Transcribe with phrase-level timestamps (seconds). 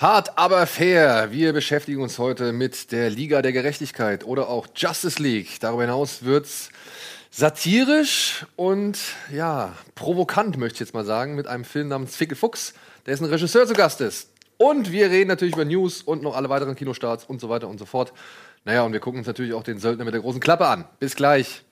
[0.00, 1.32] Hart, aber fair.
[1.32, 5.58] Wir beschäftigen uns heute mit der Liga der Gerechtigkeit oder auch Justice League.
[5.58, 6.68] Darüber hinaus wird's
[7.32, 8.96] satirisch und
[9.32, 12.74] ja, provokant, möchte ich jetzt mal sagen, mit einem Film namens Ficke Fuchs,
[13.06, 14.30] dessen Regisseur zu Gast ist.
[14.56, 17.78] Und wir reden natürlich über News und noch alle weiteren Kinostarts und so weiter und
[17.78, 18.12] so fort.
[18.64, 20.84] Naja, und wir gucken uns natürlich auch den Söldner mit der großen Klappe an.
[21.00, 21.64] Bis gleich.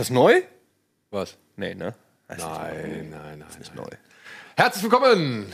[0.00, 0.40] Das neu?
[1.10, 1.36] Was?
[1.56, 1.94] Nee, ne?
[2.26, 3.44] Nein, nein, nein.
[3.50, 3.84] Ist nicht neu.
[4.56, 5.52] Herzlich willkommen!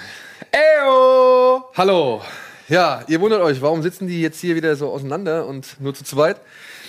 [0.52, 1.64] Eyo!
[1.76, 2.22] Hallo.
[2.68, 6.04] Ja, ihr wundert euch, warum sitzen die jetzt hier wieder so auseinander und nur zu
[6.04, 6.40] zweit?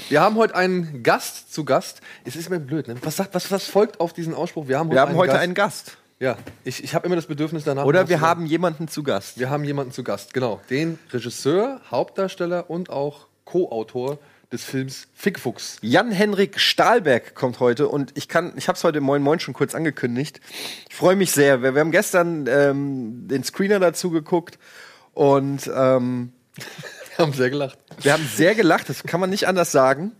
[0.09, 2.01] Wir haben heute einen Gast zu Gast.
[2.25, 2.95] Es ist mir blöd, ne?
[3.01, 4.67] Was, sagt, was, was folgt auf diesen Ausspruch?
[4.67, 5.41] Wir haben heute, Wir haben einen, heute Gast.
[5.41, 5.97] einen Gast.
[6.19, 7.85] Ja, ich, ich habe immer das Bedürfnis danach.
[7.85, 9.39] Oder wir haben jemanden zu Gast.
[9.39, 10.61] wir haben jemanden zu Gast, genau.
[10.69, 14.19] Den Regisseur, Hauptdarsteller und auch Co-Autor
[14.51, 15.77] des Films Fickfuchs.
[15.81, 19.53] Jan-Henrik Stahlberg kommt heute und ich kann, ich habe es heute im Moin Moin schon
[19.53, 20.39] kurz angekündigt.
[20.89, 21.61] Ich freue mich sehr.
[21.61, 24.57] Wir, wir haben gestern ähm, den Screener dazu geguckt
[25.13, 26.31] und ähm,
[27.17, 27.79] Wir haben sehr gelacht.
[28.01, 28.89] wir haben sehr gelacht.
[28.89, 30.11] Das kann man nicht anders sagen.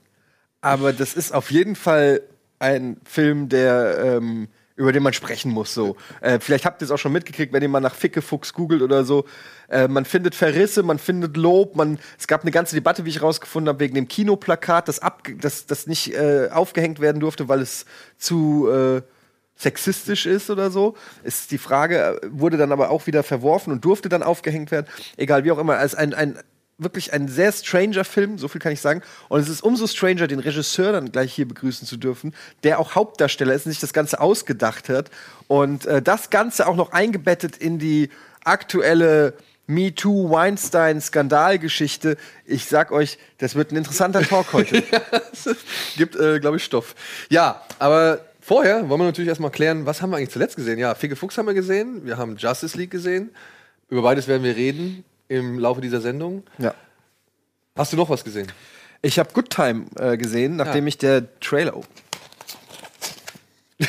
[0.61, 2.21] Aber das ist auf jeden Fall
[2.57, 4.47] ein Film, der ähm,
[4.78, 5.73] über den man sprechen muss.
[5.73, 8.53] So, äh, vielleicht habt ihr es auch schon mitgekriegt, wenn ihr mal nach Ficke Fuchs
[8.53, 9.25] googelt oder so.
[9.67, 11.75] Äh, man findet Verrisse, man findet Lob.
[11.75, 15.28] Man, es gab eine ganze Debatte, wie ich rausgefunden habe, wegen dem Kinoplakat, das, ab,
[15.42, 17.86] das, das nicht äh, aufgehängt werden durfte, weil es
[18.17, 19.02] zu äh,
[19.55, 20.95] sexistisch ist oder so.
[21.23, 24.86] Ist die Frage, äh, wurde dann aber auch wieder verworfen und durfte dann aufgehängt werden.
[25.17, 25.78] Egal, wie auch immer.
[25.78, 26.38] Als ein, ein
[26.78, 29.02] wirklich ein sehr stranger Film, so viel kann ich sagen.
[29.30, 32.95] Und es ist umso stranger, den Regisseur dann gleich hier begrüßen zu dürfen, der auch
[32.95, 35.09] Hauptdarsteller ist und sich das Ganze ausgedacht hat.
[35.48, 38.09] Und äh, das Ganze auch noch eingebettet in die
[38.44, 39.33] aktuelle
[39.66, 42.17] MeToo Weinstein-Skandalgeschichte.
[42.45, 44.83] Ich sag euch, das wird ein interessanter Talk heute.
[45.98, 46.95] Gibt, äh, glaube ich, Stoff.
[47.30, 50.77] Ja, aber vorher wollen wir natürlich erstmal klären, was haben wir eigentlich zuletzt gesehen?
[50.77, 53.32] Ja, Ficke Fuchs haben wir gesehen, wir haben Justice League gesehen.
[53.89, 56.43] Über beides werden wir reden im Laufe dieser Sendung.
[56.58, 56.73] ja.
[57.76, 58.52] Hast du noch was gesehen?
[59.04, 60.88] Ich habe Good Time äh, gesehen, nachdem Ja.
[60.88, 61.77] ich der Trailer.
[61.77, 61.83] Oh.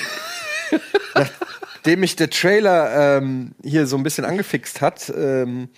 [1.14, 5.68] nachdem mich der Trailer ähm, hier so ein bisschen angefixt hat, ähm,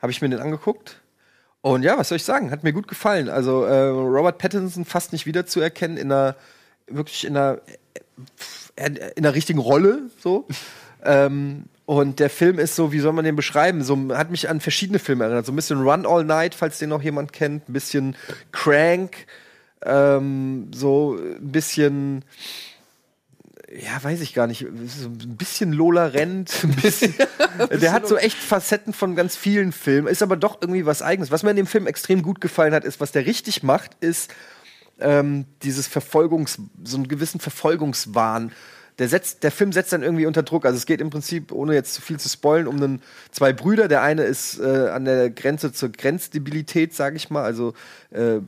[0.00, 1.00] habe ich mir den angeguckt.
[1.62, 2.50] Und ja, was soll ich sagen?
[2.50, 3.28] Hat mir gut gefallen.
[3.28, 6.36] Also äh, Robert Pattinson fast nicht wiederzuerkennen in einer
[6.86, 7.60] wirklich in einer
[8.76, 10.46] äh, in einer richtigen Rolle so.
[11.04, 13.82] ähm, und der Film ist so, wie soll man den beschreiben?
[13.82, 15.44] So hat mich an verschiedene Filme erinnert.
[15.44, 18.14] So ein bisschen Run All Night, falls den noch jemand kennt, ein bisschen
[18.52, 19.26] Crank,
[19.84, 22.24] ähm, so ein bisschen
[23.72, 27.12] ja, weiß ich gar nicht, so ein bisschen Lola Rent, ein bisschen.
[27.72, 31.32] der hat so echt Facetten von ganz vielen Filmen, ist aber doch irgendwie was Eigenes.
[31.32, 34.32] Was mir in dem Film extrem gut gefallen hat, ist, was der richtig macht, ist
[35.00, 38.52] ähm, dieses Verfolgungs, so einen gewissen Verfolgungswahn.
[39.00, 40.64] Der, setzt, der Film setzt dann irgendwie unter Druck.
[40.64, 43.02] Also es geht im Prinzip, ohne jetzt zu viel zu spoilen, um einen,
[43.32, 43.88] zwei Brüder.
[43.88, 47.42] Der eine ist äh, an der Grenze zur Grenzdebilität, sage ich mal.
[47.42, 47.74] Also
[48.10, 48.40] äh,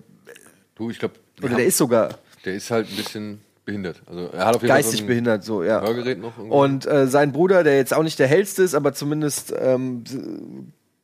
[0.75, 4.03] Du, ich glaube, oder der ist sogar der ist halt ein bisschen behindert.
[4.07, 5.81] Also er hat auf jeden geistig Fall so ein behindert, so ja.
[5.81, 6.37] Hörgerät noch.
[6.37, 6.57] irgendwie.
[6.57, 10.05] Und äh, sein Bruder, der jetzt auch nicht der hellste ist, aber zumindest ähm,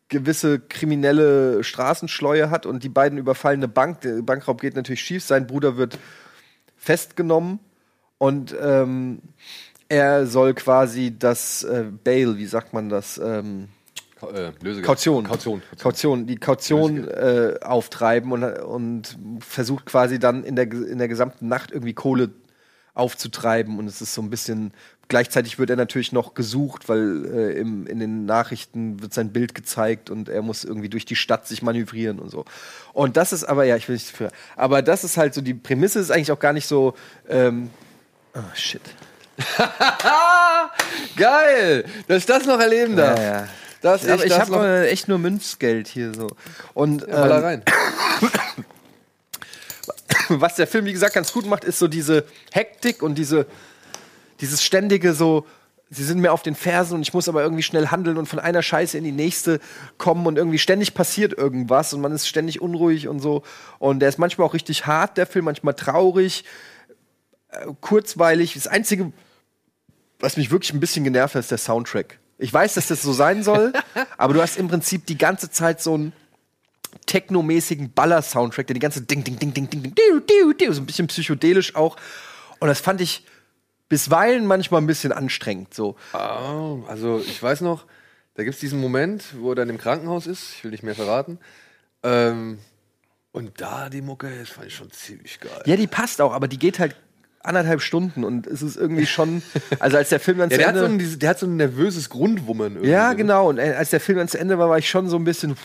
[0.09, 4.01] gewisse kriminelle Straßenschleue hat und die beiden überfallen eine Bank.
[4.01, 5.25] Der Bankraub geht natürlich schief.
[5.25, 5.99] Sein Bruder wird
[6.77, 7.61] festgenommen
[8.19, 9.21] und ähm,
[9.89, 13.19] er soll quasi das äh, Bail, wie sagt man das?
[13.19, 13.69] Ähm,
[14.21, 14.85] Ka- äh, Lösegeld.
[14.85, 15.25] Kaution.
[15.25, 15.63] Kaution.
[15.81, 21.49] Kaution, die Kaution äh, auftreiben und, und versucht quasi dann in der, in der gesamten
[21.49, 22.31] Nacht irgendwie Kohle
[22.95, 23.79] aufzutreiben.
[23.79, 24.73] Und es ist so ein bisschen,
[25.07, 29.55] gleichzeitig wird er natürlich noch gesucht, weil äh, im, in den Nachrichten wird sein Bild
[29.55, 32.45] gezeigt und er muss irgendwie durch die Stadt sich manövrieren und so.
[32.93, 35.55] Und das ist aber, ja, ich will nicht für, aber das ist halt so, die
[35.55, 36.95] Prämisse ist eigentlich auch gar nicht so,
[37.29, 37.71] ähm,
[38.39, 38.83] oh shit.
[41.17, 43.19] Geil, dass ich das noch erleben darf.
[43.19, 43.49] Ja, ja.
[43.81, 46.29] Dass ich, aber ich habe noch, echt nur Münzgeld hier so.
[46.75, 47.63] Und ja, ähm, rein.
[50.29, 53.47] was der Film, wie gesagt, ganz gut macht, ist so diese Hektik und diese,
[54.41, 55.47] dieses ständige so,
[55.91, 58.39] sie sind mir auf den Fersen und ich muss aber irgendwie schnell handeln und von
[58.41, 59.61] einer Scheiße in die nächste
[59.97, 63.43] kommen und irgendwie ständig passiert irgendwas und man ist ständig unruhig und so.
[63.79, 66.45] Und der ist manchmal auch richtig hart, der Film, manchmal traurig,
[67.49, 68.55] äh, kurzweilig.
[68.55, 69.13] Das Einzige,
[70.19, 72.19] was mich wirklich ein bisschen genervt hat, ist der Soundtrack.
[72.39, 73.73] Ich weiß, dass das so sein soll,
[74.19, 76.13] aber du hast im Prinzip die ganze Zeit so ein
[77.07, 80.81] technomäßigen Baller-Soundtrack, der die ganze Ding, Ding, Ding, Ding, Ding, Ding, diu, diu, diu, so
[80.81, 81.97] ein bisschen psychedelisch auch.
[82.61, 83.25] Und das fand ich
[83.89, 85.75] bisweilen manchmal ein bisschen anstrengend.
[85.75, 85.97] So.
[86.13, 87.87] Ah, also ich weiß noch,
[88.35, 90.95] da gibt es diesen Moment, wo er dann im Krankenhaus ist, ich will nicht mehr
[90.95, 91.39] verraten.
[92.03, 92.59] Ähm,
[93.33, 95.63] und da die Mucke, das fand ich schon ziemlich geil.
[95.67, 96.97] Ja, die passt auch, aber die geht halt
[97.49, 99.43] anderthalb Stunden und es ist irgendwie schon,
[99.81, 101.47] also als der Film dann Ja, zu der, hat so Ende, ein, der hat so
[101.47, 102.75] ein nervöses Grundwummern.
[102.75, 103.17] irgendwie, ja ne?
[103.17, 105.25] genau, und äh, als der Film dann zu Ende war, war ich schon so ein
[105.25, 105.57] bisschen,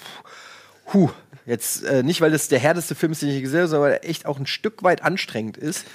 [0.93, 1.09] huh,
[1.45, 3.99] jetzt äh, nicht, weil das der härteste Film ist, den ich gesehen habe, sondern weil
[4.01, 5.85] er echt auch ein Stück weit anstrengend ist.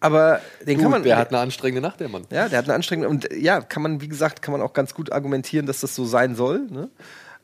[0.00, 2.24] Aber den kann Gut, man, der hat eine anstrengende Nacht, der Mann.
[2.30, 4.72] Ja, der hat eine anstrengende und äh, ja, kann man, wie gesagt, kann man auch
[4.72, 6.60] ganz gut argumentieren, dass das so sein soll.
[6.70, 6.88] Ne?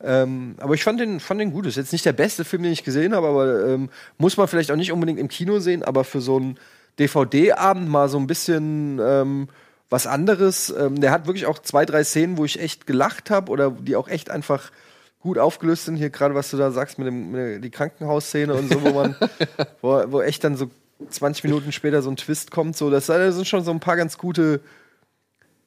[0.03, 1.65] Ähm, aber ich fand den, fand den gut.
[1.67, 4.71] Ist jetzt nicht der beste Film, den ich gesehen habe, aber ähm, muss man vielleicht
[4.71, 6.57] auch nicht unbedingt im Kino sehen, aber für so einen
[6.99, 9.47] DVD-Abend mal so ein bisschen ähm,
[9.89, 10.73] was anderes.
[10.77, 13.95] Ähm, der hat wirklich auch zwei, drei Szenen, wo ich echt gelacht habe oder die
[13.95, 14.71] auch echt einfach
[15.19, 15.95] gut aufgelöst sind.
[15.95, 19.15] Hier gerade, was du da sagst mit, dem, mit die Krankenhausszene und so, wo man,
[19.81, 20.69] wo, wo echt dann so
[21.09, 22.77] 20 Minuten später so ein Twist kommt.
[22.77, 24.61] So, das da sind schon so ein paar ganz gute,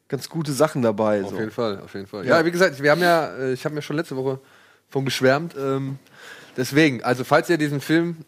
[0.09, 1.23] ganz gute Sachen dabei.
[1.23, 1.38] Auf So.
[1.38, 2.27] jeden Fall, auf jeden Fall.
[2.27, 4.41] Ja, wie gesagt, wir haben ja, äh, ich habe mir schon letzte Woche
[4.88, 5.55] von geschwärmt.
[5.59, 5.99] Ähm,
[6.56, 8.19] deswegen, also falls ihr diesen Film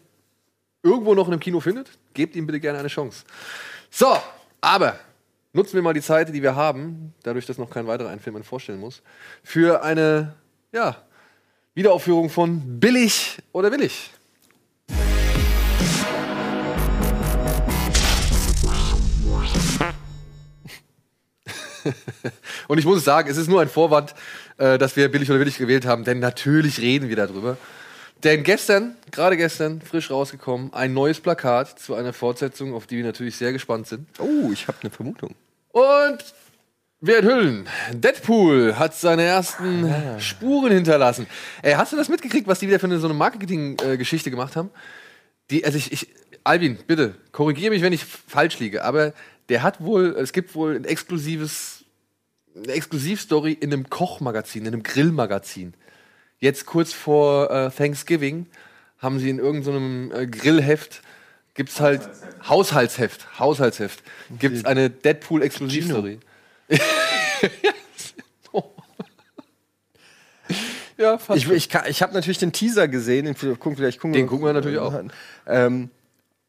[0.83, 3.25] irgendwo noch in einem Kino findet, gebt ihm bitte gerne eine Chance.
[3.89, 4.17] So,
[4.61, 4.99] aber
[5.53, 8.43] nutzen wir mal die Zeit, die wir haben, dadurch, dass noch kein weiterer einen Film
[8.43, 9.01] vorstellen muss,
[9.43, 10.35] für eine,
[10.71, 10.97] ja,
[11.73, 14.11] Wiederaufführung von Billig oder Willig.
[22.67, 24.13] Und ich muss sagen, es ist nur ein Vorwand,
[24.57, 27.57] äh, dass wir billig oder willig gewählt haben, denn natürlich reden wir darüber.
[28.23, 33.03] Denn gestern, gerade gestern, frisch rausgekommen, ein neues Plakat zu einer Fortsetzung, auf die wir
[33.03, 34.07] natürlich sehr gespannt sind.
[34.19, 35.35] Oh, ich habe eine Vermutung.
[35.71, 36.23] Und
[36.99, 41.27] wir enthüllen, Deadpool hat seine ersten Spuren hinterlassen.
[41.61, 44.71] Ey, hast du das mitgekriegt, was die wieder für eine, so eine Marketing-Geschichte gemacht haben?
[45.51, 46.07] Die, also ich, ich,
[46.43, 49.13] Albin, bitte, korrigiere mich, wenn ich falsch liege, aber
[49.49, 51.85] der hat wohl, es gibt wohl ein exklusives,
[52.55, 55.75] eine Exklusivstory in einem Kochmagazin, in einem Grillmagazin.
[56.39, 58.45] Jetzt kurz vor äh, Thanksgiving
[58.99, 61.01] haben sie in irgendeinem äh, Grillheft
[61.57, 62.07] gibt's halt
[62.47, 64.03] Haushaltsheft, Haushaltsheft,
[64.37, 66.19] gibt's eine Deadpool Exklusivstory.
[70.97, 71.41] ja, fast.
[71.41, 74.53] Ich, ich, ich habe natürlich den Teaser gesehen, den, gucken, vielleicht gucken Den gucken wir
[74.53, 74.93] natürlich auch.
[75.47, 75.89] Ähm,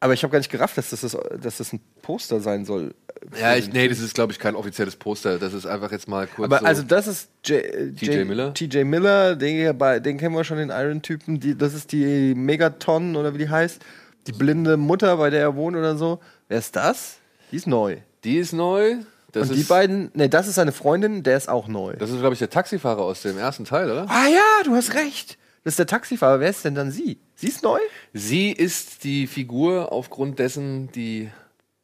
[0.00, 2.94] aber ich habe gar nicht gerafft, dass das, das, dass das ein Poster sein soll.
[3.40, 5.38] ja, ich, nee, das ist glaube ich kein offizielles Poster.
[5.38, 6.46] Das ist einfach jetzt mal kurz.
[6.46, 6.64] Aber so.
[6.66, 8.54] also das ist äh, TJ J- Miller?
[8.54, 11.58] TJ Miller, den, den kennen wir schon, den Iron-Typen.
[11.58, 13.80] Das ist die Megaton oder wie die heißt.
[14.26, 16.20] Die blinde Mutter, bei der er wohnt oder so.
[16.48, 17.16] Wer ist das?
[17.50, 17.96] Die ist neu.
[18.24, 18.96] die ist neu.
[19.32, 21.94] Das Und die ist, beiden, ne, das ist seine Freundin, der ist auch neu.
[21.96, 24.06] Das ist glaube ich der Taxifahrer aus dem ersten Teil, oder?
[24.08, 25.36] ah ja, du hast recht.
[25.68, 26.40] Das ist der Taxifahrer.
[26.40, 27.18] Wer ist denn dann sie?
[27.34, 27.78] Sie ist neu?
[28.14, 31.28] Sie ist die Figur, aufgrund dessen die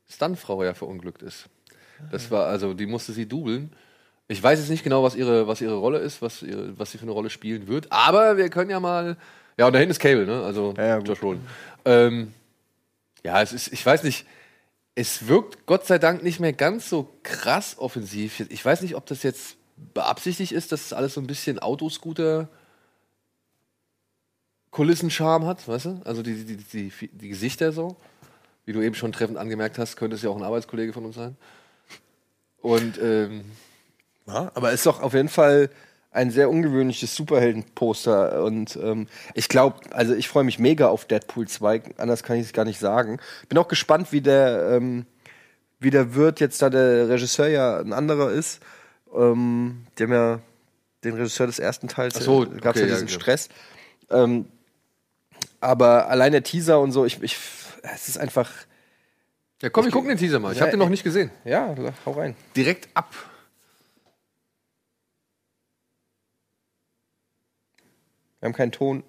[0.08, 1.50] Stuntfrau ja verunglückt ist.
[2.10, 3.75] Das war also, die musste sie dubeln.
[4.26, 6.96] Ich weiß jetzt nicht genau, was ihre, was ihre Rolle ist, was, ihre, was sie
[6.96, 9.19] für eine Rolle spielen wird, aber wir können ja mal.
[9.58, 10.42] Ja, und da hinten ist Cable, ne?
[10.42, 10.98] Also Ja, ja.
[11.00, 11.42] Josh Brolin.
[11.84, 12.32] Ähm,
[13.22, 14.25] ja, es ist, ich weiß nicht,
[14.94, 18.40] es wirkt Gott sei Dank nicht mehr ganz so krass offensiv.
[18.48, 19.58] Ich weiß nicht, ob das jetzt
[19.92, 22.48] beabsichtigt ist, dass es alles so ein bisschen Autoscooter
[24.75, 26.00] Kulissencharme hat, weißt du?
[26.05, 27.97] Also die, die, die, die, Gesichter so.
[28.67, 31.15] Wie du eben schon treffend angemerkt hast, könnte es ja auch ein Arbeitskollege von uns
[31.15, 31.37] sein.
[32.61, 33.44] Und ähm,
[34.26, 35.71] Ja, aber ist doch auf jeden Fall
[36.11, 38.43] ein sehr ungewöhnliches Superhelden-Poster.
[38.43, 42.46] Und ähm, ich glaube, also ich freue mich mega auf Deadpool 2, anders kann ich
[42.46, 43.20] es gar nicht sagen.
[43.48, 45.06] Bin auch gespannt, wie der, ähm,
[45.79, 48.60] wie der wird, jetzt da der Regisseur ja ein anderer ist.
[49.15, 50.41] Ähm, die haben ja
[51.05, 53.20] den Regisseur des ersten Teils, so, gab es okay, ja ja, diesen genau.
[53.20, 53.48] Stress.
[54.10, 54.46] Ähm,
[55.65, 57.37] aber allein der Teaser und so, ich, ich
[57.83, 58.51] es ist einfach,
[59.63, 60.53] ja, komm, wir gucken den Teaser mal.
[60.53, 61.31] Ich habe Ja, den noch nicht gesehen.
[61.44, 61.75] ja,
[62.06, 62.37] hau rein.
[62.56, 63.13] Direkt ab.
[68.41, 69.03] Wir haben keinen Ton.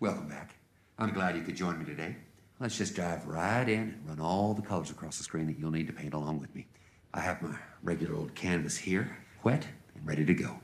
[0.00, 0.50] Welcome back.
[0.98, 2.16] I'm glad you could join me today.
[2.58, 5.70] Let's just dive right in and run all the colors across the screen that you'll
[5.72, 6.66] need to paint along with me.
[7.14, 10.60] I have my regular old canvas here, wet and ready to go.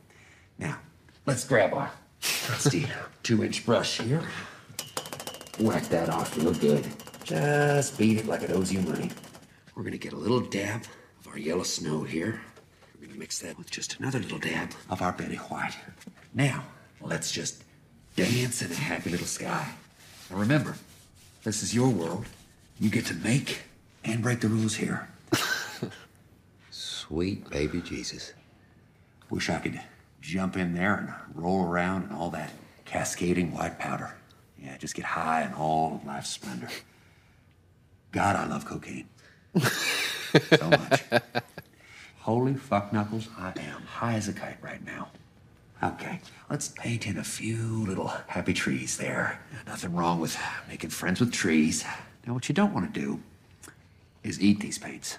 [0.59, 0.79] Now,
[1.27, 2.87] let's grab our trusty
[3.23, 4.23] two inch brush here.
[5.61, 6.87] Whack that off real good.
[7.25, 9.11] Just beat it like it owes you money.
[9.75, 10.85] We're gonna get a little dab
[11.21, 12.41] of our yellow snow here.
[13.01, 15.77] We're gonna mix that with just another little dab of our Betty White.
[16.35, 16.65] Now,
[17.01, 17.63] let's just
[18.17, 19.73] dance in a happy little sky.
[20.31, 20.75] Now remember,
[21.45, 22.27] this is your world.
[22.81, 23.63] You get to make
[24.05, 25.09] and break the rules here.
[26.71, 28.33] Sweet baby Jesus.
[29.31, 29.81] Wish I could
[30.21, 32.51] jump in there and roll around in all that
[32.85, 34.15] cascading white powder.
[34.63, 36.69] Yeah, just get high in all of life's splendor.
[38.13, 39.09] God, I love cocaine.
[39.61, 41.05] so much.
[42.21, 45.09] Holy fuck knuckles, I am high as a kite right now.
[45.83, 46.21] Okay,
[46.51, 49.41] let's paint in a few little happy trees there.
[49.67, 50.37] Nothing wrong with
[50.69, 51.85] making friends with trees.
[52.27, 53.23] Now, what you don't want to do
[54.25, 55.19] is eat these paints.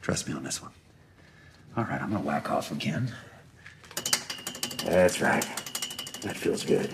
[0.00, 0.72] Trust me on this one.
[1.76, 3.14] All right, I'm gonna whack off again.
[4.84, 5.44] That's right.
[6.22, 6.92] That feels good.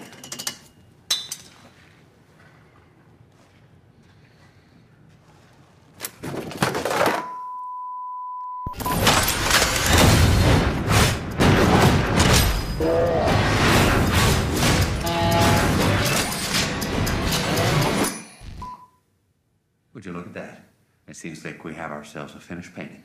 [19.95, 20.65] Would you look at that?
[21.09, 23.03] It seems like we have ourselves a finished painting.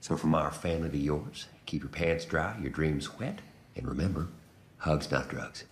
[0.00, 3.40] So, from our family to yours, keep your pants dry, your dreams wet,
[3.78, 4.28] and remember,
[4.78, 5.64] hugs, not drugs.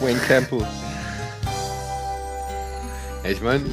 [0.00, 0.66] Wayne Campbell.
[3.24, 3.64] Ich meine.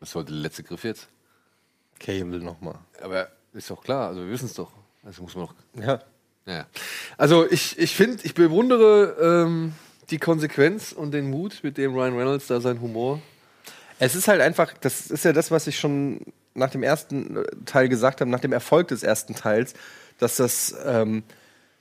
[0.00, 1.08] Das war der letzte Griff jetzt.
[1.98, 2.78] Cable nochmal.
[3.00, 4.70] Aber ist doch klar, also wir wissen es doch.
[5.02, 5.54] Also muss man noch.
[5.74, 6.02] Ja.
[6.46, 6.66] Ja.
[7.16, 9.72] Also ich, ich finde, ich bewundere ähm,
[10.10, 13.22] die Konsequenz und den Mut, mit dem Ryan Reynolds da sein Humor.
[14.00, 16.20] Es ist halt einfach, das ist ja das, was ich schon
[16.54, 19.74] nach dem ersten äh, Teil gesagt habe, nach dem Erfolg des ersten Teils,
[20.18, 21.22] dass das, ähm,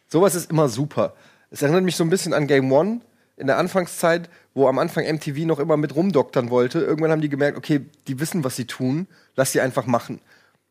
[0.09, 1.15] sowas ist immer super.
[1.49, 3.01] Es erinnert mich so ein bisschen an Game One
[3.37, 6.79] in der Anfangszeit, wo am Anfang MTV noch immer mit rumdoktern wollte.
[6.79, 10.19] Irgendwann haben die gemerkt, okay, die wissen, was sie tun, lass sie einfach machen.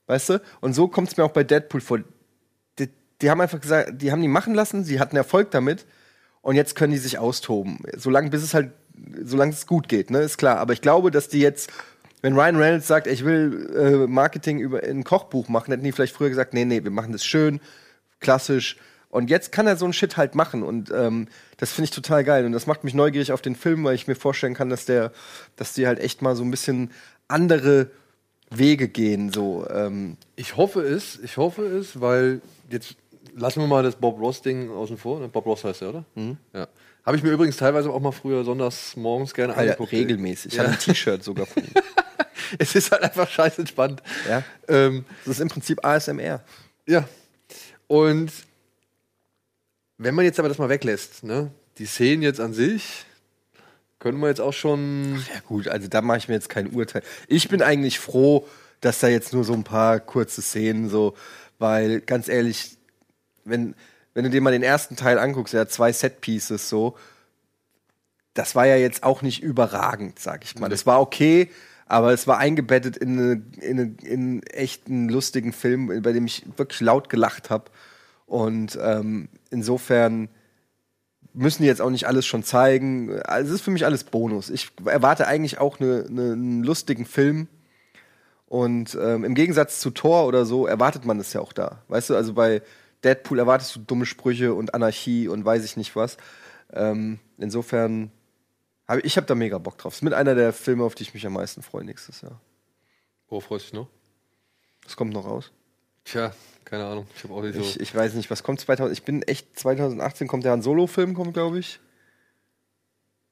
[0.06, 0.42] Weißt du?
[0.60, 2.00] Und so kommt es mir auch bei Deadpool vor.
[2.78, 2.90] Die,
[3.22, 5.86] die haben einfach gesagt, die haben die machen lassen, sie hatten Erfolg damit
[6.42, 7.80] und jetzt können die sich austoben.
[7.96, 8.72] Solange bis es halt,
[9.22, 10.58] solange es gut geht, ne, ist klar.
[10.58, 11.70] Aber ich glaube, dass die jetzt,
[12.22, 16.14] wenn Ryan Reynolds sagt, ich will äh, Marketing über ein Kochbuch machen, hätten die vielleicht
[16.14, 17.60] früher gesagt, nee, nee, wir machen das schön,
[18.20, 18.76] klassisch.
[19.10, 22.24] Und jetzt kann er so ein Shit halt machen und ähm, das finde ich total
[22.24, 24.84] geil und das macht mich neugierig auf den Film, weil ich mir vorstellen kann, dass
[24.84, 25.12] der,
[25.56, 26.90] dass die halt echt mal so ein bisschen
[27.26, 27.90] andere
[28.50, 29.66] Wege gehen, so.
[29.70, 32.96] Ähm, Ich hoffe es, ich hoffe es, weil jetzt
[33.34, 35.20] lassen wir mal das Bob Ross-Ding außen vor.
[35.20, 35.28] ne?
[35.28, 36.04] Bob Ross heißt er, oder?
[36.52, 36.66] Ja.
[37.08, 39.92] Habe ich mir übrigens teilweise auch mal früher sonntags morgens gerne Alter, angeguckt.
[39.92, 40.52] regelmäßig.
[40.52, 40.64] Ich Ja.
[40.64, 41.70] habe ein T-Shirt sogar von ihm.
[42.58, 44.02] es ist halt einfach scheiße entspannt.
[44.28, 44.42] Ja.
[44.68, 46.44] Ähm, Das ist im Prinzip ASMR.
[46.86, 47.08] Ja.
[47.86, 48.30] Und
[49.96, 51.50] wenn man jetzt aber das mal weglässt, ne?
[51.78, 53.06] Die Szenen jetzt an sich,
[54.00, 55.14] können wir jetzt auch schon.
[55.32, 57.02] Ja gut, also da mache ich mir jetzt kein Urteil.
[57.26, 58.46] Ich bin eigentlich froh,
[58.82, 61.16] dass da jetzt nur so ein paar kurze Szenen so,
[61.58, 62.76] weil ganz ehrlich,
[63.46, 63.74] wenn,
[64.18, 66.96] wenn du dir mal den ersten Teil anguckst, er hat zwei Set-Pieces so,
[68.34, 70.68] das war ja jetzt auch nicht überragend, sag ich mal.
[70.68, 71.52] Das war okay,
[71.86, 76.26] aber es war eingebettet in, eine, in, eine, in einen echten lustigen Film, bei dem
[76.26, 77.70] ich wirklich laut gelacht habe.
[78.26, 80.30] Und ähm, insofern
[81.32, 83.22] müssen die jetzt auch nicht alles schon zeigen.
[83.22, 84.50] Also es ist für mich alles Bonus.
[84.50, 87.46] Ich erwarte eigentlich auch eine, eine, einen lustigen Film.
[88.46, 91.82] Und ähm, im Gegensatz zu Thor oder so erwartet man es ja auch da.
[91.86, 92.62] Weißt du, also bei
[93.04, 96.16] Deadpool erwartest du dumme Sprüche und Anarchie und weiß ich nicht was.
[96.72, 98.10] Ähm, insofern
[98.86, 99.94] habe ich hab da mega Bock drauf.
[99.94, 102.40] Ist mit einer der Filme, auf die ich mich am meisten freue nächstes Jahr.
[103.28, 103.88] Worauf freust du dich noch?
[104.84, 105.52] Was kommt noch raus?
[106.04, 106.32] Tja,
[106.64, 107.06] keine Ahnung.
[107.14, 107.60] Ich habe auch nicht so.
[107.60, 108.96] Ich, ich weiß nicht, was kommt 2000.
[108.96, 111.80] Ich bin echt 2018 kommt ja ein Solo-Film, kommt glaube ich.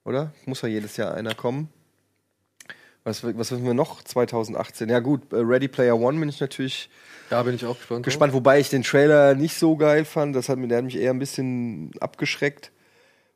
[0.05, 0.33] Oder?
[0.45, 1.69] Muss ja jedes Jahr einer kommen.
[3.07, 4.89] Was, was wissen wir noch 2018?
[4.89, 6.91] Ja gut, äh, Ready Player One bin ich natürlich
[7.31, 8.05] ja, bin ich auch gespannt.
[8.05, 10.35] gespannt, wobei ich den Trailer nicht so geil fand.
[10.35, 12.73] Das hat der hat mich eher ein bisschen abgeschreckt.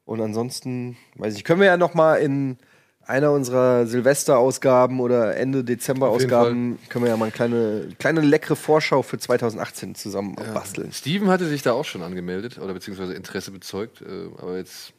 [0.04, 2.58] Und ansonsten, weiß ich, können wir ja noch mal in
[3.06, 9.02] einer unserer Silvesterausgaben oder Ende Dezember-Ausgaben können wir ja mal eine kleine, kleine leckere Vorschau
[9.02, 10.92] für 2018 zusammen basteln.
[10.92, 14.02] Steven hatte sich da auch schon angemeldet oder beziehungsweise Interesse bezeugt.
[14.02, 14.92] Äh, aber jetzt,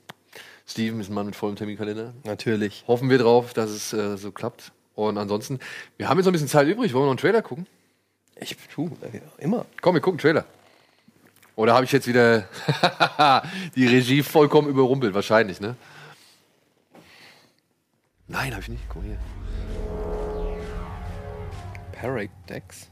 [0.67, 2.13] Steven ist ein Mann mit vollem Terminkalender.
[2.23, 2.83] Natürlich.
[2.87, 4.71] Hoffen wir drauf, dass es äh, so klappt.
[4.95, 5.59] Und ansonsten,
[5.97, 6.93] wir haben jetzt noch ein bisschen Zeit übrig.
[6.93, 7.67] Wollen wir noch einen Trailer gucken?
[8.39, 9.65] Ich tu, äh, immer.
[9.81, 10.45] Komm, wir gucken Trailer.
[11.55, 12.47] Oder habe ich jetzt wieder
[13.75, 15.13] die Regie vollkommen überrumpelt?
[15.13, 15.75] Wahrscheinlich, ne?
[18.27, 18.83] Nein, habe ich nicht.
[18.89, 19.19] Guck mal hier.
[21.91, 22.90] Paradex.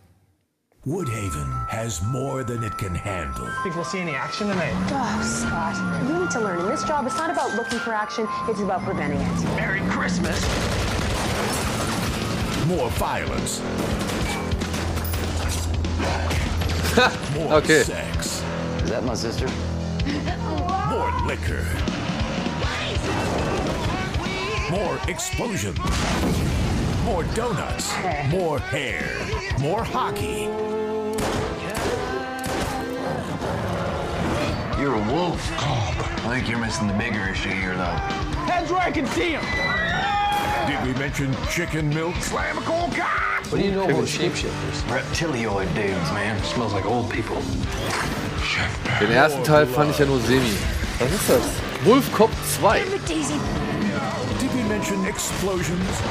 [0.88, 3.50] Woodhaven has more than it can handle.
[3.64, 4.72] Think we'll see any action tonight?
[4.92, 5.76] Oh, Scott,
[6.08, 6.62] you need to learn.
[6.62, 9.44] In this job, it's not about looking for action, it's about preventing it.
[9.58, 10.42] Merry Christmas.
[12.66, 13.60] More violence.
[17.36, 17.84] more Okay.
[17.84, 18.42] sex.
[18.84, 19.48] Is that my sister?
[20.90, 21.64] More liquor.
[24.72, 25.78] More explosions.
[27.10, 27.92] More donuts.
[28.30, 29.04] More hair.
[29.60, 30.44] More hockey.
[34.80, 35.42] You're a wolf.
[35.58, 35.96] Cop.
[36.28, 37.98] I think you're missing the bigger issue here, though.
[38.46, 39.44] Heads where I can see him.
[40.70, 42.16] Did we mention chicken milk?
[42.18, 43.44] Slam a cold cock!
[43.48, 44.84] What do you know about shapeshifters?
[44.84, 46.40] Reptilioid dudes, man.
[46.44, 47.42] Smells like old people.
[49.00, 50.54] Den ersten Teil fand ich ja nur semi.
[51.00, 51.86] Was ist das?
[51.86, 52.84] Wolf Cop 2.
[54.40, 56.02] Did we mention explosions?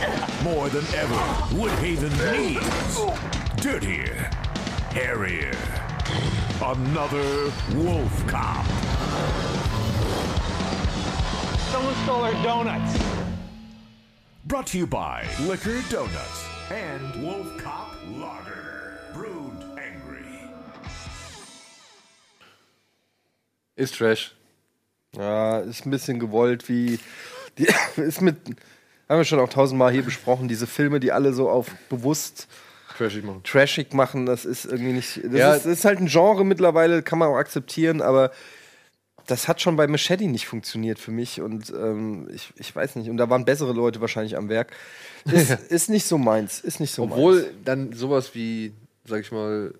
[0.00, 1.14] Now, more than ever,
[1.54, 2.98] Woodhaven needs
[3.62, 4.30] dirtier,
[4.90, 5.56] hairier,
[6.62, 8.64] another wolf cop.
[11.72, 12.98] Someone stole our donuts.
[14.46, 18.98] Brought to you by Liquor Donuts and Wolf Cop Lager.
[19.12, 20.48] Brewed angry.
[23.76, 24.32] Ist Trash.
[25.16, 26.98] Ja, ist ein bisschen gewollt, wie.
[27.58, 28.36] Die, ist mit.
[29.08, 32.46] Haben wir schon auch tausendmal hier besprochen, diese Filme, die alle so auf bewusst
[32.96, 33.42] Trashig machen.
[33.44, 35.20] trashig machen, das ist irgendwie nicht.
[35.24, 35.54] Das, Ja.
[35.54, 38.32] ist, ist halt ein Genre mittlerweile, kann man auch akzeptieren, aber
[39.26, 43.08] das hat schon bei Machete nicht funktioniert für mich und ähm, ich, ich weiß nicht.
[43.10, 44.72] Und da waren bessere Leute wahrscheinlich am Werk.
[45.26, 46.60] Ist, ist nicht so meins.
[46.60, 47.54] Ist nicht so Obwohl meins.
[47.64, 48.72] dann sowas wie,
[49.04, 49.74] sag ich mal,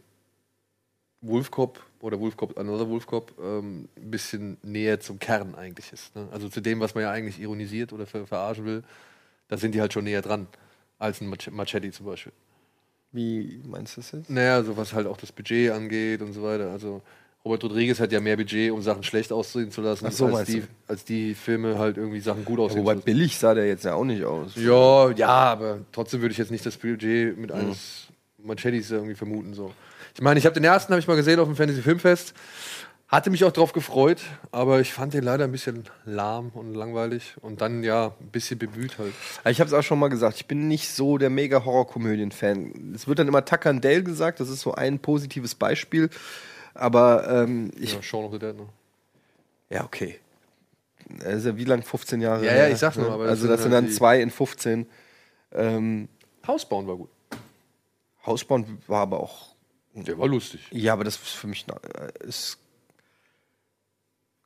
[1.23, 5.93] Wolf Cop oder Wolf Cop, Another Wolf Cop, ähm, ein bisschen näher zum Kern eigentlich
[5.93, 6.15] ist.
[6.15, 6.29] Ne?
[6.31, 8.85] Also zu dem, was man ja eigentlich ironisiert oder ver verarschen will,
[9.49, 10.47] da sind die halt schon näher dran
[10.99, 12.33] als ein Mach Machete zum Beispiel.
[13.13, 14.31] Wie meinst du das jetzt?
[14.31, 16.71] Naja, so was halt auch das Budget angeht und so weiter.
[16.71, 17.01] Also
[17.45, 20.65] Robert Rodriguez hat ja mehr Budget, um Sachen schlecht aussehen zu lassen, so, als, die,
[20.87, 23.05] als die Filme halt irgendwie Sachen gut aussehen Wobei zu lassen.
[23.07, 24.53] billig sah der jetzt ja auch nicht aus.
[24.57, 27.41] Ja, ja, aber trotzdem würde ich jetzt nicht das Budget Mhm.
[27.41, 28.09] mit eines
[28.43, 29.55] Machetes irgendwie vermuten.
[29.55, 29.73] So.
[30.15, 32.35] Ich meine, ich habe den ersten habe ich mal gesehen auf dem Fantasy Filmfest,
[33.09, 34.21] hatte mich auch drauf gefreut,
[34.53, 38.59] aber ich fand den leider ein bisschen lahm und langweilig und dann ja ein bisschen
[38.59, 39.15] bemüht halt.
[39.49, 42.93] Ich habe es auch schon mal gesagt, ich bin nicht so der mega Horrorkomödien-Fan.
[42.95, 46.11] Es wird dann immer Tucker and Dale gesagt, das ist so ein positives Beispiel.
[46.75, 47.95] Aber ähm, ich.
[47.95, 48.57] Ja, Shaun of the Dead.
[48.57, 48.67] Ne?
[49.71, 50.21] Ja, okay.
[51.09, 51.83] Das ist ja wie lang?
[51.83, 52.45] 15 Jahre?
[52.45, 53.15] Ja, ja, ich sag's nur, ne?
[53.15, 54.87] aber das Also, das sind halt dann zwei in 15.
[55.53, 56.09] Ähm,
[56.47, 57.11] Hausbauen war gut.
[58.27, 59.55] Hausbauen war aber auch.
[59.95, 60.61] Der war lustig.
[60.71, 61.67] Ja, aber das ist für mich.
[61.69, 62.59] äh, Ist,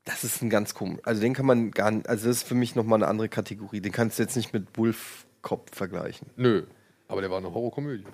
[0.05, 1.01] das ist ein ganz komisch.
[1.05, 2.09] Also, den kann man gar nicht.
[2.09, 3.81] Also, das ist für mich nochmal eine andere Kategorie.
[3.81, 6.29] Den kannst du jetzt nicht mit Wolf Cop vergleichen.
[6.37, 6.65] Nö,
[7.09, 8.05] aber der war eine Horrorkomödie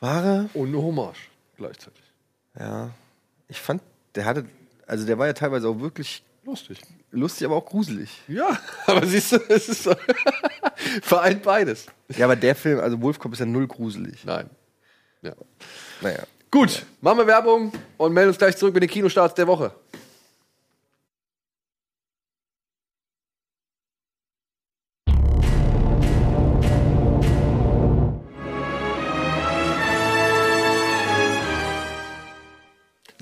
[0.00, 0.48] War er?
[0.54, 2.02] und eine Hommage gleichzeitig.
[2.58, 2.90] Ja.
[3.48, 3.82] Ich fand,
[4.14, 4.46] der hatte.
[4.86, 6.80] Also, der war ja teilweise auch wirklich Lustig.
[7.12, 8.20] lustig, aber auch gruselig.
[8.28, 9.94] Ja, aber siehst du, es ist so
[11.02, 11.86] vereint beides.
[12.16, 14.24] Ja, aber der Film, also Wolf Cop ist ja null gruselig.
[14.24, 14.50] Nein.
[15.22, 15.34] Ja.
[16.00, 16.24] Naja.
[16.50, 19.72] Gut, machen wir Werbung und melden uns gleich zurück mit den Kinostarts der Woche.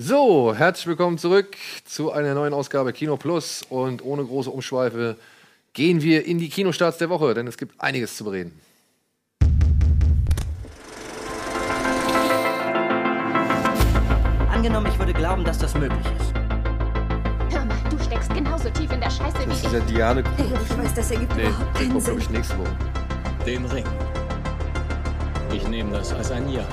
[0.03, 5.15] So, herzlich willkommen zurück zu einer neuen Ausgabe Kino Plus und ohne große Umschweife
[5.73, 8.59] gehen wir in die Kinostarts der Woche, denn es gibt einiges zu bereden.
[14.51, 16.33] Angenommen, ich würde glauben, dass das möglich ist.
[17.55, 19.65] Hör mal, du steckst genauso tief in der Scheiße wie Das ich.
[19.65, 20.23] ist ja Diane.
[20.37, 22.17] Ich weiß, das ergibt Nee, überhaupt keinen Sinn.
[22.19, 22.75] ich, nächste Woche.
[23.45, 23.85] Den Ring.
[25.53, 26.63] Ich nehme das als ein Ja.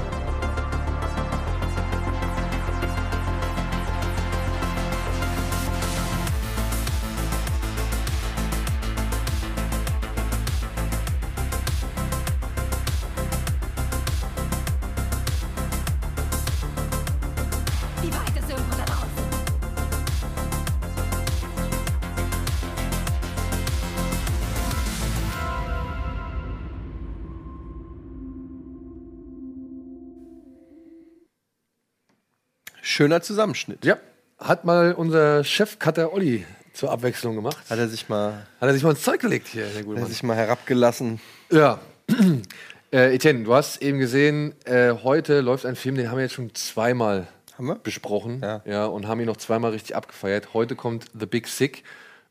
[32.99, 33.85] Schöner Zusammenschnitt.
[33.85, 33.97] Ja,
[34.41, 37.71] hat mal unser Chefcutter Olli zur Abwechslung gemacht.
[37.71, 40.09] Hat er sich mal, Hat er sich mal ins Zeug gelegt hier, der gute hat
[40.09, 41.21] er sich mal herabgelassen.
[41.53, 41.79] Ja.
[42.93, 46.35] äh, Etienne, du hast eben gesehen, äh, heute läuft ein Film, den haben wir jetzt
[46.35, 47.77] schon zweimal Haben wir?
[47.77, 48.45] besprochen.
[48.67, 48.87] Ja.
[48.87, 50.53] und haben ihn noch zweimal richtig abgefeiert.
[50.53, 51.85] Heute kommt The Big Sick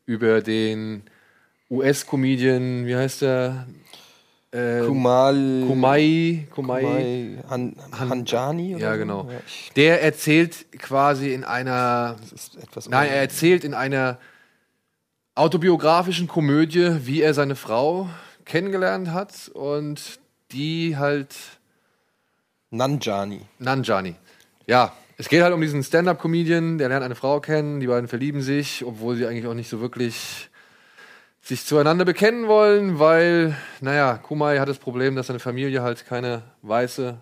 [0.06, 1.04] über den
[1.72, 3.68] US-Comedian, wie heißt der?
[4.52, 5.64] Äh, Kumal.
[5.68, 6.48] Kumai.
[6.54, 6.82] Kumai.
[6.82, 8.76] Kumai Han, Hanjani?
[8.76, 8.98] Oder Ja, so?
[9.00, 9.30] genau.
[9.30, 9.40] Ja,
[9.76, 14.18] Der erzählt quasi in einer das ist etwas Nein, er erzählt in einer
[15.36, 18.10] autobiografischen Komödie, wie er seine Frau
[18.46, 20.20] kennengelernt hat und
[20.52, 21.36] die halt
[22.72, 23.42] Nanjani.
[23.60, 24.16] Nanjani.
[24.66, 28.42] Ja, es geht halt um diesen Stand-up-Comedian, der lernt eine Frau kennen, die beiden verlieben
[28.42, 30.50] sich, obwohl sie eigentlich auch nicht so wirklich
[31.48, 36.44] sich zueinander bekennen wollen, weil, naja, Kumai hat das Problem, dass seine Familie halt keine
[36.62, 37.18] weiße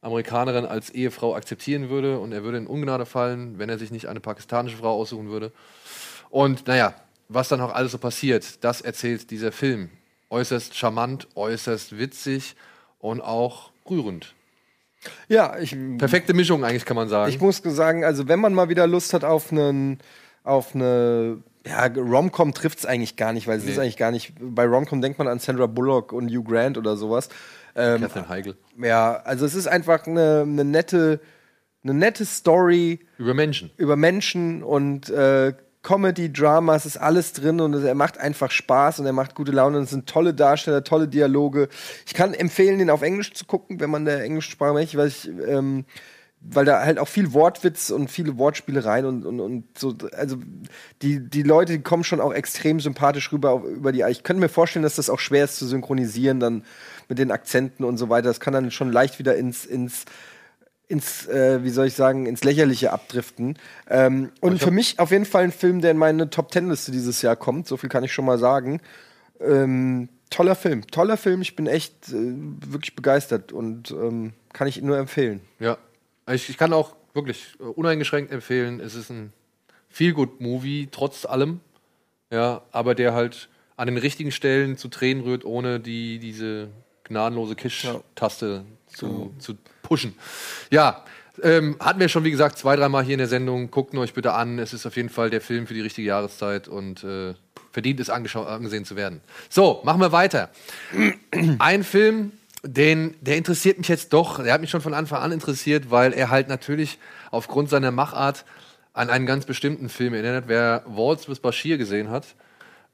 [0.00, 4.06] Amerikanerin als Ehefrau akzeptieren würde und er würde in Ungnade fallen, wenn er sich nicht
[4.06, 5.52] eine pakistanische Frau aussuchen würde.
[6.30, 6.94] Und naja,
[7.28, 9.90] was dann auch alles so passiert, das erzählt dieser Film.
[10.30, 12.56] Äußerst charmant, äußerst witzig
[12.98, 14.34] und auch rührend.
[15.28, 17.30] Ja, ich, Perfekte Mischung eigentlich, kann man sagen.
[17.30, 19.98] ich muss sagen, also wenn man mal wieder Lust hat auf einen,
[20.44, 23.72] auf eine, ja, Romcom trifft es eigentlich gar nicht, weil es Nee.
[23.72, 26.96] ist eigentlich gar nicht, bei Romcom denkt man an Sandra Bullock und Hugh Grant oder
[26.96, 27.28] sowas.
[27.76, 28.56] Ähm, Catherine Heigl.
[28.82, 31.20] ja, also es ist einfach eine, eine nette,
[31.84, 33.70] eine nette Story Über Menschen.
[33.76, 39.00] über Menschen und äh, Comedy, Drama, es ist alles drin und er macht einfach Spaß
[39.00, 41.68] und er macht gute Laune und es sind tolle Darsteller, tolle Dialoge.
[42.06, 45.26] Ich kann empfehlen, den auf Englisch zu gucken, wenn man der Englischsprache möchte, weil ich,
[45.48, 45.86] ähm,
[46.40, 50.36] weil da halt auch viel Wortwitz und viele Wortspielereien und, und, und so, also
[51.02, 54.02] die, die Leute die kommen schon auch extrem sympathisch rüber auf, über die.
[54.08, 56.64] Ich könnte mir vorstellen, dass das auch schwer ist zu synchronisieren, dann
[57.08, 58.28] mit den Akzenten und so weiter.
[58.28, 60.06] Das kann dann schon leicht wieder ins, ins
[60.88, 63.56] ins, äh, wie soll ich sagen, ins Lächerliche abdriften.
[63.88, 66.90] Ähm, und für mich auf jeden Fall ein Film, der in meine Top Ten Liste
[66.90, 67.68] dieses Jahr kommt.
[67.68, 68.80] So viel kann ich schon mal sagen.
[69.40, 71.42] Ähm, toller Film, toller Film.
[71.42, 72.34] Ich bin echt äh,
[72.66, 75.42] wirklich begeistert und ähm, kann ich nur empfehlen.
[75.60, 75.78] Ja.
[76.32, 79.32] Ich, ich kann auch wirklich äh, uneingeschränkt empfehlen, es ist ein
[79.88, 81.60] Feel-Good-Movie, trotz allem.
[82.30, 86.68] Ja, aber der halt an den richtigen Stellen zu Tränen rührt, ohne die, diese
[87.04, 90.14] gnadenlose Kisch-Taste zu, zu pushen.
[90.70, 91.04] Ja,
[91.42, 93.70] ähm, hatten wir schon, wie gesagt, zwei, dreimal hier in der Sendung.
[93.70, 94.58] Guckt euch bitte an.
[94.58, 97.34] Es ist auf jeden Fall der Film für die richtige Jahreszeit und äh,
[97.72, 99.20] verdient es, angesehen zu werden.
[99.48, 100.50] So, machen wir weiter.
[101.58, 104.42] Ein Film, den, der interessiert mich jetzt doch.
[104.42, 106.98] Der hat mich schon von Anfang an interessiert, weil er halt natürlich
[107.30, 108.44] aufgrund seiner Machart
[108.92, 110.44] an einen ganz bestimmten Film erinnert.
[110.48, 112.34] Wer Waltz with Bashir gesehen hat,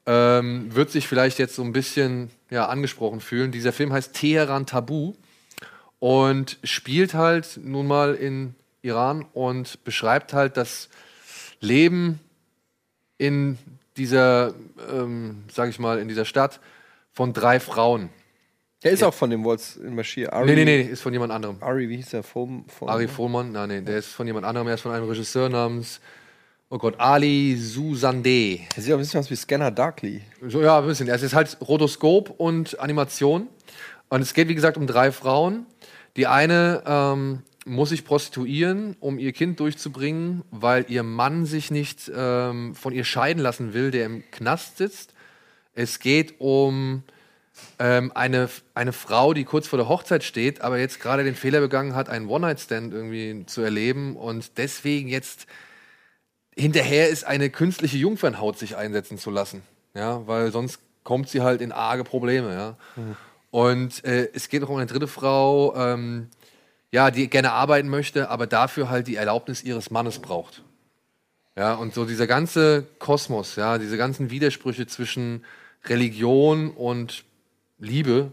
[0.05, 3.51] ähm, wird sich vielleicht jetzt so ein bisschen ja, angesprochen fühlen.
[3.51, 5.13] Dieser Film heißt Teheran Tabu
[5.99, 10.89] und spielt halt nun mal in Iran und beschreibt halt das
[11.59, 12.19] Leben
[13.17, 13.57] in
[13.97, 14.53] dieser,
[14.91, 16.59] ähm, sag ich mal, in dieser Stadt
[17.11, 18.09] von drei Frauen.
[18.87, 20.31] Der ist auch von dem Waltz in Bashir.
[20.31, 21.57] Ari, Nee, nee, nee, ist von jemand anderem.
[21.59, 22.23] Ari, wie hieß der?
[22.23, 25.09] Fohm, Fohm, Ari Fohlmann, nein, nee, der ist von jemand anderem, er ist von einem
[25.09, 25.99] Regisseur namens,
[26.69, 28.61] oh Gott, Ali Susande.
[28.73, 30.21] Der sieht auch ein bisschen aus wie Scanner Darkly.
[30.47, 31.09] So, ja, ein bisschen.
[31.09, 33.49] Es ist halt Rotoskop und Animation.
[34.07, 35.65] Und es geht, wie gesagt, um drei Frauen.
[36.15, 42.09] Die eine ähm, muss sich prostituieren, um ihr Kind durchzubringen, weil ihr Mann sich nicht
[42.15, 45.13] ähm, von ihr scheiden lassen will, der im Knast sitzt.
[45.73, 47.03] Es geht um
[47.79, 51.59] ähm, eine, eine Frau, die kurz vor der Hochzeit steht, aber jetzt gerade den Fehler
[51.59, 55.47] begangen hat, einen One-Night-Stand irgendwie zu erleben und deswegen jetzt
[56.55, 59.61] hinterher ist, eine künstliche Jungfernhaut sich einsetzen zu lassen.
[59.93, 62.77] Ja, weil sonst kommt sie halt in arge Probleme, ja.
[63.51, 66.29] Und äh, es geht auch um eine dritte Frau, ähm,
[66.91, 70.63] ja, die gerne arbeiten möchte, aber dafür halt die Erlaubnis ihres Mannes braucht.
[71.55, 75.43] Ja, und so dieser ganze Kosmos, ja, diese ganzen Widersprüche zwischen
[75.85, 77.23] Religion und
[77.79, 78.31] Liebe,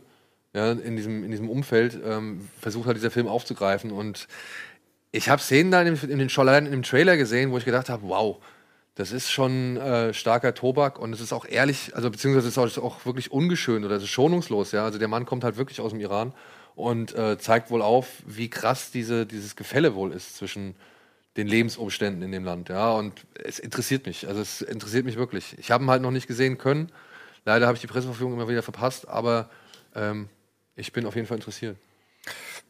[0.55, 3.91] ja, in diesem, in diesem Umfeld, ähm, versucht halt dieser Film aufzugreifen.
[3.91, 4.29] Und
[5.11, 7.89] ich habe Szenen da in, den schon allein in dem Trailer gesehen, wo ich gedacht
[7.89, 8.39] habe, wow,
[8.95, 12.79] das ist schon äh, starker Tobak und es ist auch ehrlich, also beziehungsweise es ist
[12.79, 14.85] auch, auch wirklich ungeschönt oder es ist schonungslos, ja.
[14.85, 16.33] Also der Mann kommt halt wirklich aus dem Iran
[16.77, 20.77] und äh, zeigt wohl auf, wie krass diese, dieses Gefälle wohl ist zwischen
[21.37, 22.93] den Lebensumständen in dem Land, ja.
[22.93, 25.57] Und es interessiert mich, also es interessiert mich wirklich.
[25.59, 26.93] Ich habe ihn halt noch nicht gesehen können.
[27.45, 29.49] Leider habe ich die Presseverfügung immer wieder verpasst, aber
[29.95, 30.29] ähm,
[30.77, 31.77] ich bin auf jeden Fall interessiert.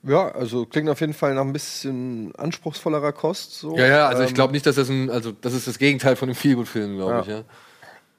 [0.02, 3.54] Ja, also klingt auf jeden Fall nach ein bisschen anspruchsvollerer Kost.
[3.58, 3.76] So.
[3.76, 6.16] Ja, ja, also ich Ähm, glaube nicht, dass das ein, also das ist das Gegenteil
[6.16, 7.20] von einem Feelgood-Film, glaube Ja.
[7.20, 7.44] ich, ja.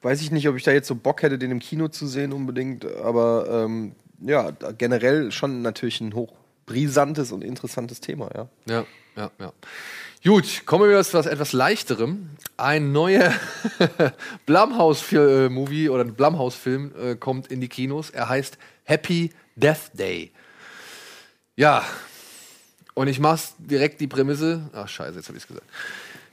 [0.02, 2.32] Weiß ich nicht, ob ich da jetzt so Bock hätte, den im Kino zu sehen
[2.32, 8.48] unbedingt, aber ähm, ja, generell schon natürlich ein hochbrisantes und interessantes Thema, ja.
[8.68, 8.86] Ja,
[9.16, 9.54] ja, ja.
[10.24, 12.32] Gut, kommen wir zu was etwas leichterem.
[12.58, 13.32] Ein neuer
[14.48, 18.10] Blumhouse-Movie oder ein Blumhouse-Film äh, kommt in die Kinos.
[18.10, 20.32] Er heißt Happy Death Day.
[21.56, 21.86] Ja,
[22.96, 24.70] und ich mach's direkt die Prämisse.
[24.74, 25.68] Ach, scheiße, jetzt habe ich's gesagt.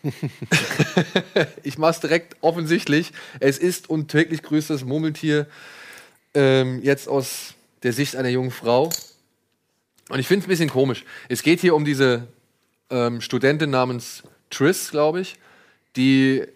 [1.63, 3.13] ich mach's direkt offensichtlich.
[3.41, 5.47] Es ist und täglich grüßt das Murmeltier
[6.35, 8.91] ähm, jetzt aus der Sicht einer jungen Frau.
[10.09, 11.05] Und ich finde es ein bisschen komisch.
[11.29, 12.27] Es geht hier um diese
[12.93, 15.37] ähm, Studentin namens Triss, glaube ich,
[15.97, 16.47] die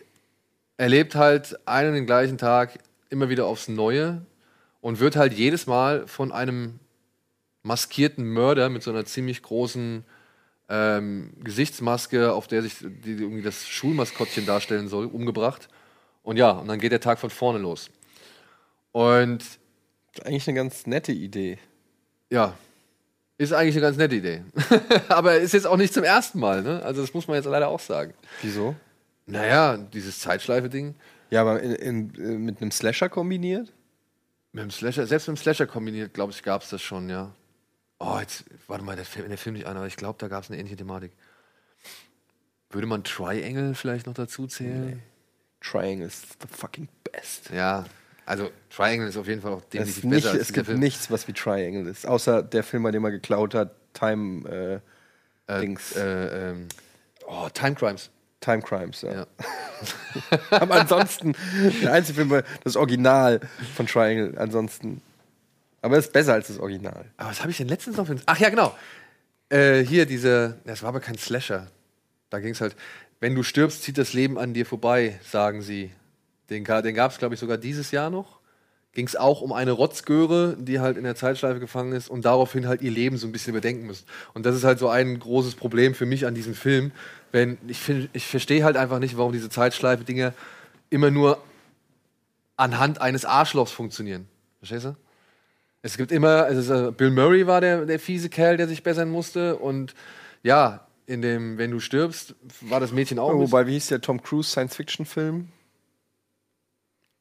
[0.77, 4.23] erlebt halt einen und den gleichen Tag immer wieder aufs Neue
[4.81, 6.79] und wird halt jedes Mal von einem
[7.63, 10.05] maskierten Mörder mit so einer ziemlich großen
[10.69, 15.69] ähm, Gesichtsmaske, auf der sich die, irgendwie das Schulmaskottchen darstellen soll, umgebracht.
[16.23, 17.91] Und ja, und dann geht der Tag von vorne los.
[18.93, 19.45] Und
[20.25, 21.59] eigentlich eine ganz nette Idee.
[22.31, 22.55] ja,
[23.39, 24.45] ist eigentlich eine ganz nette Idee.
[25.09, 26.83] Aber ist jetzt auch nicht zum ersten Mal, ne?
[26.83, 28.15] Also das muss man jetzt leider auch sagen.
[28.43, 28.75] Wieso?
[29.27, 30.95] Naja, dieses Zeitschleife-Ding.
[31.31, 33.73] Ja, aber in, in, äh, mit einem Slasher kombiniert?
[34.53, 37.35] Mit dem Slasher, selbst mit dem Slasher kombiniert, glaube ich, gab es das schon, ja.
[37.99, 40.45] Oh, jetzt, warte mal, der Film, der Film nicht ein, aber ich glaube, da gab
[40.45, 41.13] es eine ähnliche Thematik.
[42.71, 45.03] Würde man Triangle vielleicht noch dazu zählen?
[45.61, 47.51] Triangle ist the fucking best.
[47.51, 47.85] Ja,
[48.27, 50.81] also Triangle ist auf jeden Fall auch Es, definitiv nicht, besser es gibt Film.
[50.81, 52.07] nichts, was wie Triangle ist.
[52.07, 54.83] Außer der Film, bei dem er geklaut hat, Time
[55.49, 55.95] äh, Dings.
[55.97, 56.69] Äh, ähm,
[57.27, 58.11] oh, Time Crimes.
[58.41, 59.13] Time Crimes, ja.
[59.13, 59.27] Ja.
[60.51, 61.35] Aber ansonsten,
[61.83, 63.41] der einzige Film, das Original
[63.75, 65.03] von Triangle, ansonsten.
[65.81, 67.05] Aber es ist besser als das Original.
[67.17, 68.17] Aber was habe ich denn letztens noch für.
[68.27, 68.77] Ach ja, genau.
[69.51, 70.59] Äh, hier diese.
[70.65, 71.69] Das war aber kein Slasher.
[72.31, 72.75] Da ging es halt.
[73.21, 75.93] Wenn du stirbst, zieht das Leben an dir vorbei, sagen sie.
[76.51, 78.41] Den, den gab es, glaube ich, sogar dieses Jahr noch.
[78.93, 82.67] Ging es auch um eine Rotzgöre, die halt in der Zeitschleife gefangen ist und daraufhin
[82.67, 84.07] halt ihr Leben so ein bisschen überdenken müssen.
[84.33, 86.93] Und das ist halt so ein großes Problem für mich an diesem Film.
[87.31, 87.81] Wenn ich
[88.13, 90.33] ich verstehe halt einfach nicht, warum diese Zeitschleife-Dinger
[90.89, 91.39] immer nur
[92.57, 94.29] anhand eines Arschlochs funktionieren.
[94.61, 94.97] Verstehst du?
[95.83, 99.57] Es gibt immer, also Bill Murray war der, der fiese Kerl, der sich bessern musste.
[99.57, 99.95] Und
[100.43, 103.33] ja, in dem, wenn du stirbst, war das Mädchen auch.
[103.35, 105.49] Wobei, wie hieß der Tom Cruise Science-Fiction-Film?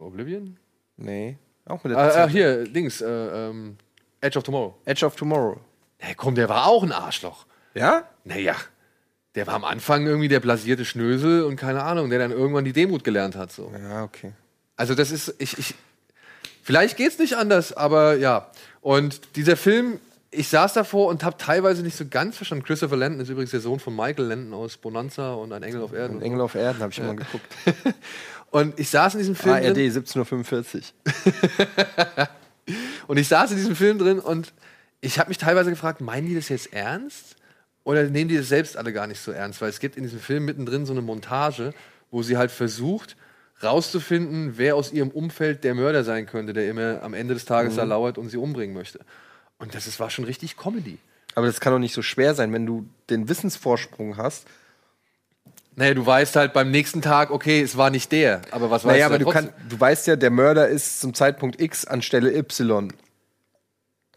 [0.06, 0.58] Oblivion?
[0.98, 1.38] Nee.
[1.66, 3.78] Auch mit der Ah, ah, hier, Dings, äh, ähm,
[4.22, 4.76] Edge of Tomorrow.
[4.86, 5.60] Edge of Tomorrow.
[5.98, 7.46] Hey, komm, der war auch ein Arschloch.
[7.74, 8.08] Ja?
[8.24, 8.56] Naja,
[9.36, 12.74] der war am Anfang irgendwie der blasierte Schnösel und keine Ahnung, der dann irgendwann die
[12.74, 13.52] Demut gelernt hat.
[13.52, 13.72] So.
[13.78, 14.32] Ja, okay.
[14.78, 15.76] Also das ist, ich, ich,
[16.64, 18.50] vielleicht geht's nicht anders, aber ja.
[18.82, 20.00] Und dieser Film,
[20.32, 22.64] ich saß davor und habe teilweise nicht so ganz verstanden.
[22.66, 25.94] Christopher Landon ist übrigens der Sohn von Michael Landon aus Bonanza und ein Engel auf
[25.94, 26.18] Erden.
[26.18, 27.48] Und Engel auf Erden habe ich immer geguckt.
[28.56, 30.94] Und ich saß in diesem Film ARD drin, 17.45
[33.08, 34.54] und ich saß in diesem Film drin und
[35.02, 37.36] ich habe mich teilweise gefragt, meinen die das jetzt ernst?
[37.84, 39.60] Oder nehmen die das selbst alle gar nicht so ernst?
[39.60, 41.74] Weil es gibt in diesem Film mittendrin so eine Montage,
[42.12, 43.18] wo sie halt versucht,
[43.62, 47.76] rauszufinden, wer aus ihrem Umfeld der Mörder sein könnte, der immer am Ende des Tages
[47.76, 49.02] da lauert und sie umbringen möchte.
[49.58, 50.98] Und das ist, war schon richtig Comedy.
[51.36, 54.48] Aber das kann doch nicht so schwer sein, wenn du den Wissensvorsprung hast.
[55.78, 58.94] Naja, du weißt halt beim nächsten Tag, okay, es war nicht der, aber was weißt
[58.94, 59.52] Naja, aber du du, trotzdem?
[59.52, 62.94] kann, du weißt ja, der Mörder ist zum Zeitpunkt X anstelle Y.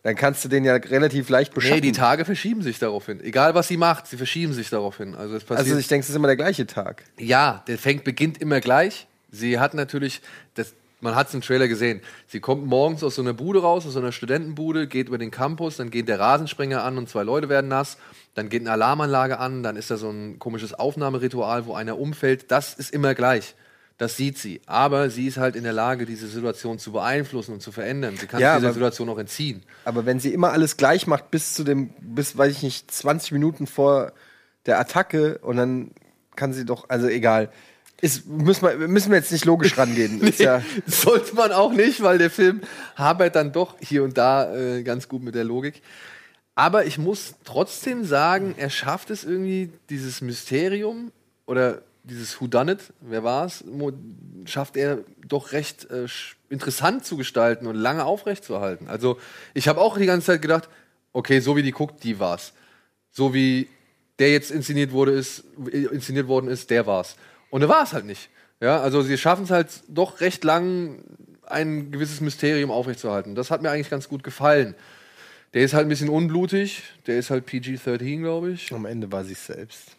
[0.04, 1.76] Dann kannst du den ja relativ leicht beschatten.
[1.76, 3.20] Nee, die Tage verschieben sich darauf hin.
[3.20, 5.14] Egal, was sie macht, sie verschieben sich darauf hin.
[5.16, 7.02] Also, es passiert also ich denke, es ist immer der gleiche Tag.
[7.18, 9.08] Ja, der fängt, beginnt immer gleich.
[9.30, 10.22] Sie hat natürlich,
[10.54, 13.86] das, man hat es im Trailer gesehen, sie kommt morgens aus so einer Bude raus,
[13.86, 17.24] aus so einer Studentenbude, geht über den Campus, dann geht der Rasensprenger an und zwei
[17.24, 17.98] Leute werden nass,
[18.34, 22.50] dann geht eine Alarmanlage an, dann ist da so ein komisches Aufnahmeritual, wo einer umfällt.
[22.50, 23.54] Das ist immer gleich.
[23.98, 24.60] Das sieht sie.
[24.66, 28.16] Aber sie ist halt in der Lage, diese Situation zu beeinflussen und zu verändern.
[28.16, 29.64] Sie kann Ja, sich dieser Situation auch entziehen.
[29.84, 33.32] Aber wenn sie immer alles gleich macht, bis zu dem, bis, weiß ich nicht, 20
[33.32, 34.12] Minuten vor
[34.66, 35.90] der Attacke und dann
[36.36, 37.50] kann sie doch, also egal.
[38.00, 40.20] Ist, müssen, wir, müssen wir jetzt nicht logisch rangehen.
[40.22, 42.60] Ist ja, Sollte man auch nicht, weil der Film
[42.94, 45.82] habert dann doch hier und da äh, ganz gut mit der Logik.
[46.58, 51.12] Aber ich muss trotzdem sagen, er schafft es irgendwie, dieses Mysterium
[51.46, 53.62] oder dieses Whodunit, wer war es,
[54.44, 56.08] schafft er doch recht äh,
[56.50, 58.88] interessant zu gestalten und lange aufrechtzuerhalten.
[58.88, 59.20] Also
[59.54, 60.68] ich habe auch die ganze Zeit gedacht,
[61.12, 62.54] okay, so wie die guckt, die war's.
[63.12, 63.68] So wie
[64.18, 67.14] der jetzt inszeniert wurde, ist, äh, inszeniert worden ist, der war's.
[67.50, 68.30] Und er war es halt nicht.
[68.60, 71.04] Ja, also sie schaffen es halt doch recht lang,
[71.46, 73.36] ein gewisses Mysterium aufrechtzuerhalten.
[73.36, 74.74] Das hat mir eigentlich ganz gut gefallen.
[75.54, 78.72] Der ist halt ein bisschen unblutig, der ist halt PG-13, glaube ich.
[78.72, 79.96] am Ende war sie es selbst.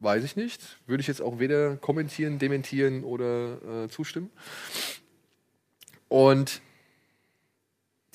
[0.00, 0.60] Weiß ich nicht.
[0.86, 4.30] Würde ich jetzt auch weder kommentieren, dementieren oder äh, zustimmen.
[6.08, 6.60] Und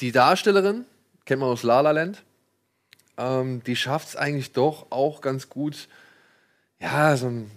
[0.01, 0.85] die Darstellerin,
[1.25, 2.23] kennt man aus La La Land,
[3.17, 5.87] ähm, die schafft es eigentlich doch auch ganz gut,
[6.79, 7.51] ja, so ein.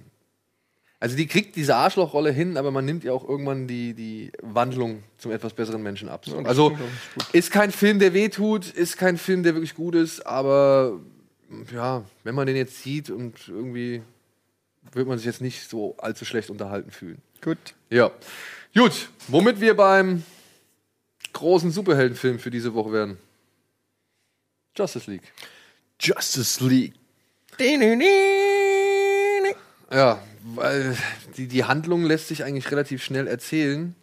[1.01, 5.03] Also die kriegt diese Arschlochrolle hin, aber man nimmt ihr auch irgendwann die, die Wandlung
[5.17, 6.27] zum etwas besseren Menschen ab.
[6.27, 6.37] So.
[6.37, 6.77] das also
[7.33, 11.01] ist kein Film, der wehtut, ist kein Film, der wirklich gut ist, aber
[11.73, 14.03] ja, wenn man den jetzt sieht und irgendwie
[14.93, 17.23] wird man sich jetzt nicht so allzu schlecht unterhalten fühlen.
[17.41, 17.59] Gut.
[17.89, 18.11] Ja.
[18.75, 20.23] Gut, womit wir beim
[21.33, 23.17] großen Superheldenfilm für diese Woche werden.
[24.77, 25.33] Justice League.
[25.99, 26.93] Justice League.
[29.91, 30.97] Ja, weil
[31.37, 33.95] die, die Handlung lässt sich eigentlich relativ schnell erzählen.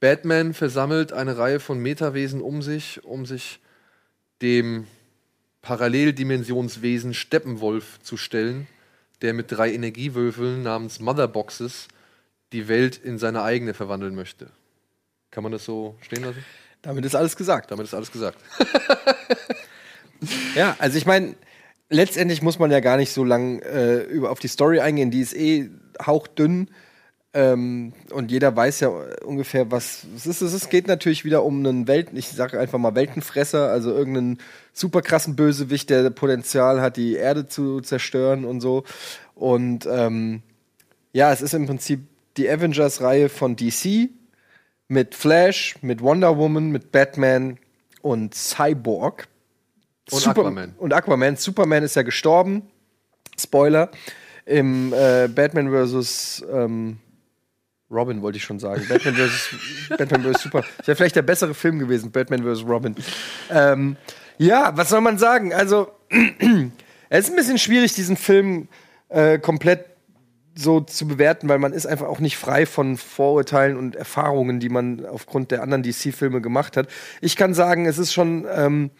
[0.00, 3.60] Batman versammelt eine Reihe von Metawesen um sich, um sich
[4.40, 4.86] dem
[5.62, 8.66] Paralleldimensionswesen Steppenwolf zu stellen,
[9.20, 11.88] der mit drei Energiewürfeln namens Motherboxes
[12.52, 14.50] die Welt in seine eigene verwandeln möchte.
[15.30, 16.44] Kann man das so stehen lassen?
[16.82, 17.70] Damit ist alles gesagt.
[17.70, 18.38] Damit ist alles gesagt.
[20.54, 21.34] Ja, also ich meine,
[21.92, 25.34] letztendlich muss man ja gar nicht so lang äh, auf die Story eingehen, die ist
[25.34, 25.70] eh
[26.04, 26.68] hauchdünn.
[27.34, 28.88] Ähm, und jeder weiß ja
[29.24, 30.42] ungefähr, was es ist.
[30.42, 34.38] Es geht natürlich wieder um einen Welten, ich sage einfach mal Weltenfresser, also irgendeinen
[34.74, 38.84] super krassen Bösewicht, der Potenzial hat, die Erde zu zerstören und so.
[39.34, 40.42] Und ähm,
[41.12, 42.00] ja, es ist im Prinzip
[42.36, 44.10] die Avengers-Reihe von DC
[44.88, 47.58] mit Flash, mit Wonder Woman, mit Batman
[48.02, 49.28] und Cyborg.
[50.10, 50.74] Und Super- Aquaman.
[50.78, 51.36] Und Aquaman.
[51.36, 52.62] Superman ist ja gestorben.
[53.38, 53.90] Spoiler.
[54.44, 56.44] Im äh, Batman vs.
[56.52, 56.98] Ähm,
[57.90, 58.84] Robin wollte ich schon sagen.
[58.88, 59.88] Batman vs.
[59.96, 60.42] Batman vs.
[60.42, 60.64] Super.
[60.78, 62.64] Das wäre vielleicht der bessere Film gewesen, Batman vs.
[62.66, 62.96] Robin.
[63.50, 63.96] Ähm,
[64.38, 65.52] ja, was soll man sagen?
[65.52, 65.92] Also,
[67.08, 68.68] es ist ein bisschen schwierig, diesen Film
[69.08, 69.86] äh, komplett
[70.54, 74.68] so zu bewerten, weil man ist einfach auch nicht frei von Vorurteilen und Erfahrungen, die
[74.68, 76.88] man aufgrund der anderen DC-Filme gemacht hat.
[77.20, 78.90] Ich kann sagen, es ist schon ähm,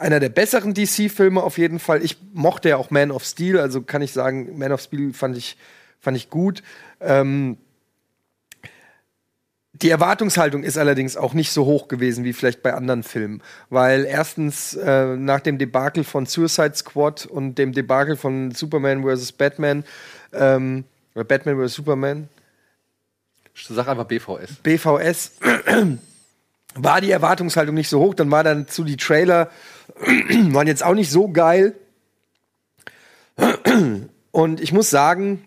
[0.00, 2.02] einer der besseren DC-Filme auf jeden Fall.
[2.04, 5.36] Ich mochte ja auch Man of Steel, also kann ich sagen, Man of Steel fand
[5.36, 5.56] ich,
[6.00, 6.62] fand ich gut.
[7.00, 7.58] Ähm,
[9.72, 14.04] die Erwartungshaltung ist allerdings auch nicht so hoch gewesen wie vielleicht bei anderen Filmen, weil
[14.04, 19.32] erstens äh, nach dem Debakel von Suicide Squad und dem Debakel von Superman vs.
[19.32, 19.84] Batman
[20.32, 20.84] ähm,
[21.14, 21.74] oder Batman vs.
[21.74, 22.28] Superman,
[23.68, 24.54] Sag einfach BVS.
[24.62, 25.32] BVS,
[26.74, 28.14] war die Erwartungshaltung nicht so hoch.
[28.14, 29.50] Dann war dann zu die Trailer
[30.52, 31.74] waren jetzt auch nicht so geil.
[34.32, 35.44] Und ich muss sagen,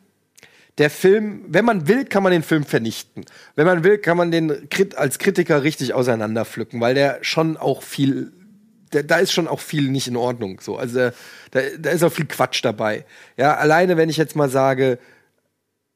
[0.78, 3.26] der Film, wenn man will, kann man den Film vernichten.
[3.56, 8.34] Wenn man will, kann man den als Kritiker richtig auseinanderpflücken, weil der schon auch viel,
[8.92, 10.60] der, da ist schon auch viel nicht in Ordnung.
[10.62, 11.12] So, also da,
[11.52, 13.06] da, da ist auch viel Quatsch dabei.
[13.38, 14.98] Ja, alleine wenn ich jetzt mal sage,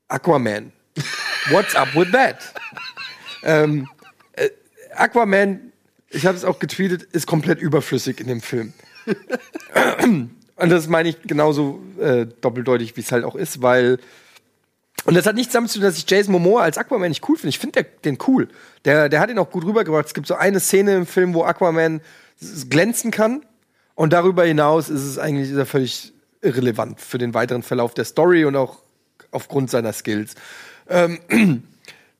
[0.08, 0.72] Aquaman,
[1.50, 2.54] what's up with that?
[3.43, 3.88] ähm,
[4.34, 4.50] äh,
[4.96, 5.67] Aquaman,
[6.10, 8.74] ich habe es auch getweetet, ist komplett überflüssig in dem Film.
[10.56, 14.00] Und das meine ich genauso äh, doppeldeutig, wie es halt auch ist, weil
[15.06, 17.38] und das hat nichts damit zu tun, dass ich Jason Momoa als Aquaman nicht cool
[17.38, 17.50] finde.
[17.50, 18.50] Ich finde den cool.
[18.84, 20.06] Der, der hat ihn auch gut rübergebracht.
[20.06, 22.02] Es gibt so eine Szene im Film, wo Aquaman
[22.70, 23.46] glänzen kann.
[23.96, 28.43] Und darüber hinaus ist es eigentlich ist völlig irrelevant für den weiteren Verlauf der Story
[28.43, 28.80] und auch
[29.32, 30.36] aufgrund seiner Skills.
[30.89, 31.20] Ähm,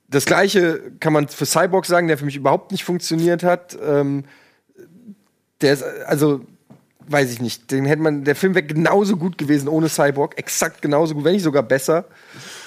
[0.10, 3.78] das gleiche kann man für Cyborg sagen, der für mich überhaupt nicht funktioniert hat.
[3.86, 4.24] Ähm,
[5.62, 6.42] der ist, also,
[7.08, 10.82] weiß ich nicht, den hätte man, der Film wäre genauso gut gewesen ohne Cyborg, exakt
[10.82, 12.06] genauso gut, wenn nicht sogar besser.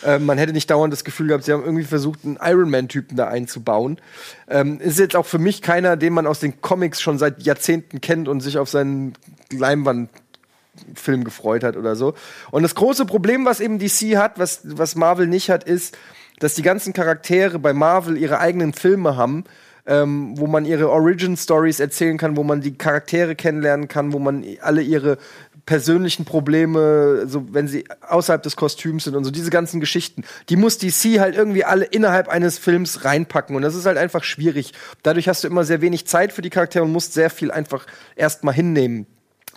[0.04, 3.16] Ähm, man hätte nicht dauernd das Gefühl gehabt, sie haben irgendwie versucht, einen Iron Man-Typen
[3.16, 4.00] da einzubauen.
[4.48, 8.00] Ähm, ist jetzt auch für mich keiner, den man aus den Comics schon seit Jahrzehnten
[8.00, 9.14] kennt und sich auf seinen
[9.52, 12.14] Leinwandfilm gefreut hat oder so.
[12.50, 15.96] Und das große Problem, was eben DC hat, was, was Marvel nicht hat, ist,
[16.40, 19.44] dass die ganzen Charaktere bei Marvel ihre eigenen Filme haben,
[19.86, 24.18] ähm, wo man ihre Origin Stories erzählen kann, wo man die Charaktere kennenlernen kann, wo
[24.18, 25.18] man alle ihre
[25.66, 30.56] persönlichen Probleme, so wenn sie außerhalb des Kostüms sind und so diese ganzen Geschichten, die
[30.56, 34.72] muss DC halt irgendwie alle innerhalb eines Films reinpacken und das ist halt einfach schwierig.
[35.02, 37.86] Dadurch hast du immer sehr wenig Zeit für die Charaktere und musst sehr viel einfach
[38.16, 39.06] erstmal hinnehmen.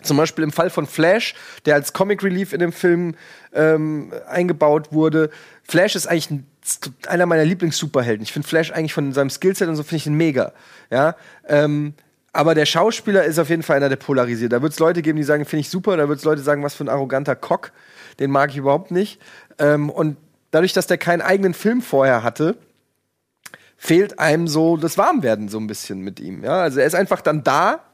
[0.04, 3.14] Zum Beispiel im Fall von Flash, der als Comic Relief in dem Film
[3.54, 5.30] ähm, eingebaut wurde.
[5.66, 6.46] Flash ist eigentlich ein,
[7.08, 8.22] einer meiner Lieblings-Superhelden.
[8.22, 10.52] Ich finde Flash eigentlich von seinem Skillset und so finde ich ihn mega.
[10.90, 11.16] Ja,
[11.48, 11.94] ähm,
[12.32, 14.52] aber der Schauspieler ist auf jeden Fall einer, der polarisiert.
[14.52, 15.96] Da wird es Leute geben, die sagen, finde ich super.
[15.96, 17.70] Da wird es Leute sagen, was für ein arroganter Cock.
[18.18, 19.20] Den mag ich überhaupt nicht.
[19.58, 20.16] Ähm, und
[20.50, 22.56] dadurch, dass der keinen eigenen Film vorher hatte,
[23.76, 26.42] fehlt einem so das Warmwerden so ein bisschen mit ihm.
[26.42, 27.84] Ja, also er ist einfach dann da.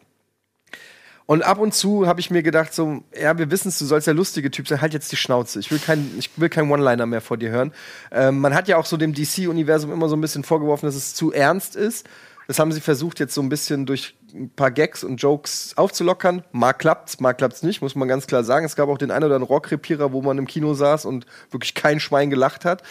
[1.31, 4.09] Und ab und zu habe ich mir gedacht, so, ja, wir wissen es, du sollst
[4.09, 5.61] der lustige Typ sein, halt jetzt die Schnauze.
[5.61, 7.73] Ich will kein, ich will kein One-Liner mehr vor dir hören.
[8.11, 11.14] Ähm, man hat ja auch so dem DC-Universum immer so ein bisschen vorgeworfen, dass es
[11.14, 12.05] zu ernst ist.
[12.49, 16.43] Das haben sie versucht, jetzt so ein bisschen durch ein paar Gags und Jokes aufzulockern.
[16.51, 18.66] Mal klappt's, mal klappt's nicht, muss man ganz klar sagen.
[18.66, 21.77] Es gab auch den einen oder anderen Rockrepierer, wo man im Kino saß und wirklich
[21.77, 22.83] kein Schwein gelacht hat,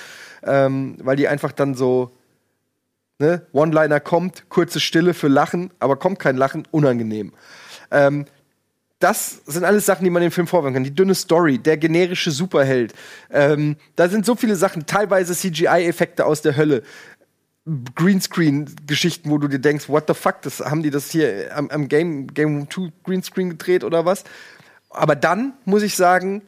[0.44, 2.16] ähm, weil die einfach dann so
[3.20, 7.34] ne, One-Liner kommt, kurze Stille für Lachen, aber kommt kein Lachen, unangenehm.
[7.92, 8.26] Ähm,
[9.00, 10.84] das sind alles Sachen, die man dem Film vorwerfen kann.
[10.84, 12.94] Die dünne Story, der generische Superheld.
[13.32, 16.84] Ähm, da sind so viele Sachen, teilweise CGI-Effekte aus der Hölle.
[17.96, 21.88] Greenscreen-Geschichten, wo du dir denkst, what the fuck, das haben die das hier am, am
[21.88, 24.24] Game, Game 2 Greenscreen gedreht oder was?
[24.90, 26.42] Aber dann muss ich sagen,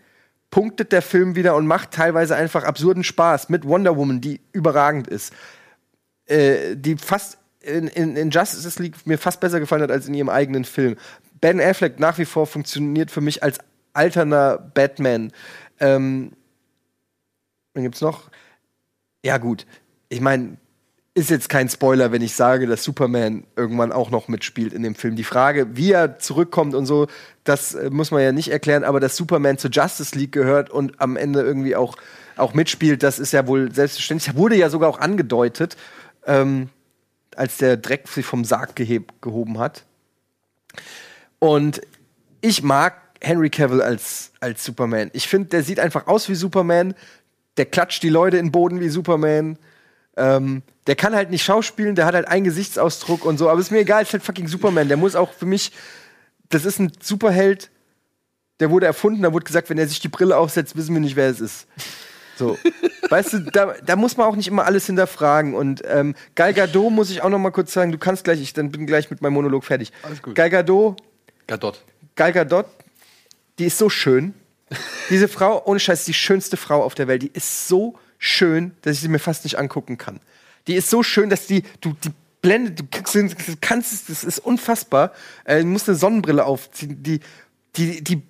[0.50, 5.08] punktet der Film wieder und macht teilweise einfach absurden Spaß mit Wonder Woman, die überragend
[5.08, 5.32] ist.
[6.26, 10.16] Äh, die fast in, in, in Justice League mir fast besser gefallen hat als in
[10.16, 10.98] ihrem eigenen Film.
[11.42, 13.58] Ben Affleck nach wie vor funktioniert für mich als
[13.94, 15.32] alterner Batman.
[15.80, 16.34] Ähm,
[17.74, 18.30] wen gibt's noch?
[19.24, 19.66] Ja, gut.
[20.10, 20.58] Ich meine,
[21.14, 24.96] ist jetzt kein Spoiler, wenn ich sage, dass Superman irgendwann auch noch mitspielt in dem
[24.96, 25.16] Film.
[25.16, 27.08] Die Frage, wie er zurückkommt und so,
[27.44, 31.02] das äh, muss man ja nicht erklären, aber dass Superman zur Justice League gehört und
[31.02, 31.98] am Ende irgendwie auch,
[32.38, 34.36] auch mitspielt, das ist ja wohl selbstverständlich.
[34.36, 35.76] Wurde ja sogar auch angedeutet,
[36.26, 36.70] ähm,
[37.36, 39.84] als der Dreck sich vom Sarg gehoben hat.
[41.42, 41.82] Und
[42.42, 45.10] ich mag Henry Cavill als, als Superman.
[45.14, 46.94] Ich finde, der sieht einfach aus wie Superman.
[47.58, 49.58] Der klatscht die Leute in den Boden wie Superman.
[50.18, 53.72] Ähm, der kann halt nicht schauspielen, der hat halt einen Gesichtsausdruck und so, aber ist
[53.72, 54.88] mir egal, ist halt fucking Superman.
[54.88, 55.72] Der muss auch für mich,
[56.50, 57.72] das ist ein Superheld,
[58.60, 61.16] der wurde erfunden, da wurde gesagt, wenn er sich die Brille aufsetzt, wissen wir nicht,
[61.16, 61.68] wer es ist.
[62.38, 62.58] So.
[63.10, 65.56] weißt du, da, da muss man auch nicht immer alles hinterfragen.
[65.56, 68.54] Und ähm, Gal Gadot muss ich auch noch mal kurz sagen, du kannst gleich, ich
[68.54, 69.92] dann bin gleich mit meinem Monolog fertig.
[70.04, 70.36] Alles gut.
[70.36, 71.02] Gal Gadot,
[71.52, 71.84] Gadot.
[72.16, 72.66] Gal Gadot,
[73.60, 74.34] die ist so schön.
[75.10, 77.24] Diese Frau, ohne Scheiß, die schönste Frau auf der Welt.
[77.24, 80.22] Die ist so schön, dass ich sie mir fast nicht angucken kann.
[80.68, 82.86] Die ist so schön, dass die, du, die blendet, du
[83.60, 85.12] kannst es, das ist unfassbar.
[85.44, 87.04] Äh, du musst eine Sonnenbrille aufziehen.
[87.04, 87.20] Die,
[87.76, 88.24] die, die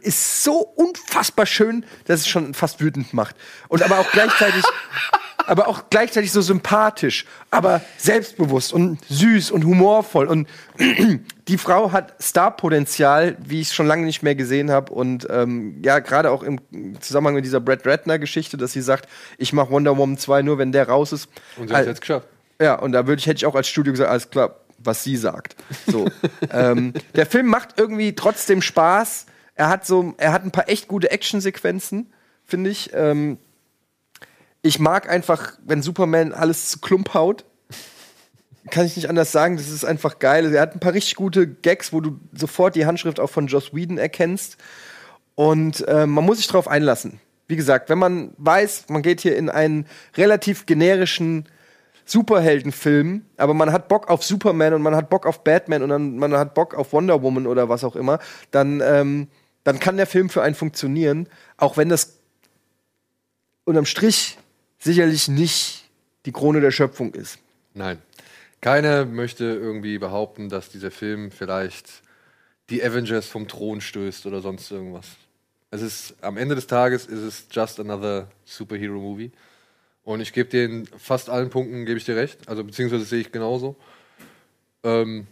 [0.00, 3.36] ist so unfassbar schön, dass es schon fast wütend macht.
[3.68, 4.64] Und aber auch gleichzeitig,
[5.46, 10.26] aber auch gleichzeitig so sympathisch, aber selbstbewusst und süß und humorvoll.
[10.26, 10.48] Und
[11.48, 14.92] die Frau hat Starpotenzial, wie ich es schon lange nicht mehr gesehen habe.
[14.92, 16.60] Und ähm, ja, gerade auch im
[17.00, 20.72] Zusammenhang mit dieser Brad Ratner-Geschichte, dass sie sagt, ich mache Wonder Woman 2 nur, wenn
[20.72, 21.28] der raus ist.
[21.56, 22.28] Und sie hat es jetzt geschafft.
[22.60, 25.16] ja, und da würde ich, hätte ich auch als Studio gesagt, alles klar, was sie
[25.16, 25.56] sagt.
[25.86, 26.06] So.
[26.50, 29.26] ähm, der Film macht irgendwie trotzdem Spaß.
[29.54, 32.12] Er hat so, er hat ein paar echt gute Actionsequenzen,
[32.44, 32.90] finde ich.
[32.92, 33.38] Ähm,
[34.64, 37.44] ich mag einfach, wenn Superman alles zu Klump haut.
[38.70, 40.54] Kann ich nicht anders sagen, das ist einfach geil.
[40.54, 43.74] Er hat ein paar richtig gute Gags, wo du sofort die Handschrift auch von Joss
[43.74, 44.56] Whedon erkennst.
[45.34, 47.20] Und ähm, man muss sich drauf einlassen.
[47.46, 49.86] Wie gesagt, wenn man weiß, man geht hier in einen
[50.16, 51.46] relativ generischen
[52.06, 56.16] Superheldenfilm, aber man hat Bock auf Superman und man hat Bock auf Batman und dann,
[56.16, 58.18] man hat Bock auf Wonder Woman oder was auch immer,
[58.50, 59.28] dann, ähm,
[59.62, 62.18] dann kann der Film für einen funktionieren, auch wenn das
[63.64, 64.38] unterm Strich
[64.84, 65.84] sicherlich nicht
[66.26, 67.38] die Krone der Schöpfung ist.
[67.72, 68.00] Nein.
[68.60, 72.02] Keiner möchte irgendwie behaupten, dass dieser Film vielleicht
[72.70, 75.06] die Avengers vom Thron stößt oder sonst irgendwas.
[75.70, 79.32] Es ist am Ende des Tages ist es just another Superhero Movie.
[80.04, 83.20] Und ich gebe dir in fast allen Punkten gebe ich dir recht, also beziehungsweise sehe
[83.20, 83.76] ich genauso.
[84.82, 85.26] Ähm,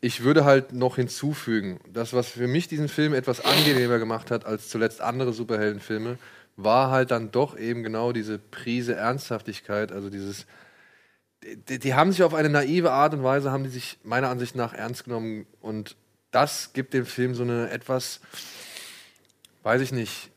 [0.00, 4.46] ich würde halt noch hinzufügen, das, was für mich diesen Film etwas angenehmer gemacht hat
[4.46, 6.18] als zuletzt andere Superheldenfilme,
[6.56, 10.46] war halt dann doch eben genau diese Prise Ernsthaftigkeit, also dieses
[11.68, 14.56] die, die haben sich auf eine naive Art und Weise, haben die sich meiner Ansicht
[14.56, 15.96] nach ernst genommen und
[16.30, 18.20] das gibt dem Film so eine etwas,
[19.62, 20.30] weiß ich nicht,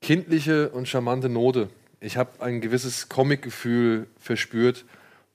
[0.00, 1.68] kindliche und charmante Note.
[2.00, 4.84] Ich habe ein gewisses Comic-Gefühl verspürt,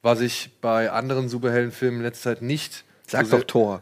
[0.02, 2.84] was ich bei anderen Superheldenfilmen in letzter Zeit nicht.
[3.08, 3.82] Sag so doch Thor.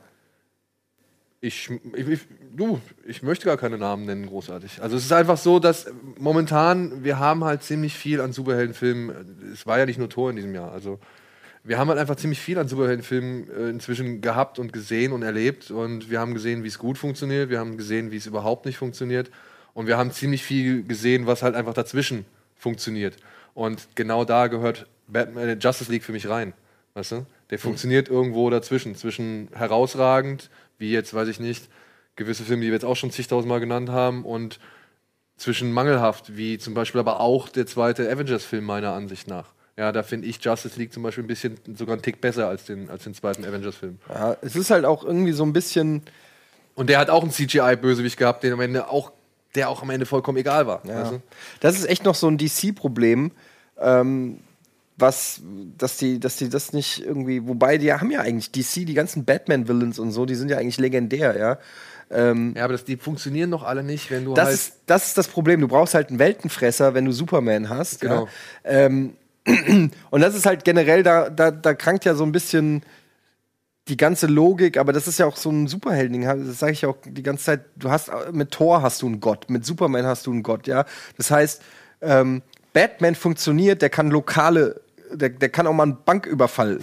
[1.41, 2.21] ich, ich, ich,
[2.55, 4.81] du, ich möchte gar keine Namen nennen, großartig.
[4.81, 5.87] Also es ist einfach so, dass
[6.17, 10.35] momentan, wir haben halt ziemlich viel an Superheldenfilmen, es war ja nicht nur Tor in
[10.35, 10.99] diesem Jahr, also
[11.63, 15.71] wir haben halt einfach ziemlich viel an Superheldenfilmen äh, inzwischen gehabt und gesehen und erlebt
[15.71, 18.77] und wir haben gesehen, wie es gut funktioniert, wir haben gesehen, wie es überhaupt nicht
[18.77, 19.31] funktioniert
[19.73, 22.25] und wir haben ziemlich viel gesehen, was halt einfach dazwischen
[22.55, 23.17] funktioniert.
[23.53, 26.53] Und genau da gehört Batman, äh, Justice League für mich rein.
[26.93, 27.25] Weißt du?
[27.49, 28.95] Der funktioniert irgendwo dazwischen.
[28.95, 31.67] Zwischen herausragend, wie jetzt, weiß ich nicht,
[32.15, 34.59] gewisse Filme, die wir jetzt auch schon zigtausendmal genannt haben, und
[35.37, 39.47] zwischen mangelhaft, wie zum Beispiel aber auch der zweite Avengers-Film meiner Ansicht nach.
[39.77, 42.63] Ja, da finde ich Justice League zum Beispiel ein bisschen sogar einen Tick besser als
[42.63, 43.99] den, als den zweiten Avengers-Film.
[44.07, 46.03] Ja, es ist halt auch irgendwie so ein bisschen.
[46.75, 49.11] Und der hat auch einen CGI-Bösewicht gehabt, den am Ende auch,
[49.53, 50.81] der auch am Ende vollkommen egal war.
[50.85, 51.01] Ja.
[51.01, 51.21] Weißt du?
[51.59, 53.31] Das ist echt noch so ein DC-Problem,
[53.77, 54.39] ähm,
[54.97, 55.41] was,
[55.77, 59.25] dass die, dass die das nicht irgendwie, wobei die haben ja eigentlich DC, die ganzen
[59.25, 61.57] Batman-Villains und so, die sind ja eigentlich legendär, ja.
[62.11, 64.55] Ähm, Ja, aber das, die funktionieren doch alle nicht, wenn du das, halt.
[64.55, 65.61] ist, das ist das Problem.
[65.61, 68.01] Du brauchst halt einen Weltenfresser, wenn du Superman hast.
[68.01, 68.27] Genau.
[68.63, 68.71] Ja.
[68.71, 69.15] Ähm,
[70.09, 72.83] und das ist halt generell, da, da, da krankt ja so ein bisschen
[73.87, 76.97] die ganze Logik, aber das ist ja auch so ein Superhelden-Ding, das sage ich auch
[77.05, 80.31] die ganze Zeit, du hast, mit Thor hast du einen Gott, mit Superman hast du
[80.31, 80.85] einen Gott, ja.
[81.17, 81.61] Das heißt,
[82.01, 82.41] ähm,
[82.73, 84.81] Batman funktioniert, der kann lokale,
[85.11, 86.79] der, der kann auch mal einen Banküberfall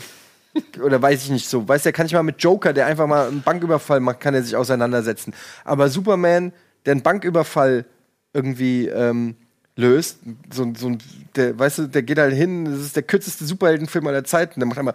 [0.82, 1.66] oder weiß ich nicht so.
[1.66, 4.34] Weißt du, der kann nicht mal mit Joker, der einfach mal einen Banküberfall macht, kann
[4.34, 5.34] er sich auseinandersetzen.
[5.64, 6.53] Aber Superman,
[6.84, 7.84] der einen Banküberfall
[8.32, 9.36] irgendwie ähm,
[9.76, 10.18] löst,
[10.53, 10.98] so, so ein,
[11.36, 14.66] der, weißt du, der geht halt hin, das ist der kürzeste Superheldenfilm aller Zeiten, der
[14.66, 14.94] macht einmal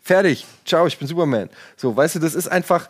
[0.00, 1.48] fertig, ciao, ich bin Superman.
[1.76, 2.88] So, weißt du, das ist einfach,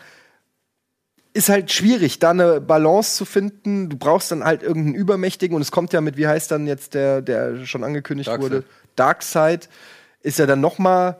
[1.35, 3.89] ist halt schwierig, da eine Balance zu finden.
[3.89, 6.95] Du brauchst dann halt irgendeinen Übermächtigen und es kommt ja mit, wie heißt dann jetzt
[6.95, 8.51] der, der schon angekündigt Darkseid.
[8.51, 8.65] wurde?
[8.97, 9.69] Darkseid
[10.23, 11.17] ist ja dann noch mal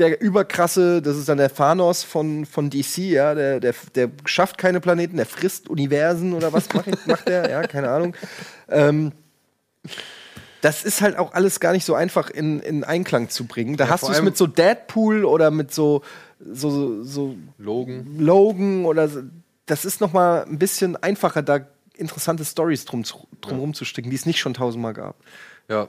[0.00, 4.58] der überkrasse, das ist dann der Thanos von, von DC, ja, der, der, der schafft
[4.58, 8.16] keine Planeten, der frisst Universen oder was macht, macht der, ja, keine Ahnung.
[8.68, 9.12] Ähm,
[10.62, 13.76] das ist halt auch alles gar nicht so einfach in, in Einklang zu bringen.
[13.76, 16.02] Da Ja, hast du es mit so Deadpool oder mit so,
[16.38, 18.18] so, so Logan.
[18.18, 19.20] Logan oder so.
[19.66, 21.60] Das ist noch mal ein bisschen einfacher, da
[21.94, 25.16] interessante Stories drum, zu- drum rumzustricken, die es nicht schon tausendmal gab.
[25.68, 25.88] Ja.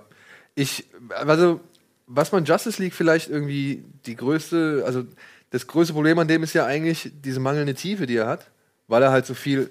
[0.56, 1.62] Ich, also,
[2.08, 5.04] was man Justice League vielleicht irgendwie die größte, also
[5.50, 8.50] das größte Problem an dem ist ja eigentlich diese mangelnde Tiefe, die er hat,
[8.88, 9.70] weil er halt so viel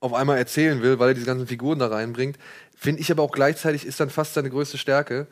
[0.00, 2.36] auf einmal erzählen will, weil er diese ganzen Figuren da reinbringt.
[2.76, 5.26] Finde ich aber auch gleichzeitig ist dann fast seine größte Stärke.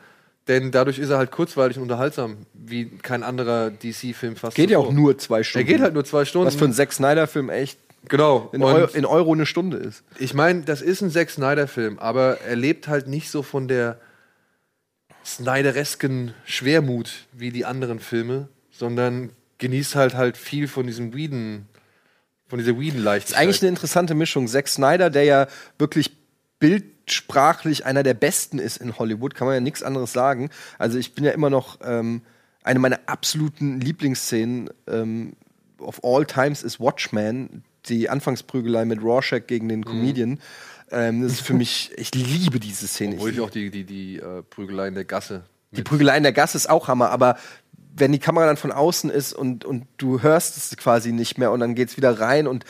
[0.47, 4.55] Denn dadurch ist er halt kurzweilig und unterhaltsam, wie kein anderer DC-Film fast.
[4.57, 4.89] Geht ja zuvor.
[4.89, 5.65] auch nur zwei Stunden.
[5.65, 6.47] Er geht halt nur zwei Stunden.
[6.47, 8.49] Was für einen Zack Snyder-Film echt Genau.
[8.51, 10.03] in, Eu in Euro eine Stunde ist.
[10.19, 13.99] Ich meine, das ist ein Zack Snyder-Film, aber er lebt halt nicht so von der
[15.25, 21.65] Snyderesken Schwermut wie die anderen Filme, sondern genießt halt halt viel von diesem Whedon,
[22.47, 23.41] von dieser Das ist Whedon-Leichtigkeit.
[23.41, 24.47] eigentlich eine interessante Mischung.
[24.47, 25.47] Zack Snyder, der ja
[25.77, 26.11] wirklich
[26.59, 30.49] bildsprachlich einer der besten ist in Hollywood, kann man ja nichts anderes sagen.
[30.77, 32.21] Also ich bin ja immer noch ähm,
[32.63, 35.33] eine meiner absoluten Lieblingsszenen ähm,
[35.79, 39.69] of all times ist Watchmen, die Anfangsprügelei mit Rorschach gegen Mhm.
[39.69, 40.39] den Comedian.
[40.93, 43.15] Ähm, das ist für mich, ich liebe diese Szene.
[43.15, 45.43] Obwohl Ich auch die, die, die äh, Prügelei in der Gasse.
[45.71, 47.37] die Prügelei in der Gasse ist auch Hammer, aber
[47.95, 51.51] wenn die Kamera dann von außen ist und, und du hörst es quasi nicht mehr
[51.51, 52.65] und dann geht's wieder rein und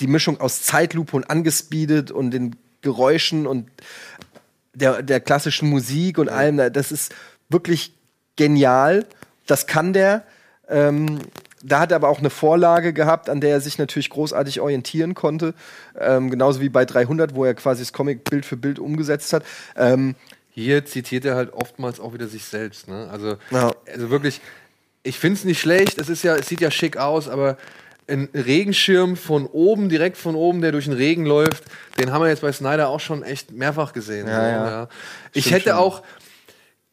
[0.00, 3.70] die Mischung aus Zeitlupe und angespeedet und den Geräuschen und
[4.74, 7.14] der, der klassischen Musik und allem, das ist
[7.48, 7.94] wirklich
[8.36, 9.06] genial.
[9.46, 10.24] Das kann der.
[10.68, 11.20] Ähm,
[11.62, 15.14] da hat er aber auch eine Vorlage gehabt, an der er sich natürlich großartig orientieren
[15.14, 15.54] konnte.
[15.98, 19.44] Ähm, genauso wie bei 300, wo er quasi das Comic Bild für Bild umgesetzt hat.
[19.76, 20.14] Ähm,
[20.50, 22.88] Hier zitiert er halt oftmals auch wieder sich selbst.
[22.88, 23.08] Ne?
[23.10, 23.72] Also, Ja.
[23.92, 24.40] also wirklich,
[25.02, 25.98] ich finde es nicht schlecht.
[25.98, 27.56] Es ist ja, es sieht ja schick aus, aber
[28.08, 31.64] ein Regenschirm von oben, direkt von oben, der durch den Regen läuft,
[31.98, 34.28] den haben wir jetzt bei Snyder auch schon echt mehrfach gesehen.
[34.28, 34.88] Ja, so, ja.
[35.32, 35.78] Ich Stimmt hätte schon.
[35.78, 36.02] auch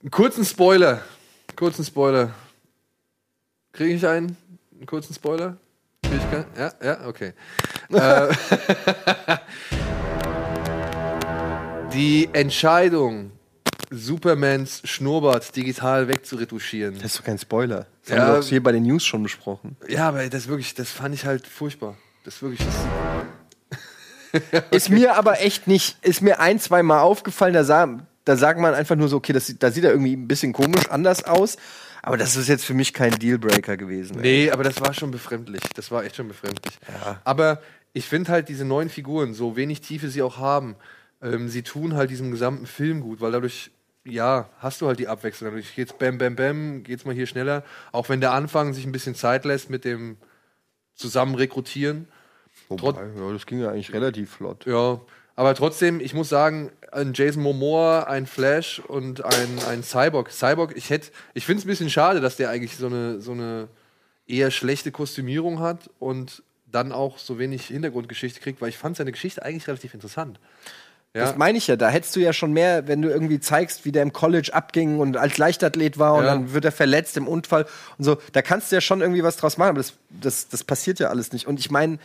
[0.01, 1.01] einen kurzen Spoiler.
[1.55, 2.32] Kurzen Spoiler.
[3.74, 4.38] Kriege ich einen?
[4.84, 5.55] Einen kurzen Spoiler?
[6.57, 7.31] Ja, ja, okay.
[7.93, 8.34] äh,
[11.93, 13.31] die Entscheidung,
[13.91, 16.95] Supermans Schnurrbart digital wegzuretuschieren.
[16.95, 17.88] Das ist doch kein Spoiler.
[18.01, 18.23] Das Ja.
[18.23, 19.77] haben wir doch hier bei den News schon besprochen.
[19.88, 21.95] Ja, aber das wirklich, das fand ich halt furchtbar.
[22.25, 22.59] Das wirklich.
[24.34, 27.88] Das, Ist mir aber echt nicht, ist mir ein, zwei Mal aufgefallen, da, sah,
[28.25, 30.89] da sagt man einfach nur so, okay, das, da sieht er irgendwie ein bisschen komisch
[30.89, 31.55] anders aus.
[32.04, 34.18] Aber das ist jetzt für mich kein Dealbreaker gewesen.
[34.18, 34.22] ey.
[34.22, 35.62] nee, aber das war schon befremdlich.
[35.76, 36.78] Das war echt schon befremdlich.
[37.24, 37.62] Aber
[37.93, 40.76] ich finde halt diese neuen Figuren, so wenig Tiefe sie auch haben,
[41.22, 43.72] ähm, sie tun halt diesem gesamten Film gut, weil dadurch,
[44.04, 45.51] ja, hast du halt die Abwechslung.
[45.51, 47.64] Dadurch geht's bam, bam, bam, geht's mal hier schneller.
[47.93, 50.18] Auch wenn der Anfang sich ein bisschen Zeit lässt mit dem
[50.95, 52.10] Zusammen rekrutieren.
[52.68, 54.66] Wobei, ja, das ging ja eigentlich relativ flott.
[54.66, 54.99] Ja,
[55.36, 60.31] aber trotzdem, ich muss sagen, ein Jason Momoa, ein Flash und ein, ein Cyborg.
[60.31, 63.31] Cyborg, ich hätte, ich finde es ein bisschen schade, dass der eigentlich so eine, so
[63.31, 63.67] eine
[64.27, 69.11] eher schlechte Kostümierung hat und dann auch so wenig Hintergrundgeschichte kriegt, weil ich fand seine
[69.11, 70.39] Geschichte eigentlich relativ interessant.
[71.15, 73.86] Ja, Das meine ich ja, da hättest du ja schon mehr, wenn du irgendwie zeigst,
[73.86, 76.34] wie der im College abging und als Leichtathlet war und Ja.
[76.34, 77.67] dann wird er verletzt im Unfall
[77.99, 78.17] und so.
[78.31, 81.09] Da kannst du ja schon irgendwie was draus machen, aber das, das, das passiert ja
[81.09, 81.45] alles nicht.
[81.47, 81.99] Und ich meine,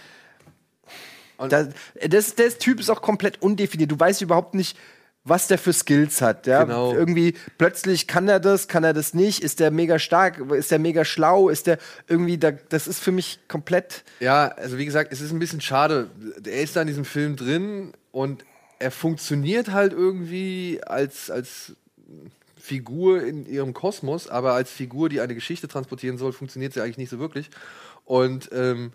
[1.38, 1.68] da,
[2.06, 3.90] das, der Typ ist auch komplett undefiniert.
[3.90, 4.76] Du weißt überhaupt nicht,
[5.24, 6.46] was der für Skills hat.
[6.46, 6.64] Ja?
[6.64, 6.94] Genau.
[6.94, 9.42] Irgendwie plötzlich kann er das, kann er das nicht.
[9.42, 10.38] Ist der mega stark?
[10.50, 11.48] Ist der mega schlau?
[11.48, 14.04] Ist der irgendwie, da, das ist für mich komplett.
[14.20, 16.10] Ja, also wie gesagt, es ist ein bisschen schade.
[16.44, 18.44] Er ist da in diesem Film drin und
[18.78, 21.74] er funktioniert halt irgendwie als, als
[22.56, 26.98] Figur in ihrem Kosmos, aber als Figur, die eine Geschichte transportieren soll, funktioniert sie eigentlich
[26.98, 27.50] nicht so wirklich.
[28.04, 28.92] Und ähm,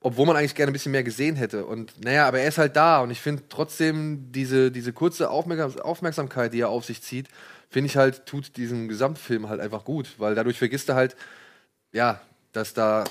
[0.00, 1.64] obwohl man eigentlich gerne ein bisschen mehr gesehen hätte.
[1.64, 5.80] Und naja, aber er ist halt da und ich finde trotzdem diese, diese kurze Aufmerksam
[5.80, 7.28] Aufmerksamkeit, die er auf sich zieht,
[7.68, 11.16] finde ich halt, tut diesem Gesamtfilm halt einfach gut, weil dadurch vergisst er halt,
[11.92, 12.20] ja,
[12.52, 13.04] dass da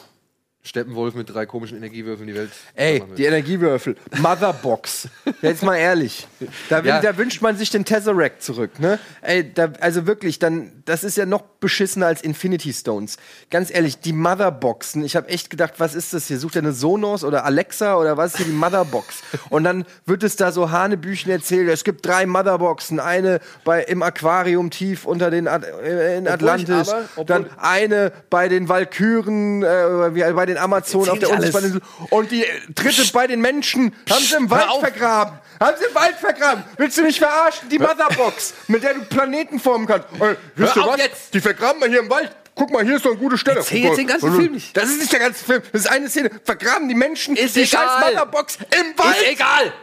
[0.67, 2.51] Steppenwolf mit drei komischen Energiewürfeln die Welt.
[2.75, 3.95] Ey, die Energiewürfel.
[4.17, 5.07] Motherbox.
[5.41, 6.27] Jetzt mal ehrlich.
[6.69, 6.99] Da, Ja.
[7.01, 8.99] da wünscht man sich den Tesseract zurück, ne?
[9.21, 13.17] Ey, da, also wirklich, dann, das ist ja noch beschissener als Infinity Stones.
[13.49, 16.37] Ganz ehrlich, die Motherboxen, ich habe echt gedacht, was ist das hier?
[16.37, 19.23] Sucht er eine Sonos oder Alexa oder was ist hier die Motherbox?
[19.49, 24.03] Und dann wird es da so Hanebüchen erzählt, es gibt drei Motherboxen, eine bei, im
[24.03, 30.33] Aquarium tief unter den At äh, in Atlantis, aber- dann eine bei den Valkyren, äh,
[30.33, 34.49] bei den Amazonen auf der unsichtbaren und die dritte bei den Menschen haben sie im
[34.49, 35.39] Wald vergraben.
[35.59, 36.63] Haben sie im Wald vergraben.
[36.77, 37.69] Willst du mich verarschen?
[37.69, 40.07] Die Motherbox, mit der du Planeten formen kannst.
[40.19, 40.97] Äh, wisst ihr was?
[40.97, 41.33] jetzt.
[41.33, 42.35] Die vergraben wir hier im Wald.
[42.55, 43.57] Guck mal, hier ist doch eine gute Stelle.
[43.57, 44.75] Erzähl jetzt den ganzen Film nicht.
[44.75, 45.61] Das ist nicht der ganze Film.
[45.71, 46.31] Das ist eine Szene.
[46.43, 47.87] Vergraben die Menschen Ist die egal.
[47.87, 49.15] scheiß Motherbox im Wald.
[49.17, 49.73] Ist egal!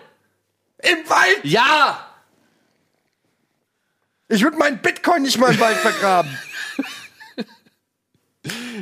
[0.78, 1.38] Im Wald.
[1.44, 2.10] Ja!
[4.28, 6.36] Ich würde meinen Bitcoin nicht mal im Wald vergraben.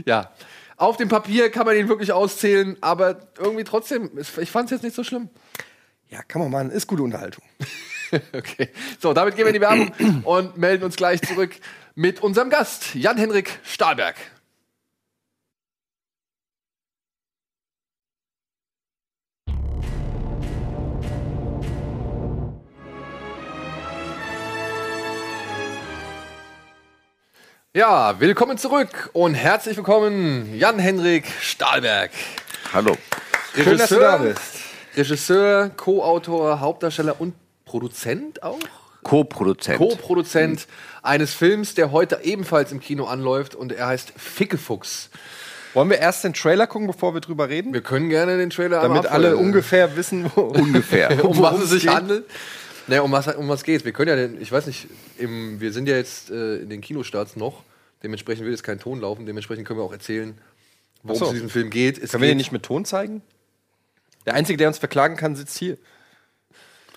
[0.07, 0.32] Ja.
[0.77, 4.83] Auf dem Papier kann man ihn wirklich auszählen, aber irgendwie trotzdem, ich fand es jetzt
[4.83, 5.29] nicht so schlimm.
[6.09, 6.70] Ja, kann man machen.
[6.70, 7.45] Ist gute Unterhaltung.
[8.35, 8.68] Okay.
[9.01, 11.53] So, damit gehen wir in die Werbung und melden uns gleich zurück
[11.95, 14.16] mit unserem Gast, Jan-Henrik Stahlberg.
[27.75, 32.11] Ja, willkommen zurück und herzlich willkommen, Jan-Henrik Stahlberg.
[32.75, 32.99] Hallo.
[33.55, 34.41] Schön, dass du da bist.
[34.95, 37.33] Regisseur, Co-Autor, Hauptdarsteller und
[37.64, 38.59] Produzent auch?
[39.05, 39.79] Co-Produzent.
[39.79, 40.66] Co-Produzent
[41.03, 45.09] eines Films, der heute ebenfalls im Kino anläuft und er heißt Fickefuchs.
[45.73, 47.73] Wollen wir erst den Trailer gucken, bevor wir drüber reden?
[47.73, 51.09] Wir können gerne den Trailer Damit alle ungefähr wissen, wo Ungefähr.
[51.25, 52.27] um was worum es sich handelt.
[52.87, 55.72] Naja, um was, um was geht Wir können ja, den, ich weiß nicht, im, wir
[55.72, 57.62] sind ja jetzt äh, in den Kinostarts noch.
[58.03, 59.26] Dementsprechend will jetzt kein Ton laufen.
[59.26, 60.37] Dementsprechend können wir auch erzählen,
[61.03, 61.24] worum so.
[61.26, 61.99] es in diesem Film geht.
[61.99, 63.22] Es Können wir geht den nicht mit Ton zeigen?
[64.26, 65.78] Der Einzige, der uns verklagen kann, sitzt hier.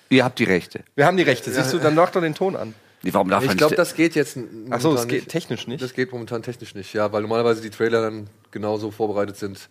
[0.10, 0.84] Ihr habt die Rechte.
[0.96, 1.52] Wir haben die Rechte.
[1.52, 2.74] Siehst du, dann mach doch den Ton an.
[3.14, 4.38] Warum darf ich glaube, das geht jetzt
[4.72, 5.30] Ach so, das geht nicht.
[5.30, 5.82] technisch nicht.
[5.84, 9.70] Das geht momentan technisch nicht, ja, weil normalerweise die Trailer dann genauso vorbereitet sind,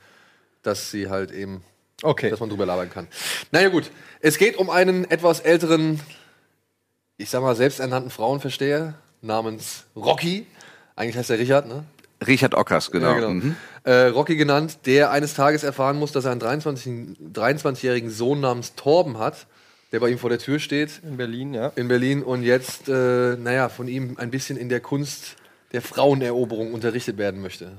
[0.62, 1.62] dass sie halt eben,
[2.03, 2.31] Okay.
[2.31, 3.09] dass man drüber labern kann.
[3.51, 3.91] Naja gut,
[4.21, 6.01] es geht um einen etwas älteren,
[7.17, 10.47] ich sag mal, selbsternannten Frauenversteher namens Rocky.
[10.97, 11.85] Eigentlich heißt er Richard, ne?
[12.27, 13.09] Richard Ockers, genau.
[13.09, 13.31] Ja, genau.
[13.31, 13.57] Mhm.
[13.85, 18.75] Äh, Rocky genannt, der eines Tages erfahren muss, dass er einen 23 23-jährigen Sohn namens
[18.75, 19.47] Torben hat,
[19.93, 21.73] der bei ihm vor der Tür steht In Berlin, ja.
[21.77, 25.37] in Berlin und jetzt, äh, naja, von ihm ein bisschen in der Kunst
[25.73, 27.73] der Fraueneroberung unterrichtet werden möchte.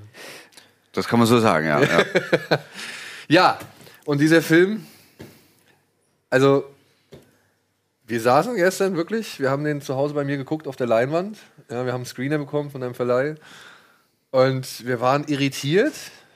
[0.92, 1.82] Das kann man so sagen, ja.
[1.82, 2.06] ja.
[3.28, 3.58] Ja,
[4.06, 4.86] und dieser Film,
[6.30, 6.66] also,
[8.08, 11.38] wir saßen gestern wirklich, wir haben den zu Hause bei mir geguckt auf der Leinwand.
[11.70, 13.36] Ja, wir haben einen Screener bekommen von einem Verleih.
[14.30, 15.94] Und wir waren irritiert,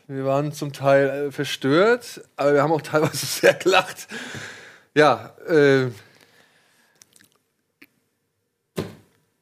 [0.07, 4.07] wir waren zum Teil äh, verstört, aber wir haben auch teilweise sehr gelacht.
[4.95, 5.87] Ja, äh,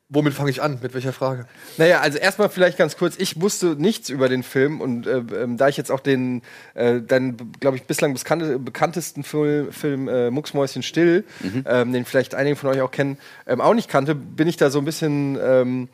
[0.09, 0.79] womit fange ich an?
[0.81, 1.45] Mit welcher Frage?
[1.77, 3.15] Naja, also erstmal vielleicht ganz kurz.
[3.17, 6.41] Ich wusste nichts über den Film und äh, ähm, da ich jetzt auch den,
[6.75, 11.25] äh, dann glaube ich bislang bekannte, bekanntesten Film, Film äh, Mucksmäuschen still,
[11.65, 14.69] ähm, den vielleicht einige von euch auch kennen, ähm, auch nicht kannte, bin ich da
[14.69, 15.89] so ein bisschen ähm,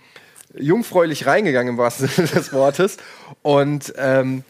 [0.55, 2.97] jungfräulich reingegangen im wahrsten Sinne des Wortes
[3.41, 4.43] und ähm,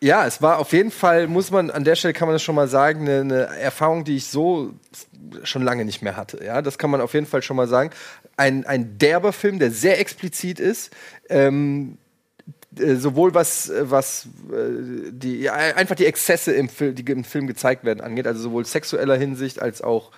[0.00, 2.54] ja, es war auf jeden Fall, muss man, an der Stelle kann man das schon
[2.54, 4.72] mal sagen, eine, eine Erfahrung, die ich so
[5.42, 6.42] schon lange nicht mehr hatte.
[6.44, 7.90] Ja, das kann man auf jeden Fall schon mal sagen.
[8.38, 10.90] Ein, ein derber Film, der sehr explizit ist.
[11.28, 11.98] Ähm,
[12.78, 17.84] äh, sowohl was, was äh, die, einfach die Exzesse im, Fil die im Film gezeigt
[17.84, 20.12] werden angeht, also sowohl sexueller Hinsicht als auch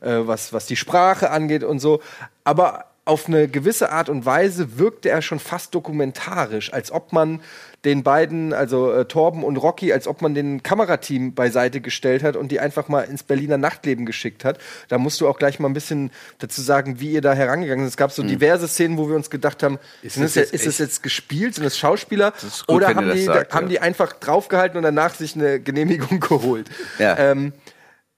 [0.00, 2.02] äh, was, was die Sprache angeht und so.
[2.44, 7.40] Aber auf eine gewisse Art und Weise wirkte er schon fast dokumentarisch, als ob man
[7.84, 12.36] den beiden, also äh, Torben und Rocky, als ob man den Kamerateam beiseite gestellt hat
[12.36, 14.58] und die einfach mal ins Berliner Nachtleben geschickt hat.
[14.88, 17.90] Da musst du auch gleich mal ein bisschen dazu sagen, wie ihr da herangegangen seid.
[17.90, 20.66] Es gab so diverse Szenen, wo wir uns gedacht haben, ist, das das, jetzt, ist
[20.66, 23.70] das jetzt gespielt, sind das Schauspieler ist gut, oder haben das die, sagt, haben ja.
[23.70, 26.68] die einfach draufgehalten und danach sich eine Genehmigung geholt?
[26.98, 27.16] Ja.
[27.16, 27.54] Ähm,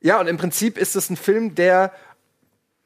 [0.01, 1.93] ja, und im Prinzip ist es ein Film, der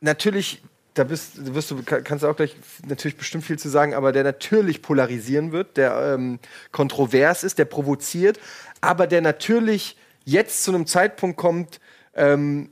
[0.01, 0.63] natürlich,
[0.97, 4.13] da bist, wirst du, kann- kannst du auch gleich natürlich bestimmt viel zu sagen, aber
[4.13, 6.39] der natürlich polarisieren wird, der ähm,
[6.73, 8.41] kontrovers ist, der provoziert,
[8.81, 11.81] aber der natürlich jetzt zu einem Zeitpunkt kommt,
[12.15, 12.71] ähm,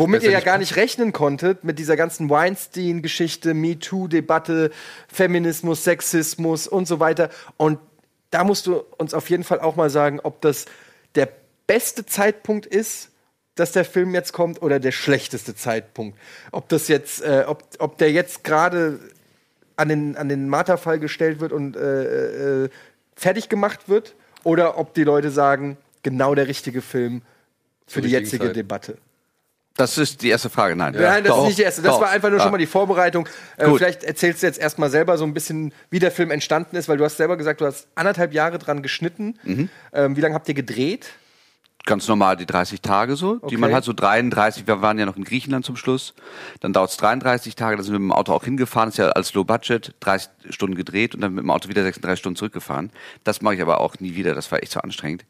[0.00, 4.70] womit ihr ja gar nicht rechnen konntet, mit dieser ganzen Weinstein-Geschichte, MeToo-Debatte,
[5.06, 7.28] Feminismus, Sexismus und so weiter.
[7.58, 7.78] Und
[8.30, 10.64] da musst du uns auf jeden Fall auch mal sagen, ob das
[11.14, 11.28] der
[11.66, 13.10] beste Zeitpunkt ist,
[13.58, 16.18] dass der Film jetzt kommt, oder der schlechteste Zeitpunkt.
[16.52, 18.98] Ob das jetzt, äh, ob, ob der jetzt gerade
[19.76, 22.68] an den, an den Marterfall gestellt wird und äh, äh,
[23.14, 27.22] fertig gemacht wird, oder ob die Leute sagen, genau der richtige Film
[27.86, 28.56] für die jetzige Zeit.
[28.56, 28.98] Debatte.
[29.76, 30.74] Das ist die erste Frage.
[30.74, 30.92] Nein.
[30.98, 31.82] Nein, das Doch, ist nicht die erste.
[31.82, 32.00] Das doch.
[32.00, 32.52] war einfach nur schon Ah.
[32.52, 33.28] mal die Vorbereitung.
[33.56, 36.88] Äh, vielleicht erzählst du jetzt erstmal selber so ein bisschen, wie der Film entstanden ist,
[36.88, 39.38] weil du hast selber gesagt, du hast anderthalb Jahre dran geschnitten.
[39.44, 39.68] Mhm.
[39.92, 41.10] Ähm, wie lange habt ihr gedreht?
[41.88, 43.56] Ganz normal die 30 Tage so, die Okay.
[43.56, 44.66] man hat, so 33.
[44.66, 46.12] Wir waren ja noch in Griechenland zum Schluss.
[46.60, 49.08] Dann dauert es 33 Tage, da sind wir mit dem Auto auch hingefahren, ist ja
[49.08, 52.90] als Low Budget, 30 Stunden gedreht und dann mit dem Auto wieder 36 Stunden zurückgefahren.
[53.24, 55.24] Das mache ich aber auch nie wieder, das war echt so anstrengend.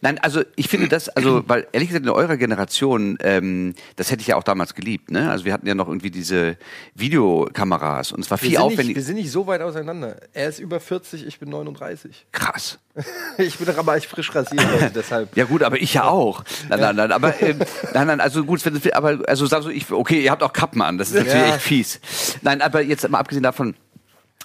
[0.00, 4.20] Nein, also ich finde das, also, weil ehrlich gesagt in eurer Generation, ähm, das hätte
[4.20, 5.28] ich ja auch damals geliebt, ne?
[5.30, 6.56] Also wir hatten ja noch irgendwie diese
[6.94, 8.96] Videokameras und es war Wir viel nicht, aufwendig.
[8.96, 10.16] wir sind nicht so weit auseinander.
[10.32, 12.26] Er ist über 40, ich bin 39.
[12.32, 12.78] Krass.
[13.38, 15.36] Ich bin doch aber echt frisch rasiert, Leute, deshalb.
[15.36, 16.42] Ja gut, aber ich ja auch.
[16.68, 17.58] Nein, nein, nein, aber ähm,
[17.94, 18.60] nein, nein, also gut,
[18.94, 21.54] aber also du, ich, okay, ihr habt auch Kappen an, das ist natürlich Ja.
[21.54, 22.00] echt fies.
[22.42, 23.74] Nein, aber jetzt mal abgesehen davon.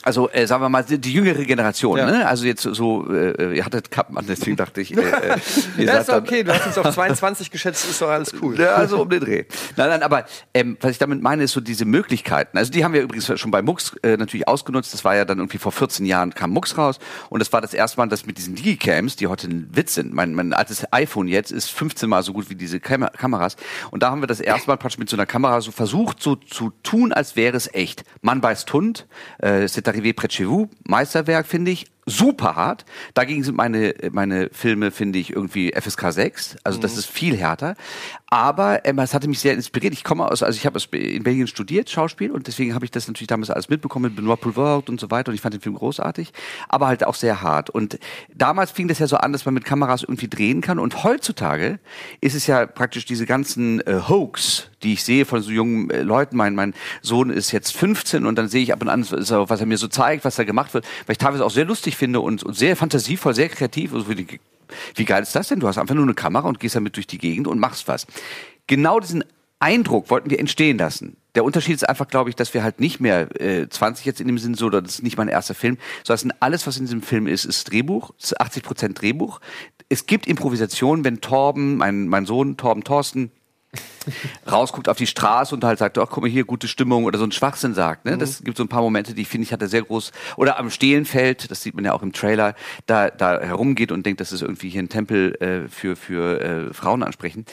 [0.04, 2.10] Also äh, sagen wir mal die, die jüngere Generation, Ja.
[2.10, 2.28] ne?
[2.28, 5.38] Also jetzt so, äh, ihr hattet Kappen an, deswegen dachte ich, äh, äh,
[5.78, 8.60] ihr Ja, ist okay, du hast uns auf 22 geschätzt, ist doch alles cool.
[8.60, 9.46] Ja, also um den Dreh.
[9.78, 12.58] Nein, nein, aber ähm, was ich damit meine, ist so diese Möglichkeiten.
[12.58, 14.94] Also die haben wir übrigens schon bei Mux äh, natürlich ausgenutzt.
[14.94, 16.98] Das war ja dann irgendwie vor 14 Jahren kam Mux raus
[17.30, 20.14] und das war das erste Mal, dass mit diesen Digicams, die heute ein Witz sind.
[20.14, 23.56] Mein, mein altes iPhone jetzt ist 15 Mal so gut wie diese Kam Kameras
[23.92, 26.36] und da haben wir das erste Mal praktisch mit so einer Kamera so versucht, so
[26.36, 28.04] zu tun, als wäre es echt.
[28.22, 29.08] Mann beißt Hund,
[29.40, 31.86] äh, C'est arrivé près de chez vous, Meisterwerk finde ich.
[32.08, 32.84] Super hart.
[33.14, 36.58] Dagegen sind meine, meine Filme, finde ich, irgendwie FSK 6.
[36.64, 37.76] Also das ist viel härter.
[38.34, 39.94] Aber ähm, es hatte mich sehr inspiriert.
[39.94, 43.10] Ich komme aus, also ich habe in Belgien studiert, Schauspiel, und deswegen habe ich das
[43.10, 45.30] natürlich damals alles mitbekommen mit Benoit Poulvord und so weiter.
[45.30, 46.32] Und ich fand den Film großartig,
[46.70, 47.70] aber halt auch sehr hart.
[47.70, 48.00] Und
[48.34, 50.80] damals fing das ja so an, dass man mit Kameras irgendwie drehen kann.
[50.80, 51.80] Und heutzutage
[52.22, 56.02] ist es ja praktisch diese ganzen äh, Hoax, die ich sehe von so jungen äh,
[56.02, 56.38] Leuten.
[56.38, 59.66] Mein, mein Sohn ist jetzt 15 und dann sehe ich ab und an, was er
[59.66, 62.44] mir so zeigt, was da gemacht wird, weil ich teilweise auch sehr lustig finde und,
[62.44, 63.94] und sehr fantasievoll, sehr kreativ.
[63.94, 64.08] Also
[64.96, 65.60] wie, geil ist das denn?
[65.60, 68.08] Du hast einfach nur eine Kamera und gehst damit durch die Gegend und machst was.
[68.68, 69.24] Genau diesen
[69.60, 71.18] Eindruck wollten wir entstehen lassen.
[71.36, 74.28] Der Unterschied ist einfach, glaube ich, dass wir halt nicht mehr äh, 20 jetzt in
[74.28, 77.02] dem Sinn so, oder das ist nicht mein erster Film, sondern alles, was in diesem
[77.02, 79.40] Film ist, ist Drehbuch, ist 80 Prozent Drehbuch.
[79.88, 83.32] Es gibt Improvisation, wenn Torben, mein, mein Sohn Torben Thorsten,
[84.50, 87.26] rausguckt auf die Straße und halt sagt, ach guck mal hier, gute Stimmung oder so
[87.26, 88.06] ein Schwachsinn sagt.
[88.06, 88.18] Ne?
[88.18, 90.70] Das gibt so ein paar Momente, die finde ich, hat er sehr groß, oder am
[90.70, 94.42] Stehlenfeld, das sieht man ja auch im Trailer, da, da herumgeht und denkt, das ist
[94.42, 97.46] irgendwie hier ein Tempel äh, für, für äh, Frauen ansprechen.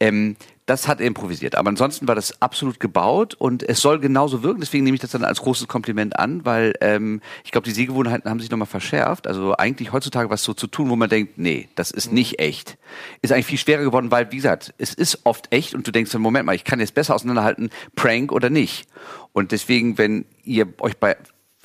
[0.00, 0.36] Ähm,
[0.66, 1.56] das hat er improvisiert.
[1.56, 4.60] Aber ansonsten war das absolut gebaut und es soll genauso wirken.
[4.60, 8.30] Deswegen nehme ich das dann als großes Kompliment an, weil ähm, ich glaube, die Sehgewohnheiten
[8.30, 9.26] haben sich nochmal verschärft.
[9.26, 12.78] Also eigentlich heutzutage was so zu tun, wo man denkt, nee, das ist nicht echt,
[13.20, 16.14] ist eigentlich viel schwerer geworden, weil, wie gesagt, es ist oft echt und du denkst,
[16.14, 18.88] Moment mal, ich kann jetzt besser auseinanderhalten, Prank oder nicht.
[19.32, 21.16] Und deswegen, wenn ihr euch bei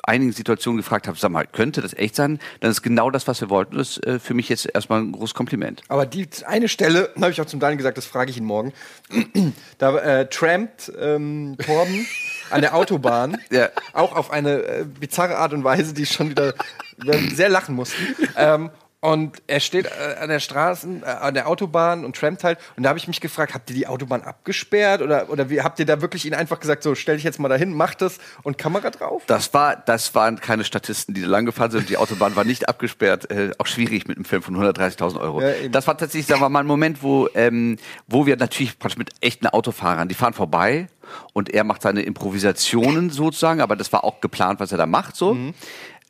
[0.10, 2.40] einigen Situationen gefragt habt, sag mal, könnte das echt sein?
[2.60, 3.78] Dann ist genau das, was wir wollten.
[3.78, 5.84] Das ist äh, für mich jetzt erstmal ein großes Kompliment.
[5.88, 8.74] Aber die eine Stelle, habe ich auch zum Daniel gesagt, das frage ich ihn morgen.
[9.78, 12.06] da äh, trampt ähm, Torben
[12.50, 13.70] an der Autobahn, Ja.
[13.94, 16.54] auch auf eine äh, bizarre Art und Weise, die schon wieder
[16.98, 18.02] wir sehr lachen mussten.
[18.36, 18.72] Ähm,
[19.02, 22.60] und er steht äh, an der Straßen, äh, an der Autobahn und trampt halt.
[22.76, 25.80] Und da habe ich mich gefragt, habt ihr die Autobahn abgesperrt oder, oder wie, habt
[25.80, 28.58] ihr da wirklich ihn einfach gesagt, so stell dich jetzt mal dahin, mach das und
[28.58, 29.24] Kamera drauf?
[29.28, 31.90] Das war, das waren keine Statisten, die da lang gefahren sind.
[31.90, 33.32] Die Autobahn war nicht abgesperrt.
[33.32, 35.42] Äh, auch schwierig mit einem Film von 130.000 Euro.
[35.42, 37.78] Ja, das war tatsächlich, sagen wir mal, ein Moment, wo, ähm,
[38.08, 40.88] wo wir natürlich praktisch mit echten Autofahrern, die fahren vorbei
[41.34, 45.16] und er macht seine Improvisationen sozusagen, aber das war auch geplant, was er da macht,
[45.16, 45.34] so.
[45.34, 45.54] Mhm.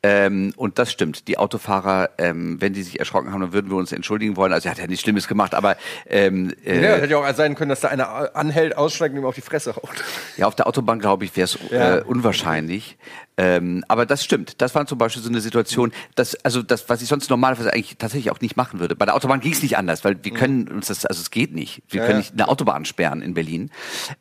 [0.02, 1.28] Ähm, und das stimmt.
[1.28, 4.52] Die Autofahrer, ähm, wenn die sich erschrocken haben, dann würden wir uns entschuldigen wollen.
[4.52, 5.76] Also er hat ja nichts Schlimmes gemacht, aber
[6.06, 9.26] ähm, äh, ja, hätte ja auch sein können, dass da einer anhält, aussteigt und ihm
[9.26, 9.90] auf die Fresse haut.
[10.38, 11.98] Ja, auf der Autobahn, glaube ich, wäre es Ja.
[11.98, 12.96] äh, unwahrscheinlich.
[13.40, 14.60] Ähm, aber das stimmt.
[14.60, 17.96] Das war zum Beispiel so eine Situation, dass, also das, was ich sonst normalerweise eigentlich
[17.96, 18.94] tatsächlich auch nicht machen würde.
[18.94, 21.54] Bei der Autobahn ging es nicht anders, weil wir können uns das, also es geht
[21.54, 21.82] nicht.
[21.88, 23.70] Wir Ja, können nicht eine Autobahn sperren in Berlin.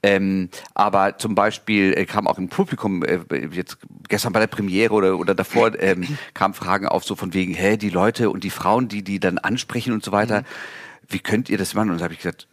[0.03, 3.19] Ähm, aber zum Beispiel äh, kam auch im Publikum, äh,
[3.51, 7.53] jetzt gestern bei der Premiere oder, oder davor, ähm, kamen Fragen auf, so von wegen,
[7.53, 10.43] hä, die Leute und die Frauen, die die dann ansprechen und so weiter.
[11.09, 11.89] Wie könnt ihr das machen?
[11.89, 12.47] Und da habe ich gesagt,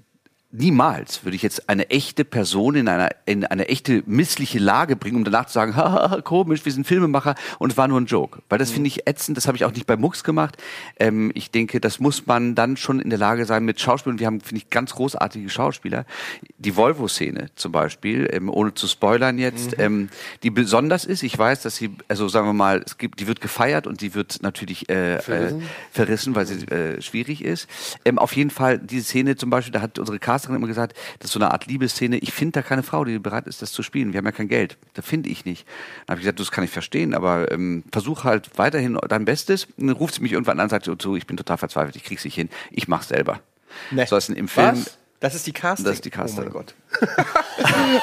[0.58, 5.16] Niemals würde ich jetzt eine echte Person in einer in eine echte missliche Lage bringen,
[5.16, 8.40] um danach zu sagen, haha, komisch, wir sind Filmemacher und es war nur ein Joke.
[8.48, 10.56] Weil das finde ich ätzend, das habe ich auch nicht bei Mux gemacht.
[10.98, 14.18] Ähm, ich denke, das muss man dann schon in der Lage sein mit Schauspielern.
[14.18, 16.06] Wir haben, finde ich, ganz großartige Schauspieler.
[16.56, 20.08] Die Volvo-Szene zum Beispiel, ähm, ohne zu spoilern jetzt, ähm,
[20.42, 21.22] die besonders ist.
[21.22, 24.14] Ich weiß, dass sie, also sagen wir mal, es gibt, die wird gefeiert und die
[24.14, 27.68] wird natürlich äh, verrissen, äh, verrissen weil sie äh, schwierig ist.
[28.04, 31.28] Ähm, auf jeden Fall, diese Szene zum Beispiel, da hat unsere Casterin immer gesagt, das
[31.28, 32.18] ist so eine Art Liebesszene.
[32.18, 34.12] Ich finde da keine Frau, die bereit ist, das zu spielen.
[34.12, 34.78] Wir haben ja kein Geld.
[34.94, 35.66] Da finde ich nicht.
[36.06, 39.66] Dann habe ich gesagt, das kann ich verstehen, aber ähm, versuch halt weiterhin dein Bestes.
[39.76, 42.04] Und dann ruft sie mich irgendwann an und sagt, so, ich bin total verzweifelt, ich
[42.04, 42.48] krieg's nicht hin.
[42.70, 43.40] Ich mach's selber.
[43.90, 44.06] Nee.
[44.06, 44.72] So, das ist im Film.
[44.72, 44.98] Was?
[45.18, 45.86] Das ist die Casting.
[45.86, 46.50] Das ist die Casterin.
[46.52, 46.74] Oh mein Gott.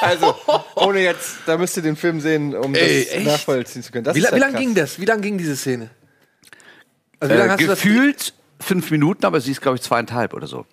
[0.00, 0.34] also,
[0.74, 3.26] ohne jetzt, da müsst ihr den Film sehen, um Ey, das echt?
[3.26, 4.04] nachvollziehen zu können.
[4.04, 4.98] Das Wie, wie lange ging das?
[4.98, 5.90] Wie lange ging diese Szene?
[7.20, 9.82] Also wie lange Äh, hast du das gefühlt fünf Minuten, aber sie ist, glaube ich,
[9.82, 10.66] zweieinhalb oder so.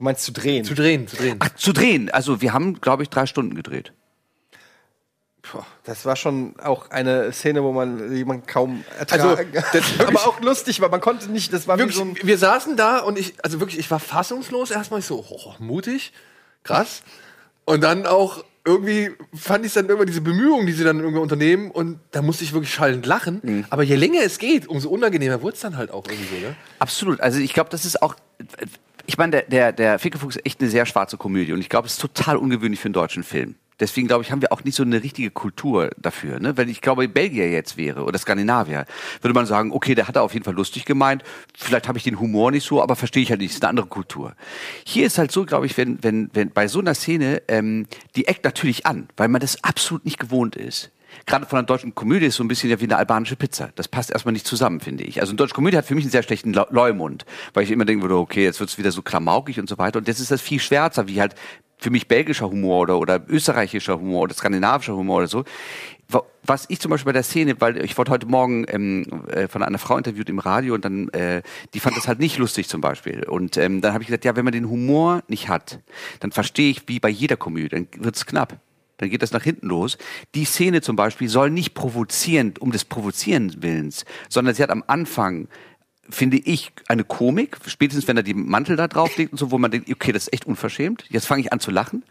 [0.00, 0.64] Du meinst zu drehen?
[0.64, 1.36] zu drehen, zu drehen?
[1.40, 2.10] Ach, zu drehen.
[2.10, 3.92] Also wir haben, glaube ich, drei Stunden gedreht.
[5.84, 10.40] Das war schon auch eine Szene, wo man jemanden kaum Also, ertragen das Aber auch
[10.40, 13.18] lustig, weil man konnte nicht, das war wie wirklich, so ein wir saßen da und
[13.18, 14.70] ich, also wirklich, ich war fassungslos.
[14.70, 16.12] Erstmal ich so, oh, mutig,
[16.62, 17.02] krass.
[17.66, 21.70] Und dann auch irgendwie fand ich dann immer diese Bemühungen, die sie dann irgendwie unternehmen
[21.70, 23.40] und da musste ich wirklich schallend lachen.
[23.42, 23.64] Mhm.
[23.68, 26.56] Aber je länger es geht, umso unangenehmer wurde es dann halt auch irgendwie so, ne?
[26.78, 27.20] Absolut.
[27.20, 28.14] Also ich glaube, das ist auch.
[29.10, 31.88] Ich meine, der, der, der Fickefuchs ist echt eine sehr schwarze Komödie und ich glaube,
[31.88, 33.56] es ist total ungewöhnlich für einen deutschen Film.
[33.80, 36.38] Deswegen glaube ich, haben wir auch nicht so eine richtige Kultur dafür.
[36.38, 36.56] Ne?
[36.56, 38.86] Wenn ich glaube, Belgier jetzt wäre oder Skandinavier,
[39.20, 41.24] würde man sagen, okay, der hat er auf jeden Fall lustig gemeint.
[41.58, 43.50] Vielleicht habe ich den Humor nicht so, aber verstehe ich halt nicht.
[43.50, 44.36] Es ist eine andere Kultur.
[44.84, 48.28] Hier ist halt so, glaube ich, wenn, wenn, wenn bei so einer Szene, ähm, die
[48.28, 50.92] eckt natürlich an, weil man das absolut nicht gewohnt ist
[51.26, 53.70] gerade von einer deutschen Komödie ist so ein bisschen ja wie eine albanische Pizza.
[53.74, 55.20] Das passt erstmal nicht zusammen, finde ich.
[55.20, 58.02] Also eine deutsche Komödie hat für mich einen sehr schlechten Leumund, weil ich immer denken
[58.02, 59.98] würde, okay, jetzt wird's wieder so klamaukig und so weiter.
[59.98, 61.34] Und jetzt ist das viel schwärzer, wie halt
[61.78, 65.44] für mich belgischer Humor oder, oder österreichischer Humor oder skandinavischer Humor oder so.
[66.08, 69.48] Wa- Was ich zum Beispiel bei der Szene, weil ich wurde heute Morgen ähm, äh,
[69.48, 71.40] von einer Frau interviewt im Radio und dann, äh,
[71.72, 73.24] die fand das halt nicht lustig zum Beispiel.
[73.26, 75.80] Und ähm, dann habe ich gesagt, ja, wenn man den Humor nicht hat,
[76.20, 78.58] dann verstehe ich, wie bei jeder Komödie, dann wird's knapp
[79.00, 79.98] dann geht das nach hinten los.
[80.34, 84.84] Die Szene zum Beispiel soll nicht provozieren, um des Provozieren Willens, sondern sie hat am
[84.86, 85.48] Anfang,
[86.08, 89.58] finde ich, eine Komik, spätestens wenn er die Mantel da drauf legt und so, wo
[89.58, 92.04] man denkt, okay, das ist echt unverschämt, jetzt fange ich an zu lachen.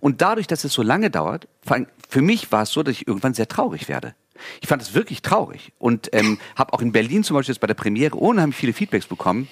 [0.00, 1.48] Und dadurch, dass es so lange dauert,
[2.08, 4.14] für mich war es so, dass ich irgendwann sehr traurig werde.
[4.60, 7.66] Ich fand es wirklich traurig und ähm, habe auch in Berlin zum Beispiel jetzt bei
[7.66, 9.48] der Premiere unheimlich viele Feedbacks bekommen,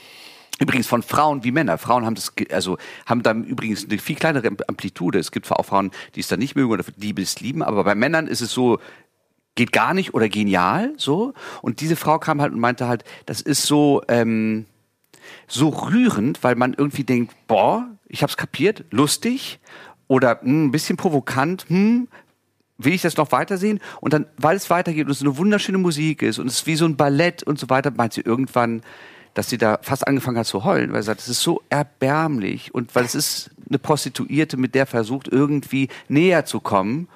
[0.58, 1.76] Übrigens von Frauen wie Männer.
[1.76, 5.18] Frauen haben das, also haben dann übrigens eine viel kleinere Amplitude.
[5.18, 7.94] Es gibt auch Frauen, die es dann nicht mögen oder die es lieben, aber bei
[7.94, 8.78] Männern ist es so,
[9.54, 11.34] geht gar nicht oder genial, so.
[11.62, 14.66] Und diese Frau kam halt und meinte halt, das ist so, ähm,
[15.46, 19.58] so rührend, weil man irgendwie denkt, boah, ich hab's kapiert, lustig
[20.08, 22.08] oder hm, ein bisschen provokant, hm,
[22.78, 23.80] will ich das noch weitersehen?
[24.00, 26.76] Und dann, weil es weitergeht und es eine wunderschöne Musik ist und es ist wie
[26.76, 28.82] so ein Ballett und so weiter, meint sie irgendwann,
[29.36, 32.74] dass sie da fast angefangen hat zu heulen, weil sie sagt, es ist so erbärmlich
[32.74, 37.08] und weil es ist eine Prostituierte, mit der versucht, irgendwie näher zu kommen.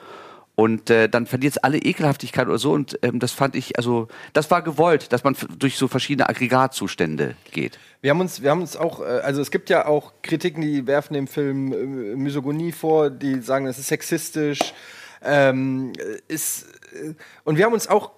[0.54, 2.72] Und äh, dann verliert es alle Ekelhaftigkeit oder so.
[2.72, 7.34] Und ähm, das fand ich, also, das war gewollt, dass man durch so verschiedene Aggregatzustände
[7.50, 7.78] geht.
[8.02, 10.86] Wir haben uns, wir haben uns auch, äh, also es gibt ja auch Kritiken, die
[10.86, 14.74] werfen dem Film äh, Misogonie vor, die sagen, es ist sexistisch.
[15.22, 15.94] Ähm,
[16.28, 17.14] ist, äh,
[17.44, 18.10] und wir haben uns auch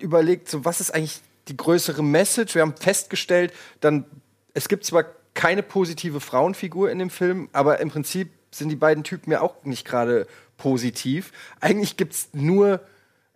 [0.00, 2.54] überlegt, so was ist eigentlich die größere Message?
[2.54, 4.04] Wir haben festgestellt, dann
[4.54, 9.04] es gibt zwar keine positive Frauenfigur in dem Film, aber im Prinzip sind die beiden
[9.04, 10.26] Typen ja auch nicht gerade
[10.56, 11.32] positiv.
[11.60, 12.80] Eigentlich gibt's nur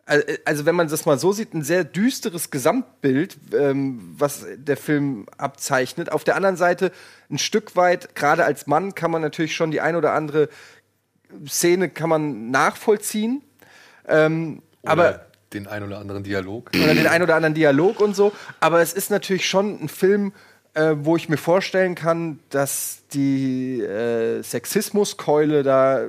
[0.04, 4.76] Al- also wenn man das mal so sieht, ein sehr düsteres Gesamtbild, ähm, was der
[4.76, 6.10] Film abzeichnet.
[6.10, 6.90] Auf der anderen Seite
[7.30, 10.48] ein Stück weit, gerade als Mann, kann man natürlich schon die ein oder andere
[11.46, 13.42] Szene kann man nachvollziehen.
[14.08, 16.70] Ähm, aber den ein oder anderen Dialog.
[16.74, 18.32] oder den ein oder anderen Dialog und so.
[18.60, 20.32] Aber es ist natürlich schon ein Film,
[20.74, 26.04] äh, wo ich mir vorstellen kann, dass die äh, Sexismuskeule da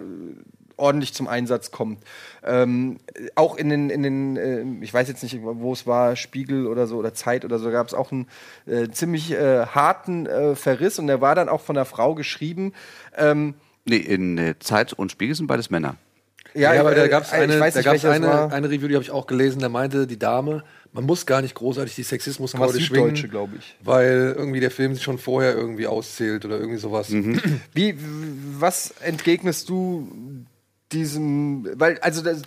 [0.75, 1.99] ordentlich zum Einsatz kommt.
[2.43, 2.97] Ähm,
[3.35, 6.87] auch in den, in den äh, ich weiß jetzt nicht, wo es war, Spiegel oder
[6.87, 8.27] so oder Zeit oder so, gab es auch einen
[8.65, 12.73] äh, ziemlich äh, harten äh, Verriss und der war dann auch von der Frau geschrieben.
[13.15, 13.53] Ähm,
[13.85, 15.97] Nee, in äh, Zeit und Spiegel sind beides Männer.
[16.53, 19.11] Ja, aber da gab es äh, eine, da gab's eine, eine Review, die habe ich
[19.11, 23.31] auch gelesen, da meinte die Dame, man muss gar nicht großartig die Sexismuskeule Süddeutsche, schwingen,
[23.31, 23.75] glaube ich.
[23.83, 27.11] weil irgendwie der Film sich schon vorher irgendwie auszählt oder irgendwie sowas.
[27.73, 27.95] Wie,
[28.59, 30.45] was entgegnest du
[30.93, 32.41] diesem, weil, also das,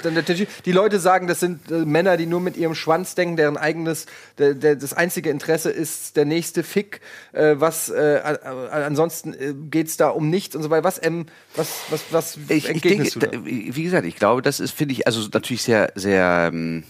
[0.64, 4.07] die Leute sagen, das sind äh, Männer, die nur mit ihrem Schwanz denken, deren eigenes,
[4.38, 7.01] der, der, das einzige Interesse ist der nächste Fick,
[7.32, 8.38] äh, was, äh,
[8.70, 10.84] ansonsten äh, geht's da um nichts und so weiter.
[10.84, 13.11] Was, ähm, was, was, was Ich, ich denke,
[13.44, 16.84] wie gesagt, ich glaube, das ist, finde ich, also natürlich sehr, sehr, ähm,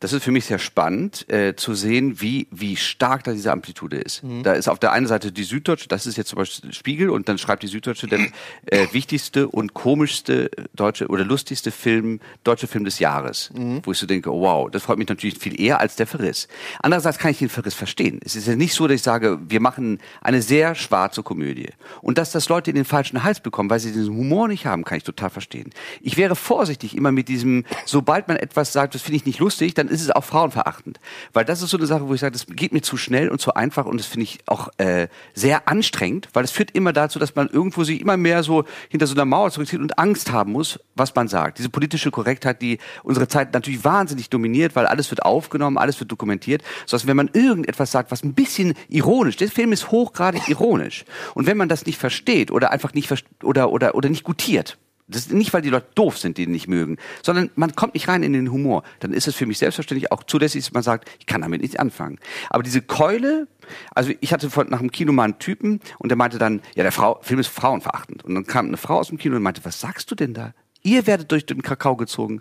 [0.00, 3.98] das ist für mich sehr spannend äh, zu sehen, wie, wie stark da diese Amplitude
[3.98, 4.22] ist.
[4.22, 4.42] Mhm.
[4.42, 7.28] Da ist auf der einen Seite die Süddeutsche, das ist jetzt zum Beispiel Spiegel und
[7.28, 8.20] dann schreibt die Süddeutsche der
[8.66, 13.50] äh, wichtigste und komischste deutsche oder lustigste Film, deutsche Film des Jahres.
[13.54, 13.80] Mhm.
[13.84, 16.48] Wo ich so denke, wow, das freut mich natürlich viel eher als der Verriss.
[16.80, 18.20] Andererseits kann ich den Verriss verstehen.
[18.24, 21.70] Es ist ja nicht so, dass ich sage, wir machen eine sehr schwarze Komödie.
[22.00, 24.84] Und dass das Leute in den falschen Hals bekommen, weil sie diesen Humor nicht haben,
[24.84, 25.70] kann ich total verstehen.
[26.00, 29.69] Ich wäre vorsichtig immer mit diesem, sobald man etwas sagt, das finde ich nicht lustig,
[29.70, 31.00] ich, dann ist es auch frauenverachtend.
[31.32, 33.40] Weil das ist so eine Sache, wo ich sage, das geht mir zu schnell und
[33.40, 37.18] zu einfach und das finde ich auch äh, sehr anstrengend, weil es führt immer dazu,
[37.18, 40.52] dass man irgendwo sich immer mehr so hinter so einer Mauer zurückzieht und Angst haben
[40.52, 41.58] muss, was man sagt.
[41.58, 46.10] Diese politische Korrektheit, die unsere Zeit natürlich wahnsinnig dominiert, weil alles wird aufgenommen, alles wird
[46.10, 50.48] dokumentiert, so dass wenn man irgendetwas sagt, was ein bisschen ironisch, der Film ist hochgradig
[50.48, 51.04] ironisch
[51.34, 53.10] und wenn man das nicht versteht oder einfach nicht
[53.42, 54.78] oder oder oder nicht gutiert,
[55.10, 57.94] das ist nicht, weil die Leute doof sind, die ihn nicht mögen, sondern man kommt
[57.94, 58.82] nicht rein in den Humor.
[59.00, 61.76] Dann ist es für mich selbstverständlich auch zulässig, dass man sagt, ich kann damit nichts
[61.76, 62.18] anfangen.
[62.48, 63.48] Aber diese Keule,
[63.94, 66.82] also ich hatte vor, nach dem Kino mal einen Typen und der meinte dann, ja,
[66.82, 68.24] der Frau, Film ist frauenverachtend.
[68.24, 70.54] Und dann kam eine Frau aus dem Kino und meinte, was sagst du denn da?
[70.82, 72.40] Ihr werdet durch den Kakao gezogen.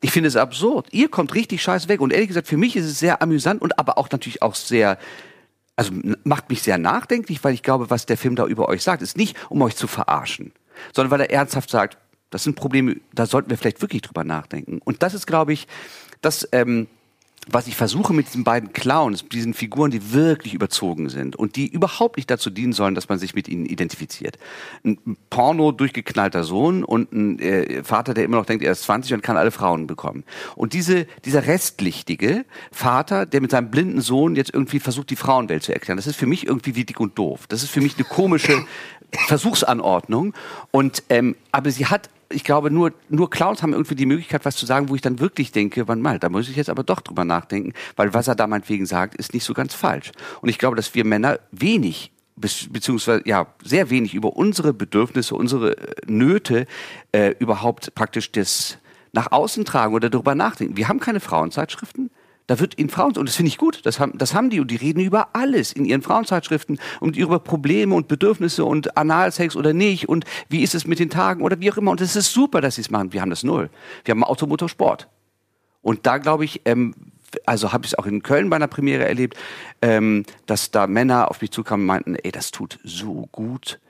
[0.00, 0.88] Ich finde es absurd.
[0.90, 2.00] Ihr kommt richtig scheiße weg.
[2.00, 4.98] Und ehrlich gesagt, für mich ist es sehr amüsant und aber auch natürlich auch sehr,
[5.76, 5.92] also
[6.24, 9.16] macht mich sehr nachdenklich, weil ich glaube, was der Film da über euch sagt, ist
[9.16, 10.52] nicht, um euch zu verarschen,
[10.92, 11.98] sondern weil er ernsthaft sagt,
[12.32, 14.80] das sind Probleme, da sollten wir vielleicht wirklich drüber nachdenken.
[14.82, 15.68] Und das ist, glaube ich,
[16.22, 16.88] das, ähm,
[17.48, 21.66] was ich versuche mit diesen beiden Clowns, diesen Figuren, die wirklich überzogen sind und die
[21.66, 24.38] überhaupt nicht dazu dienen sollen, dass man sich mit ihnen identifiziert.
[24.84, 29.14] Ein Porno durchgeknallter Sohn und ein äh, Vater, der immer noch denkt, er ist 20
[29.14, 30.22] und kann alle Frauen bekommen.
[30.54, 35.64] Und diese, dieser restlichtige Vater, der mit seinem blinden Sohn jetzt irgendwie versucht, die Frauenwelt
[35.64, 37.46] zu erklären, das ist für mich irgendwie wie dick und doof.
[37.48, 38.64] Das ist für mich eine komische
[39.26, 40.32] Versuchsanordnung.
[40.70, 44.56] Und ähm, aber sie hat ich glaube, nur, nur Clowns haben irgendwie die Möglichkeit, was
[44.56, 47.00] zu sagen, wo ich dann wirklich denke, wann mal, da muss ich jetzt aber doch
[47.00, 50.12] drüber nachdenken, weil was er da meinetwegen sagt, ist nicht so ganz falsch.
[50.40, 55.76] Und ich glaube, dass wir Männer wenig beziehungsweise ja sehr wenig über unsere Bedürfnisse, unsere
[55.76, 56.66] äh, Nöte
[57.12, 58.78] äh, überhaupt praktisch das
[59.12, 60.76] nach außen tragen oder darüber nachdenken.
[60.76, 62.10] Wir haben keine Frauenzeitschriften.
[62.46, 64.70] Da wird in Frauen, und das finde ich gut, das haben, das haben die, und
[64.70, 69.72] die reden über alles in ihren Frauenzeitschriften und über Probleme und Bedürfnisse und Analsex oder
[69.72, 71.92] nicht und wie ist es mit den Tagen oder wie auch immer.
[71.92, 73.12] Und es ist super, dass sie es machen.
[73.12, 73.70] Wir haben das null.
[74.04, 75.08] Wir haben Automotorsport.
[75.82, 76.94] Und da glaube ich, ähm,
[77.46, 79.36] also habe ich es auch in Köln bei einer Premiere erlebt,
[79.80, 83.80] ähm, dass da Männer auf mich zukamen und meinten, ey, das tut so gut.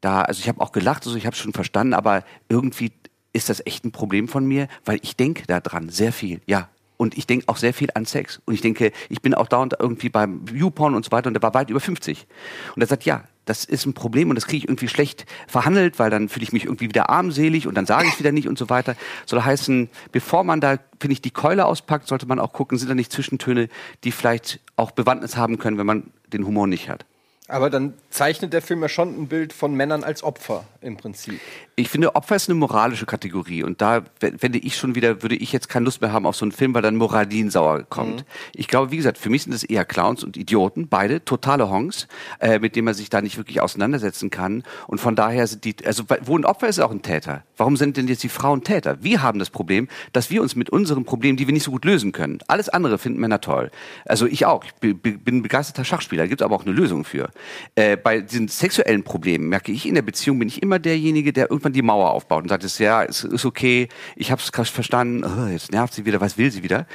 [0.00, 2.92] Da, also ich habe auch gelacht, also ich habe schon verstanden, aber irgendwie
[3.32, 6.40] ist das echt ein Problem von mir, weil ich denke da dran sehr viel.
[6.46, 8.40] Ja, und ich denke auch sehr viel an Sex.
[8.44, 11.42] Und ich denke, ich bin auch dauernd irgendwie beim Viewporn und so weiter und der
[11.42, 12.26] war weit über 50.
[12.74, 15.98] Und er sagt, ja, das ist ein Problem und das kriege ich irgendwie schlecht verhandelt,
[15.98, 18.58] weil dann fühle ich mich irgendwie wieder armselig und dann sage ich wieder nicht und
[18.58, 18.96] so weiter.
[19.26, 22.88] Soll heißen, bevor man da, finde ich, die Keule auspackt, sollte man auch gucken, sind
[22.88, 23.68] da nicht Zwischentöne,
[24.04, 27.04] die vielleicht auch Bewandtnis haben können, wenn man den Humor nicht hat.
[27.46, 31.38] Aber dann zeichnet der Film ja schon ein Bild von Männern als Opfer im Prinzip.
[31.76, 35.52] Ich finde, Opfer ist eine moralische Kategorie und da wende ich schon wieder, würde ich
[35.52, 38.20] jetzt keine Lust mehr haben auf so einen Film, weil dann Moralin sauer kommt.
[38.20, 38.24] Mhm.
[38.54, 42.08] Ich glaube, wie gesagt, für mich sind es eher Clowns und Idioten, beide, totale Honks,
[42.38, 44.62] äh, mit denen man sich da nicht wirklich auseinandersetzen kann.
[44.86, 47.42] Und von daher sind die, also wo ein Opfer ist, ist auch ein Täter.
[47.58, 49.02] Warum sind denn jetzt die Frauen Täter?
[49.02, 51.84] Wir haben das Problem, dass wir uns mit unseren Problemen, die wir nicht so gut
[51.84, 53.70] lösen können, alles andere finden Männer toll.
[54.06, 54.64] Also ich auch.
[54.64, 57.28] Ich bin ein begeisterter Schachspieler, gibt aber auch eine Lösung für.
[57.74, 61.50] Äh, bei diesen sexuellen Problemen merke ich in der Beziehung bin ich immer derjenige, der
[61.50, 65.48] irgendwann die Mauer aufbaut und sagt, ja, es ist okay, ich habe es verstanden, oh,
[65.48, 66.86] jetzt nervt sie wieder, was will sie wieder?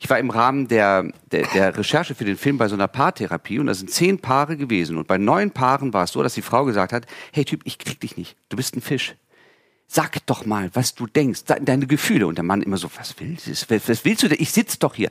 [0.00, 3.58] Ich war im Rahmen der, der, der Recherche für den Film bei so einer Paartherapie
[3.58, 6.42] und da sind zehn Paare gewesen und bei neun Paaren war es so, dass die
[6.42, 9.14] Frau gesagt hat, hey Typ, ich krieg dich nicht, du bist ein Fisch
[9.90, 12.26] sag doch mal, was du denkst, deine Gefühle.
[12.26, 13.80] Und der Mann immer so, was willst du?
[13.88, 14.36] Was willst du denn?
[14.38, 15.08] Ich sitz doch hier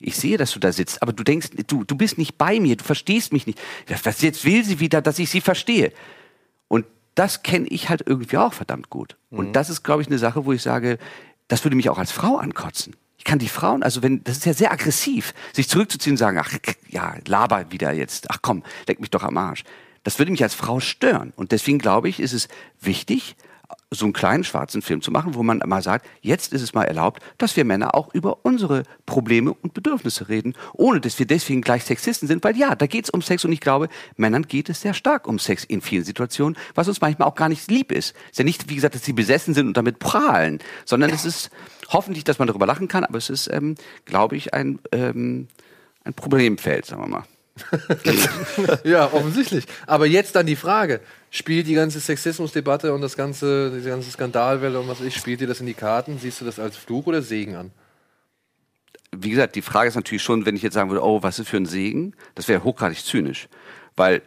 [0.00, 2.76] ich sehe, dass du da sitzt, aber du denkst, du, du bist nicht bei mir,
[2.76, 3.58] du verstehst mich nicht.
[4.04, 5.92] Was jetzt will sie wieder, dass ich sie verstehe.
[6.68, 9.16] Und das kenne ich halt irgendwie auch verdammt gut.
[9.30, 9.38] Mhm.
[9.38, 10.98] Und das ist, glaube ich, eine Sache, wo ich sage,
[11.48, 12.94] das würde mich auch als Frau ankotzen.
[13.16, 16.38] Ich kann die Frauen, also wenn, das ist ja sehr aggressiv, sich zurückzuziehen und sagen,
[16.38, 16.52] ach,
[16.88, 19.64] ja, laber wieder jetzt, ach komm, leck mich doch am Arsch.
[20.04, 21.32] Das würde mich als Frau stören.
[21.34, 22.48] Und deswegen glaube ich, ist es
[22.80, 23.34] wichtig,
[23.90, 26.84] so einen kleinen schwarzen Film zu machen, wo man mal sagt, jetzt ist es mal
[26.84, 31.62] erlaubt, dass wir Männer auch über unsere Probleme und Bedürfnisse reden, ohne dass wir deswegen
[31.62, 34.68] gleich Sexisten sind, weil ja, da geht es um Sex und ich glaube, Männern geht
[34.68, 37.90] es sehr stark um Sex in vielen Situationen, was uns manchmal auch gar nicht lieb
[37.90, 38.14] ist.
[38.26, 41.24] Es ist ja nicht, wie gesagt, dass sie besessen sind und damit prahlen, sondern es
[41.24, 41.50] ist
[41.88, 43.74] hoffentlich, dass man darüber lachen kann, aber es ist, ähm,
[44.04, 45.48] glaube ich, ein, ähm,
[46.04, 47.24] ein Problemfeld, sagen wir mal.
[48.84, 49.64] ja, offensichtlich.
[49.86, 51.00] Aber jetzt dann die Frage:
[51.30, 55.46] Spielt die ganze Sexismusdebatte und das ganze, diese ganze Skandalwelle und was ich, spielt dir
[55.46, 56.18] das in die Karten?
[56.18, 57.70] Siehst du das als Fluch oder Segen an?
[59.16, 61.48] Wie gesagt, die Frage ist natürlich schon, wenn ich jetzt sagen würde, oh, was ist
[61.48, 62.14] für ein Segen?
[62.34, 63.48] Das wäre hochgradig zynisch.
[63.96, 64.22] Weil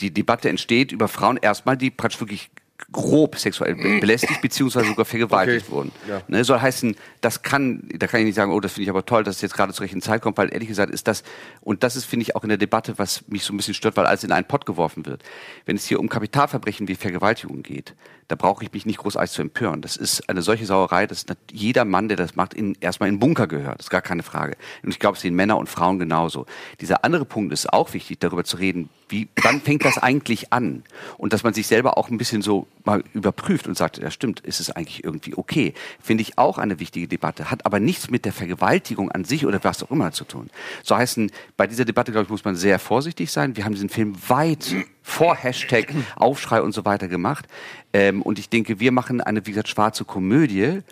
[0.00, 2.50] die Debatte entsteht über Frauen erstmal, die praktisch wirklich
[2.92, 5.72] grob sexuell be- belästigt beziehungsweise sogar vergewaltigt Okay.
[5.76, 5.92] wurden.
[6.08, 6.22] Ja.
[6.28, 9.04] Ne, soll heißen, das kann, da kann ich nicht sagen, oh, das finde ich aber
[9.06, 11.22] toll, dass es jetzt gerade zur rechten Zeit kommt, weil ehrlich gesagt ist das,
[11.60, 13.96] und das ist, finde ich, auch in der Debatte, was mich so ein bisschen stört,
[13.96, 15.22] weil alles in einen Pott geworfen wird.
[15.64, 17.94] Wenn es hier um Kapitalverbrechen wie Vergewaltigung geht,
[18.28, 19.82] da brauche ich mich nicht großartig zu empören.
[19.82, 23.20] Das ist eine solche Sauerei, dass jeder Mann, der das macht, in, erstmal in den
[23.20, 23.78] Bunker gehört.
[23.78, 24.56] Das ist gar keine Frage.
[24.82, 26.44] Und ich glaube, es sehen Männer und Frauen genauso.
[26.80, 30.82] Dieser andere Punkt ist auch wichtig, darüber zu reden, wie, wann fängt das eigentlich an?
[31.18, 34.40] Und dass man sich selber auch ein bisschen so mal überprüft und sagt, ja stimmt,
[34.40, 35.74] ist es eigentlich irgendwie okay?
[36.00, 39.62] Finde ich auch eine wichtige Debatte, hat aber nichts mit der Vergewaltigung an sich oder
[39.64, 40.50] was auch immer zu tun.
[40.82, 43.56] So heißen, bei dieser Debatte, glaube ich, muss man sehr vorsichtig sein.
[43.56, 47.46] Wir haben diesen Film weit vor Hashtag Aufschrei und so weiter gemacht.
[47.92, 50.82] Ähm, und ich denke, wir machen eine, wie gesagt, schwarze Komödie,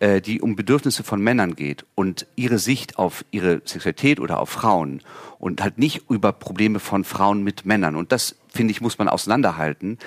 [0.00, 4.50] äh, die um Bedürfnisse von Männern geht und ihre Sicht auf ihre Sexualität oder auf
[4.50, 5.02] Frauen
[5.38, 7.96] und halt nicht über Probleme von Frauen mit Männern.
[7.96, 9.98] Und das, finde ich, muss man auseinanderhalten.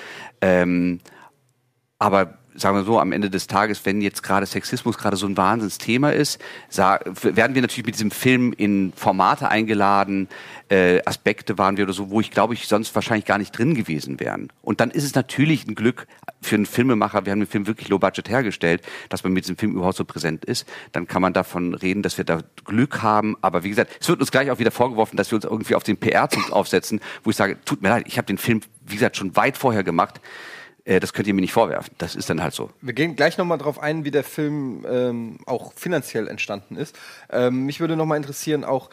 [0.41, 0.99] Ähm,
[2.01, 5.37] aber sagen wir so, am Ende des Tages, wenn jetzt gerade Sexismus gerade so ein
[5.37, 6.41] Wahnsinnsthema ist,
[6.75, 10.27] werden wir natürlich mit diesem Film in Formate eingeladen,
[10.69, 13.75] äh, Aspekte waren wir oder so, wo ich glaube ich sonst wahrscheinlich gar nicht drin
[13.75, 14.51] gewesen wären.
[14.63, 16.07] Und dann ist es natürlich ein Glück
[16.41, 19.57] für einen Filmemacher, wir haben den Film wirklich low budget hergestellt, dass man mit diesem
[19.57, 20.67] Film überhaupt so präsent ist.
[20.91, 23.37] Dann kann man davon reden, dass wir da Glück haben.
[23.41, 25.83] Aber wie gesagt, es wird uns gleich auch wieder vorgeworfen, dass wir uns irgendwie auf
[25.83, 29.17] den PR-Zug aufsetzen, wo ich sage, tut mir leid, ich habe den Film, wie gesagt,
[29.17, 30.19] schon weit vorher gemacht.
[30.91, 31.93] Äh, Das könnt ihr mir nicht vorwerfen.
[31.97, 32.69] Das ist dann halt so.
[32.81, 36.97] Wir gehen gleich nochmal drauf ein, wie der Film ähm, auch finanziell entstanden ist.
[37.29, 38.89] Ähm, mich würde nochmal interessieren, auch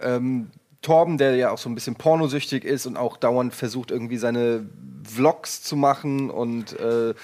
[0.00, 0.50] ähm,
[0.80, 4.66] Torben, der ja auch so ein bisschen pornosüchtig ist und auch dauernd versucht, irgendwie seine
[5.04, 7.14] Vlogs zu machen und äh,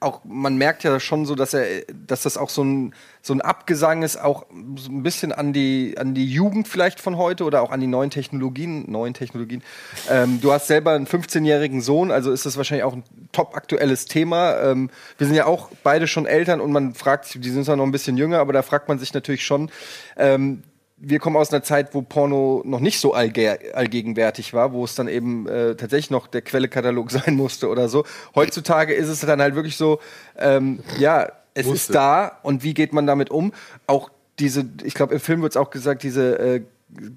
[0.00, 3.40] auch man merkt ja schon so, dass er, dass das auch so ein so ein
[3.40, 7.62] Abgesang ist, auch so ein bisschen an die an die Jugend vielleicht von heute oder
[7.62, 9.62] auch an die neuen Technologien, neuen Technologien.
[10.10, 14.06] Ähm, du hast selber einen 15-jährigen Sohn, also ist das wahrscheinlich auch ein top aktuelles
[14.06, 14.60] Thema.
[14.60, 17.76] Ähm, wir sind ja auch beide schon Eltern und man fragt sich, die sind zwar
[17.76, 19.70] noch ein bisschen jünger, aber da fragt man sich natürlich schon.
[20.16, 20.62] Ähm,
[21.04, 24.94] wir kommen aus einer Zeit, wo Porno noch nicht so allge allgegenwärtig war, wo es
[24.94, 28.04] dann eben äh, tatsächlich noch der Quellekatalog sein musste oder so.
[28.36, 29.98] Heutzutage ist es dann halt wirklich so,
[30.38, 31.92] ähm, ja, es Musste.
[31.92, 33.52] ist da und wie geht man damit um?
[33.86, 36.62] Auch diese, ich glaube, im Film wird es auch gesagt, diese äh,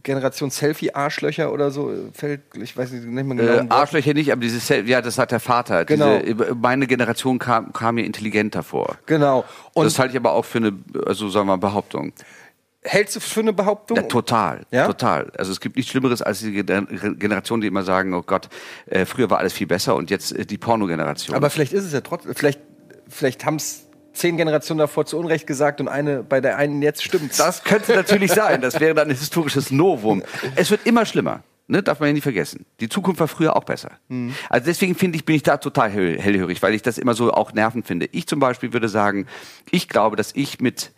[0.03, 3.53] Generation Selfie-Arschlöcher oder so, fällt, ich weiß nicht, nicht mehr genau.
[3.53, 3.65] Äh.
[3.69, 5.86] Arschlöcher nicht, aber dieses, Sel- ja, das hat der Vater.
[5.86, 6.17] Genau.
[6.19, 8.97] Diese, meine Generation kam, kam mir intelligenter vor.
[9.05, 9.43] Genau.
[9.73, 10.73] Und das halte ich aber auch für eine,
[11.05, 12.13] also sagen wir mal, Behauptung.
[12.86, 13.97] Hältst du für eine Behauptung?
[13.97, 14.88] Ja, total, Ja?
[14.88, 15.31] total.
[15.38, 18.49] Also es gibt nichts Schlimmeres als die Gener- Generation, die immer sagen, oh Gott,
[18.86, 21.36] äh, früher war alles viel besser und jetzt äh, die Pornogeneration.
[21.36, 22.61] Aber vielleicht ist es ja trotzdem, vielleicht,
[23.09, 27.03] vielleicht haben es zehn Generationen davor zu Unrecht gesagt und eine bei der einen jetzt
[27.03, 27.38] stimmt.
[27.38, 28.61] Das könnte natürlich sein.
[28.61, 30.23] Das wäre dann ein historisches Novum.
[30.55, 31.43] Es wird immer schlimmer.
[31.67, 32.67] Ne, darf man ja nicht vergessen.
[32.79, 33.89] Die Zukunft war früher auch besser.
[34.49, 37.33] Also deswegen finde ich, bin ich da total hell, hellhörig, weil ich das immer so
[37.33, 38.07] auch nervend finde.
[38.11, 39.25] Ich zum Beispiel würde sagen,
[39.71, 40.91] ich glaube, dass ich mit,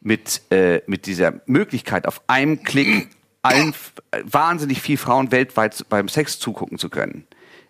[0.00, 3.08] mit, äh, mit dieser Möglichkeit auf einem Klick
[3.42, 3.74] allen
[4.10, 7.26] äh, wahnsinnig viel Frauen weltweit beim Sex zugucken zu können,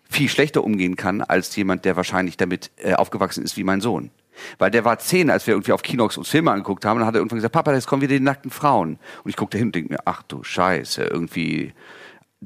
[0.09, 4.11] viel schlechter umgehen kann als jemand, der wahrscheinlich damit äh, aufgewachsen ist wie mein Sohn.
[4.59, 7.07] Weil der war zehn, als wir irgendwie auf Kinox uns Filme angeguckt haben, und dann
[7.07, 8.99] hat er irgendwann gesagt, Papa, jetzt kommen wieder die nackten Frauen.
[9.23, 11.73] Und ich guckte hin und denke mir, ach du Scheiße, irgendwie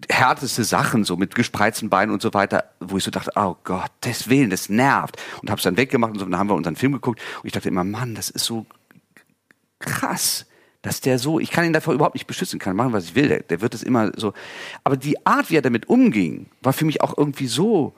[0.10, 3.92] härteste Sachen, so mit gespreizten Beinen und so weiter, wo ich so dachte, oh Gott,
[4.06, 5.22] des Willen, das nervt.
[5.42, 7.52] Und hab's dann weggemacht und so, und dann haben wir unseren Film geguckt und ich
[7.52, 8.66] dachte immer, Mann, das ist so
[9.82, 10.46] krass,
[10.82, 13.28] dass der so, ich kann ihn davor überhaupt nicht beschützen, kann machen, was ich will,
[13.28, 14.34] der, der wird es immer so.
[14.84, 17.94] Aber die Art, wie er damit umging, war für mich auch irgendwie so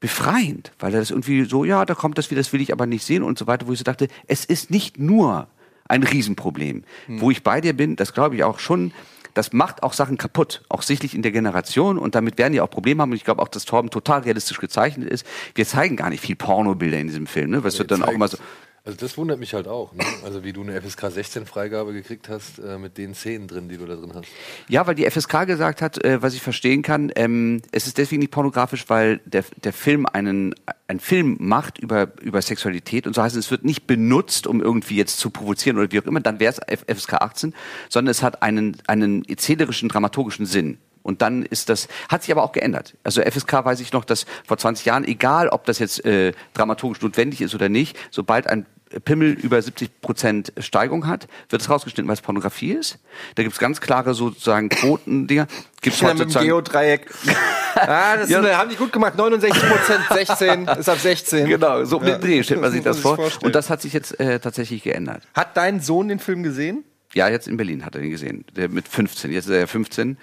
[0.00, 2.86] befreiend, weil er das irgendwie so, ja, da kommt das wieder, das will ich aber
[2.86, 5.48] nicht sehen und so weiter, wo ich so dachte, es ist nicht nur
[5.88, 6.84] ein Riesenproblem.
[7.08, 8.92] Wo ich bei dir bin, das glaube ich auch schon,
[9.34, 12.70] das macht auch Sachen kaputt, auch sichtlich in der Generation und damit werden die auch
[12.70, 15.26] Probleme haben und ich glaube auch, dass Torben total realistisch gezeichnet ist.
[15.54, 17.62] Wir zeigen gar nicht viel Pornobilder in diesem Film, ne?
[17.64, 18.36] es wird dann auch immer so,
[18.84, 20.04] Also das wundert mich halt auch, ne?
[20.24, 23.76] Also wie du eine FSK 16 Freigabe gekriegt hast äh, mit den Szenen drin, die
[23.76, 24.28] du da drin hast.
[24.68, 28.20] Ja, weil die FSK gesagt hat, äh, was ich verstehen kann, ähm, es ist deswegen
[28.20, 30.54] nicht pornografisch, weil der, der Film einen,
[30.86, 34.62] einen Film macht über, über Sexualität und so heißt es, es wird nicht benutzt, um
[34.62, 37.54] irgendwie jetzt zu provozieren oder wie auch immer, dann wäre es FSK 18,
[37.88, 40.78] sondern es hat einen, einen erzählerischen, dramaturgischen Sinn.
[41.08, 42.94] Und dann ist das, hat sich aber auch geändert.
[43.02, 47.00] Also FSK weiß ich noch, dass vor 20 Jahren, egal ob das jetzt äh, dramaturgisch
[47.00, 48.66] notwendig ist oder nicht, sobald ein
[49.06, 52.98] Pimmel über 70 Prozent Steigung hat, wird es rausgeschnitten, weil es Pornografie ist.
[53.36, 55.46] Da gibt es ganz klare sozusagen Quotendinger.
[55.80, 57.10] Gibt's Ja, halt mit dem Geodreieck.
[57.74, 58.42] ah, das Ja.
[58.42, 59.16] sind, haben die gut gemacht.
[59.16, 61.46] 69 Prozent, 16 ist ab 16.
[61.48, 62.18] genau, so um Ja.
[62.18, 63.16] den Dreh stellt man sich muss das vor.
[63.16, 63.46] vorstellen.
[63.46, 65.22] Und das hat sich jetzt äh, tatsächlich geändert.
[65.34, 66.84] Hat dein Sohn den Film gesehen?
[67.14, 68.44] Ja, jetzt in Berlin hat er den gesehen.
[68.54, 69.32] Der mit 15.
[69.32, 70.18] Jetzt ist er ja 15.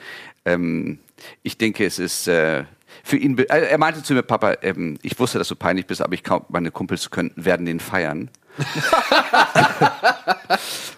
[0.45, 0.99] Ähm,
[1.43, 2.27] ich denke, es ist.
[2.27, 2.65] Äh,
[3.03, 6.01] für ihn, äh, er meinte zu mir, Papa, ähm, ich wusste, dass du peinlich bist,
[6.01, 8.29] aber ich glaube, meine Kumpels könnten, werden den feiern.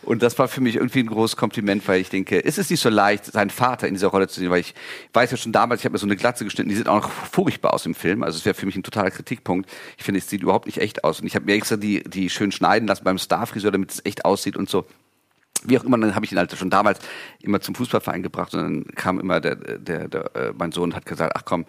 [0.03, 2.79] Und das war für mich irgendwie ein großes Kompliment, weil ich denke, es ist nicht
[2.79, 4.73] so leicht, seinen Vater in dieser Rolle zu sehen, weil ich
[5.13, 7.11] weiß ja schon damals, ich habe mir so eine Glatze geschnitten, die sieht auch noch
[7.11, 8.23] furchtbar aus im Film.
[8.23, 9.69] Also es wäre für mich ein totaler Kritikpunkt.
[9.97, 11.19] Ich finde, es sieht überhaupt nicht echt aus.
[11.19, 14.23] Und ich habe mir extra die, die schön schneiden lassen beim Starfriseur, damit es echt
[14.23, 14.85] aussieht und so.
[15.63, 16.99] Wie auch immer, dann habe ich ihn halt schon damals
[17.41, 21.05] immer zum Fußballverein gebracht und dann kam immer der, der, der äh, mein Sohn hat
[21.05, 21.65] gesagt, ach komm,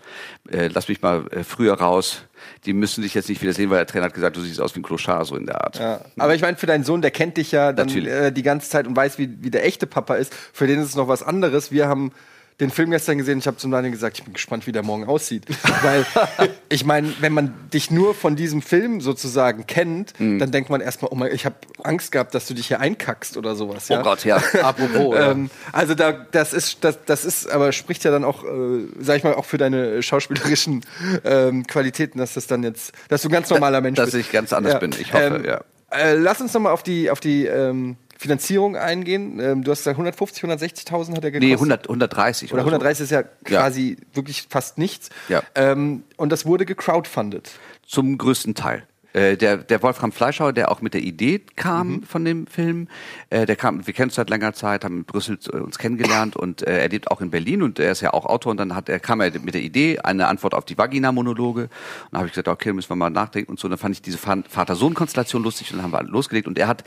[0.51, 2.25] äh, lass mich mal äh, früher raus.
[2.67, 4.75] Die müssen dich jetzt nicht wieder sehen, weil der Trainer hat gesagt, du siehst aus
[4.75, 5.79] wie ein Kloschar, so in der Art.
[5.79, 6.01] Ja.
[6.19, 8.13] Aber ich meine, für deinen Sohn, der kennt dich ja dann Natürlich.
[8.13, 10.35] äh, die ganze Zeit und weiß, wie, wie der echte Papa ist.
[10.35, 11.73] Für den ist es noch was anderes.
[11.73, 12.13] Wir haben
[12.61, 13.39] den Film gestern gesehen.
[13.39, 15.45] Ich habe zum Daniel gesagt, ich bin gespannt, wie der morgen aussieht.
[15.83, 16.05] Weil
[16.69, 20.39] ich meine, wenn man dich nur von diesem Film sozusagen kennt, Mhm.
[20.41, 21.55] dann denkt man erstmal, oh mein, ich habe
[21.85, 23.89] Angst gehabt, dass du dich hier einkackst oder sowas.
[23.89, 24.01] Ja?
[24.01, 24.37] Oh Gott, ja.
[24.63, 25.31] Apropos, ja.
[25.31, 29.19] Ähm, also da, das ist, das, das ist, aber spricht ja dann auch, äh, sag
[29.19, 30.85] ich mal, auch für deine schauspielerischen
[31.25, 34.27] ähm, Qualitäten, dass das dann jetzt, dass du ein ganz normaler Mensch dass bist.
[34.27, 34.93] ich ganz anders bin.
[34.99, 35.61] Ich hoffe, ja.
[35.91, 39.39] Äh, lass uns noch mal auf die, auf die ähm, Finanzierung eingehen.
[39.41, 41.41] Ähm, du hast gesagt, 150, 160.000 hat er gekostet.
[41.41, 45.09] Nee, 100, 130 Oder oder, 130 ist ja quasi wirklich fast nichts.
[45.29, 45.43] Ja.
[45.55, 47.47] Ähm, und das wurde gecrowdfundet.
[47.87, 48.03] so.
[48.03, 48.87] Zum größten Teil.
[49.15, 52.03] Äh, der, der Wolfram Fleischhauer, der auch mit der Idee kam Mhm.
[52.03, 52.89] von dem Film,
[53.31, 56.37] äh, der kam, wir kennen uns seit längerer Zeit, haben in Brüssel äh, uns kennengelernt
[56.37, 58.75] und äh, er lebt auch in Berlin und er ist ja auch Autor und dann
[58.75, 61.71] hat er kam er mit der Idee eine Antwort auf die Vagina-Monologe und
[62.13, 63.67] dann habe ich gesagt, okay, müssen wir mal nachdenken und so.
[63.67, 66.85] Und dann fand ich diese Vater-Sohn-Konstellation lustig und dann haben wir losgelegt und er hat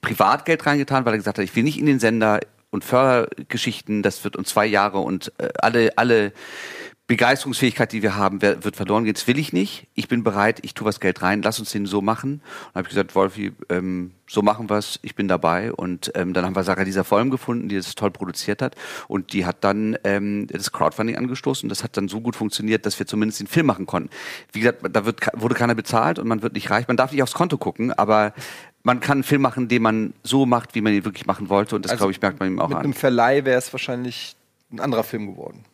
[0.00, 2.40] Privatgeld reingetan, weil er gesagt hat, ich will nicht in den Sender
[2.70, 6.32] und Fördergeschichten, das wird uns zwei Jahre und äh, alle alle
[7.06, 9.12] Begeisterungsfähigkeit, die wir haben, wird verloren gehen.
[9.12, 9.88] Das will ich nicht.
[9.94, 12.32] Ich bin bereit, ich tue was Geld rein, lass uns den so machen.
[12.32, 12.40] Und
[12.72, 15.70] dann habe ich gesagt, Wolfi, ähm, so machen wir's, ich bin dabei.
[15.70, 18.74] Und ähm, dann haben wir Sarah Lisa Vollm gefunden, die das toll produziert hat.
[19.06, 21.66] Und die hat dann ähm, das Crowdfunding angestoßen.
[21.66, 24.08] Und das hat dann so gut funktioniert, dass wir zumindest den Film machen konnten.
[24.52, 26.88] Wie gesagt, da wird, wurde keiner bezahlt und man wird nicht reich.
[26.88, 28.32] Man darf nicht aufs Konto gucken, aber
[28.82, 31.76] man kann einen Film machen, den man so macht, wie man ihn wirklich machen wollte.
[31.76, 32.84] Und das, glaube ich, merkt man ihm auch Mit an.
[32.84, 34.36] einem Verleih wäre es wahrscheinlich
[34.72, 35.66] ein anderer Film geworden.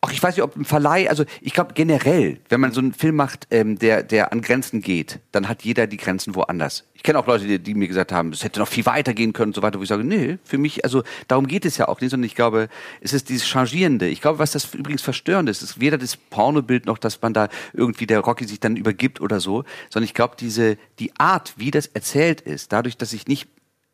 [0.00, 2.92] Ach, ich weiß nicht, ob ein Verleih, also ich glaube generell, wenn man so einen
[2.92, 6.84] Film macht, ähm, der, der an Grenzen geht, dann hat jeder die Grenzen woanders.
[6.94, 9.32] Ich kenne auch Leute, die, die mir gesagt haben, es hätte noch viel weiter gehen
[9.32, 11.88] können und so weiter, wo ich sage, nee, für mich, also darum geht es ja
[11.88, 12.68] auch nicht, sondern ich glaube,
[13.00, 14.08] es ist dieses Changierende.
[14.08, 17.48] Ich glaube, was das übrigens verstörend ist, ist weder das Pornobild noch, dass man da
[17.72, 21.70] irgendwie der Rocky sich dann übergibt oder so, sondern ich glaube, diese, die Art, wie
[21.70, 23.48] das erzählt ist, dadurch, dass ich nicht,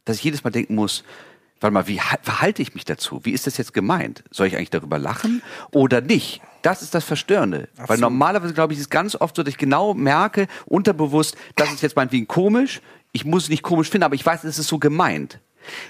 [0.05, 1.05] dass ich jedes Mal denken muss,
[1.61, 3.21] Warte mal, wie ha- verhalte ich mich dazu?
[3.25, 4.23] Wie ist das jetzt gemeint?
[4.31, 6.41] Soll ich eigentlich darüber lachen oder nicht?
[6.63, 7.69] Das ist das Verstörende.
[7.77, 11.73] Weil normalerweise, glaube ich, ist es ganz oft so, dass ich genau merke, unterbewusst, das
[11.73, 12.81] ist jetzt meinetwegen komisch.
[13.13, 15.41] Ich muss es nicht komisch finden, aber ich weiß, es ist so gemeint.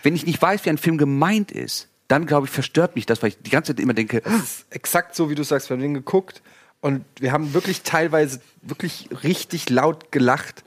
[0.03, 3.23] Wenn ich nicht weiß, wie ein Film gemeint ist, dann, glaube ich, verstört mich das,
[3.23, 5.69] weil ich die ganze Zeit immer denke, Das ist exakt so, wie du sagst.
[5.69, 6.43] Wir haben den geguckt
[6.81, 10.65] und wir haben wirklich teilweise wirklich richtig laut gelacht.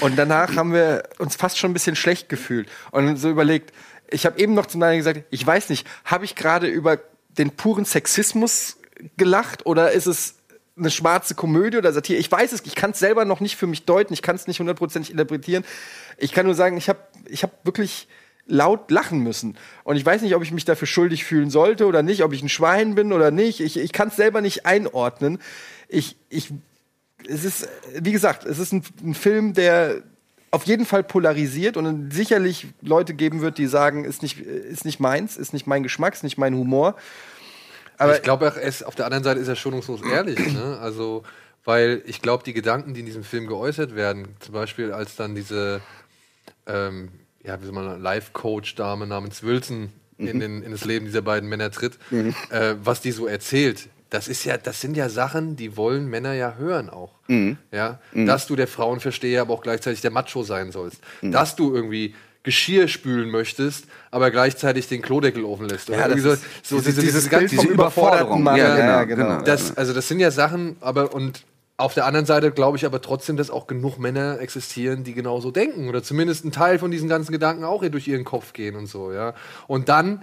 [0.00, 3.72] Und danach haben wir uns fast schon ein bisschen schlecht gefühlt und so überlegt.
[4.12, 6.98] Ich habe eben noch zum Daniel gesagt, ich weiß nicht, habe ich gerade über
[7.30, 8.76] den puren Sexismus
[9.16, 10.36] gelacht oder ist es
[10.76, 12.18] eine schwarze Komödie oder Satire?
[12.18, 14.46] Ich weiß es, ich kann es selber noch nicht für mich deuten, ich kann es
[14.46, 15.64] nicht hundertprozentig interpretieren.
[16.18, 18.08] Ich kann nur sagen, ich habe ich hab wirklich
[18.46, 19.56] laut lachen müssen.
[19.84, 22.42] Und ich weiß nicht, ob ich mich dafür schuldig fühlen sollte oder nicht, ob ich
[22.42, 23.60] ein Schwein bin oder nicht.
[23.60, 25.38] Ich, ich kann es selber nicht einordnen.
[25.88, 26.52] Ich, ich,
[27.28, 27.68] es ist,
[27.98, 30.02] wie gesagt, es ist ein, ein Film, der
[30.52, 35.00] auf jeden Fall polarisiert und sicherlich Leute geben wird, die sagen, ist nicht, ist nicht
[35.00, 36.94] meins, ist nicht mein Geschmack, ist nicht mein Humor.
[37.96, 38.52] Aber ich glaube,
[38.84, 40.38] auf der anderen Seite ist er schonungslos ehrlich.
[40.52, 40.78] Ne?
[40.80, 41.22] Also,
[41.64, 45.34] weil ich glaube, die Gedanken, die in diesem Film geäußert werden, zum Beispiel als dann
[45.34, 45.80] diese,
[46.66, 47.08] ähm,
[47.42, 51.70] ja, wie soll man, Life-Coach-Dame namens Wilson in, den, in das Leben dieser beiden Männer
[51.70, 51.98] tritt,
[52.50, 56.34] äh, was die so erzählt, das ist ja, das sind ja Sachen, die wollen Männer
[56.34, 57.12] ja hören auch.
[57.70, 61.00] Ja, dass du der Frauenversteher, aber auch gleichzeitig der Macho sein sollst.
[61.22, 62.14] Dass du irgendwie
[62.44, 65.88] Geschirr spülen möchtest, aber gleichzeitig den Klodeckel offen lässt.
[65.88, 68.42] Oder Ja, das so, ist so dieses- diese, dieses diese, Bild diese Überforderung.
[68.42, 68.56] Mann.
[68.56, 69.28] Ja, Ja, genau, genau.
[69.36, 69.44] genau.
[69.44, 71.44] das, also das sind ja Sachen, aber und
[71.78, 75.50] auf der anderen Seite glaube ich aber trotzdem, dass auch genug Männer existieren, die genauso
[75.52, 78.74] denken oder zumindest ein Teil von diesen ganzen Gedanken auch hier durch ihren Kopf gehen
[78.76, 79.34] und so, ja.
[79.68, 80.22] Und dann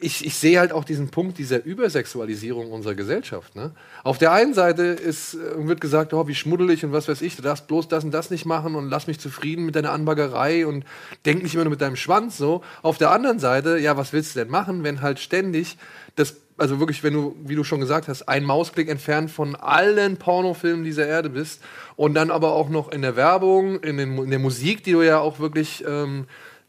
[0.00, 3.54] ich, ich sehe halt auch diesen Punkt dieser Übersexualisierung unserer Gesellschaft.
[3.54, 3.72] Ne?
[4.04, 7.36] Auf der einen Seite ist, äh, wird gesagt, oh, wie schmuddelig und was weiß ich,
[7.36, 10.66] du darfst bloß das und das nicht machen und lass mich zufrieden mit deiner Anbaggerei
[10.66, 10.84] und
[11.24, 12.62] denk nicht immer nur mit deinem Schwanz so.
[12.82, 15.76] Auf der anderen Seite, ja, was willst du denn machen, wenn halt ständig
[16.16, 20.16] das, also wirklich, wenn du, wie du schon gesagt hast, ein Mausklick entfernt von allen
[20.16, 21.62] Pornofilmen dieser Erde bist
[21.94, 25.02] und dann aber auch noch in der Werbung, in, den, in der Musik, die du
[25.02, 26.26] ja auch wirklich ähm,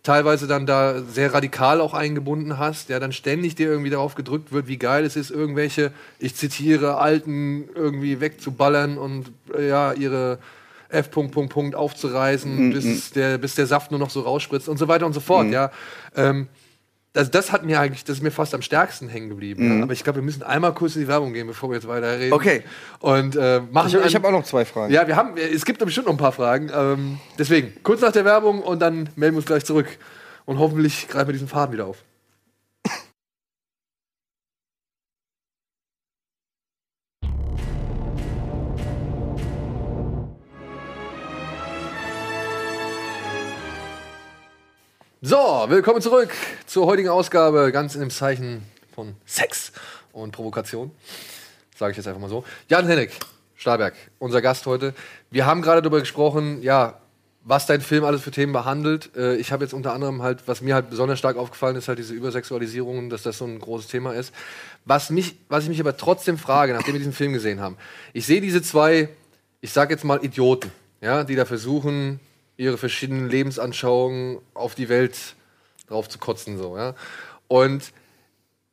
[0.08, 4.52] teilweise dann da sehr radikal auch eingebunden hast, ja, dann ständig dir irgendwie darauf gedrückt
[4.54, 10.40] wird, wie geil es ist, irgendwelche, ich zitiere, Alten irgendwie wegzuballern und äh, ja, ihre
[10.90, 11.12] F.
[11.12, 12.74] Punkt, Punkt, Punkt aufzureißen, Mhm.
[12.74, 15.48] bis, der, bis der Saft nur noch so rausspritzt und so weiter und so fort,
[15.48, 15.54] Mhm.
[15.54, 15.72] ja.
[16.16, 16.48] Ähm,
[17.18, 19.68] also das hat mir eigentlich, das ist mir fast am stärksten hängen geblieben.
[19.68, 19.78] Mhm.
[19.78, 19.84] Ja.
[19.84, 22.34] Aber ich glaube, wir müssen einmal kurz in die Werbung gehen, bevor wir jetzt weiterreden.
[22.34, 22.64] Okay.
[23.00, 24.94] Und äh, machen Ich, ich habe auch noch zwei Fragen.
[24.94, 26.70] ja, wir haben, es gibt bestimmt noch ein paar Fragen.
[26.74, 29.88] Ähm, deswegen, kurz nach der Werbung und dann melden wir uns gleich zurück.
[30.46, 31.98] Und hoffentlich greifen wir diesen Faden wieder auf.
[45.20, 46.30] So, willkommen zurück
[46.68, 48.62] zur heutigen Ausgabe, ganz in dem Zeichen
[48.94, 49.72] von Sex
[50.14, 50.92] und Provokation.
[51.76, 52.44] Sage ich jetzt einfach mal so.
[52.70, 53.10] Jan Hennig,
[53.56, 54.94] Stahlberg, unser Gast heute.
[55.32, 57.02] Wir haben gerade darüber gesprochen, ja,
[57.44, 59.10] was dein Film alles für Themen behandelt.
[59.16, 61.98] Äh, ich habe jetzt unter anderem halt, was mir halt besonders stark aufgefallen ist, halt
[61.98, 64.32] diese Übersexualisierung, dass das so ein großes Thema ist.
[64.86, 67.78] Was, mich, was ich mich aber trotzdem frage, nachdem wir diesen Film gesehen haben,
[68.14, 69.10] ich sehe diese zwei,
[69.62, 70.70] ich sag jetzt mal Idioten,
[71.02, 72.20] ja, die da versuchen,
[72.58, 75.18] ihre verschiedenen Lebensanschauungen auf die Welt
[75.88, 76.96] drauf zu kotzen, so, ja.
[77.48, 77.94] Und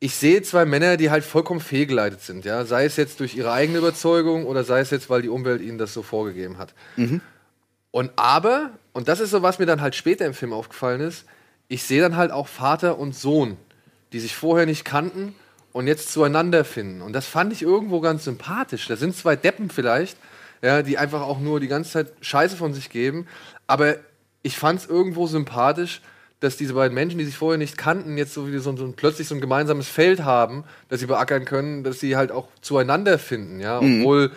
[0.00, 2.64] ich sehe zwei Männer, die halt vollkommen fehlgeleitet sind, ja.
[2.64, 5.78] Sei es jetzt durch ihre eigene Überzeugung oder sei es jetzt, weil die Umwelt ihnen
[5.78, 6.74] das so vorgegeben hat.
[7.90, 11.26] Und aber, und das ist so, was mir dann halt später im Film aufgefallen ist,
[11.68, 13.56] ich sehe dann halt auch Vater und Sohn,
[14.12, 15.34] die sich vorher nicht kannten
[15.72, 17.02] und jetzt zueinander finden.
[17.02, 18.86] Und das fand ich irgendwo ganz sympathisch.
[18.88, 20.16] Da sind zwei Deppen vielleicht,
[20.62, 23.26] ja, die einfach auch nur die ganze Zeit Scheiße von sich geben.
[23.66, 23.96] Aber
[24.42, 26.00] ich fand es irgendwo sympathisch,
[26.40, 29.26] dass diese beiden Menschen, die sich vorher nicht kannten, jetzt so, wie so, so plötzlich
[29.28, 33.60] so ein gemeinsames Feld haben, das sie beackern können, dass sie halt auch zueinander finden,
[33.60, 34.00] ja, Mhm.
[34.02, 34.30] obwohl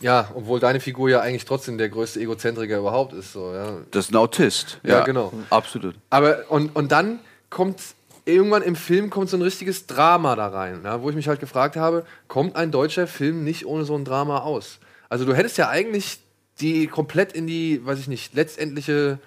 [0.00, 3.32] ja, obwohl deine Figur ja eigentlich trotzdem der größte Egozentriker überhaupt ist.
[3.32, 3.78] So, ja.
[3.92, 4.80] Das ist ein Autist.
[4.82, 5.32] Ja, genau.
[5.50, 5.94] Absolut.
[6.10, 7.80] Aber und, und dann kommt
[8.26, 11.40] irgendwann im Film kommt so ein richtiges Drama da rein, ja, wo ich mich halt
[11.40, 14.78] gefragt habe, kommt ein deutscher Film nicht ohne so ein Drama aus?
[15.08, 16.18] Also du hättest ja eigentlich
[16.60, 19.18] die komplett in die, weiß ich nicht, letztendliche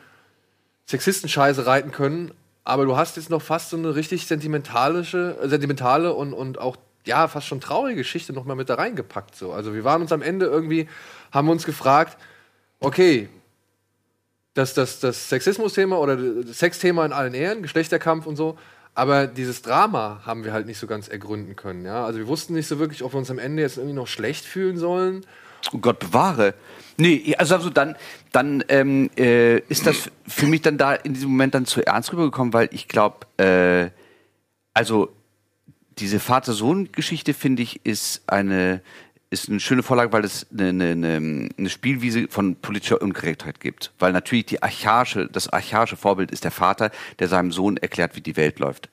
[0.86, 2.32] Sexistenscheiße reiten können,
[2.64, 6.78] aber du hast jetzt noch fast so eine richtig sentimentalische, äh, sentimentale und, und auch
[7.06, 9.36] ja, fast schon traurige Geschichte noch mal mit da reingepackt.
[9.36, 9.54] So.
[9.54, 10.88] Also wir waren uns am Ende irgendwie,
[11.32, 12.18] haben uns gefragt,
[12.80, 13.30] okay,
[14.54, 18.58] das, das, das Sexismus-Thema oder das Sexthema in allen Ehren, Geschlechterkampf und so,
[18.96, 21.86] aber dieses Drama haben wir halt nicht so ganz ergründen können.
[21.86, 22.06] Ja?
[22.06, 24.44] Also wir wussten nicht so wirklich, ob wir uns am Ende jetzt irgendwie noch schlecht
[24.44, 25.26] fühlen sollen.
[25.74, 26.54] Oh Gott bewahre.
[26.98, 27.96] Nee, also, also dann,
[28.32, 32.12] dann ähm, äh, ist das für mich dann da in diesem Moment dann zu ernst
[32.12, 33.92] rübergekommen, weil ich glaube, äh,
[34.74, 35.10] also
[36.00, 38.82] diese Vater-Sohn-Geschichte finde ich ist eine
[39.30, 43.92] ist eine schöne Vorlage, weil es eine, eine, eine, Spielwiese von politischer Unkorrektheit gibt.
[44.00, 48.22] Weil natürlich die archaische, das archaische Vorbild ist der Vater, der seinem Sohn erklärt, wie
[48.22, 48.90] die Welt läuft.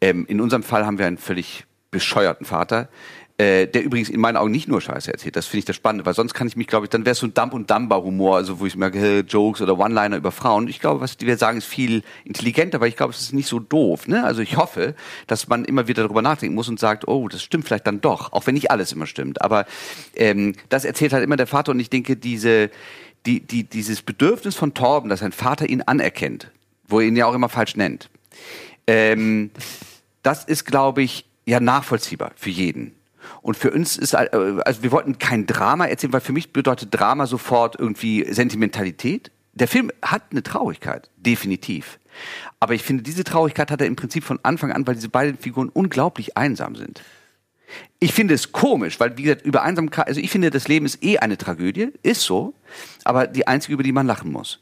[0.00, 2.88] Ähm, in unserem Fall haben wir einen völlig bescheuerten Vater,
[3.36, 5.34] äh, der übrigens in meinen Augen nicht nur Scheiße erzählt.
[5.34, 7.18] Das finde ich das Spannende, weil sonst kann ich mich, glaube ich, dann wäre es
[7.18, 10.68] so ein Dump- und Dumber-Humor, also wo ich merke, hey, Jokes oder One-Liner über Frauen.
[10.68, 13.48] Ich glaube, was die wir sagen, ist viel intelligenter, weil ich glaube, es ist nicht
[13.48, 14.06] so doof.
[14.06, 14.22] Ne?
[14.22, 14.94] Also ich hoffe,
[15.26, 18.32] dass man immer wieder darüber nachdenken muss und sagt, oh, das stimmt vielleicht dann doch,
[18.32, 19.42] auch wenn nicht alles immer stimmt.
[19.42, 19.66] Aber
[20.14, 22.70] ähm, das erzählt halt immer der Vater und ich denke, diese,
[23.26, 26.52] die, die, dieses Bedürfnis von Torben, dass sein Vater ihn anerkennt,
[26.86, 28.10] wo er ihn ja auch immer falsch nennt,
[28.86, 29.50] ähm,
[30.22, 32.92] das ist, glaube ich, ja nachvollziehbar für jeden.
[33.42, 34.28] Und für uns ist, äh,
[34.64, 39.30] also wir wollten kein Drama erzählen, weil für mich bedeutet Drama sofort irgendwie Sentimentalität.
[39.52, 41.98] Der Film hat eine Traurigkeit, definitiv.
[42.60, 45.38] Aber ich finde, diese Traurigkeit hat er im Prinzip von Anfang an, weil diese beiden
[45.38, 47.02] Figuren unglaublich einsam sind.
[47.98, 51.02] Ich finde es komisch, weil, wie gesagt, über Einsamkeit, also ich finde, das Leben ist
[51.02, 52.54] eh eine Tragödie, ist so,
[53.04, 54.60] aber die einzige, über die man lachen muss.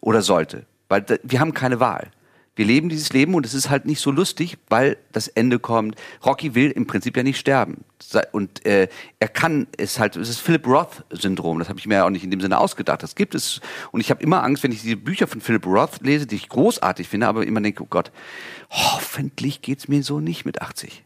[0.00, 0.66] Oder sollte.
[0.88, 2.10] Weil wir haben keine Wahl.
[2.54, 5.96] Wir leben dieses Leben und es ist halt nicht so lustig, weil das Ende kommt.
[6.24, 7.84] Rocky will im Prinzip ja nicht sterben.
[8.32, 8.88] Und äh,
[9.20, 12.24] er kann es halt, es ist Philip Roth-Syndrom, das habe ich mir ja auch nicht
[12.24, 13.02] in dem Sinne ausgedacht.
[13.02, 13.60] Das gibt es.
[13.90, 16.50] Und ich habe immer Angst, wenn ich diese Bücher von Philip Roth lese, die ich
[16.50, 18.12] großartig finde, aber immer denke, oh Gott,
[18.68, 21.04] hoffentlich geht's mir so nicht mit 80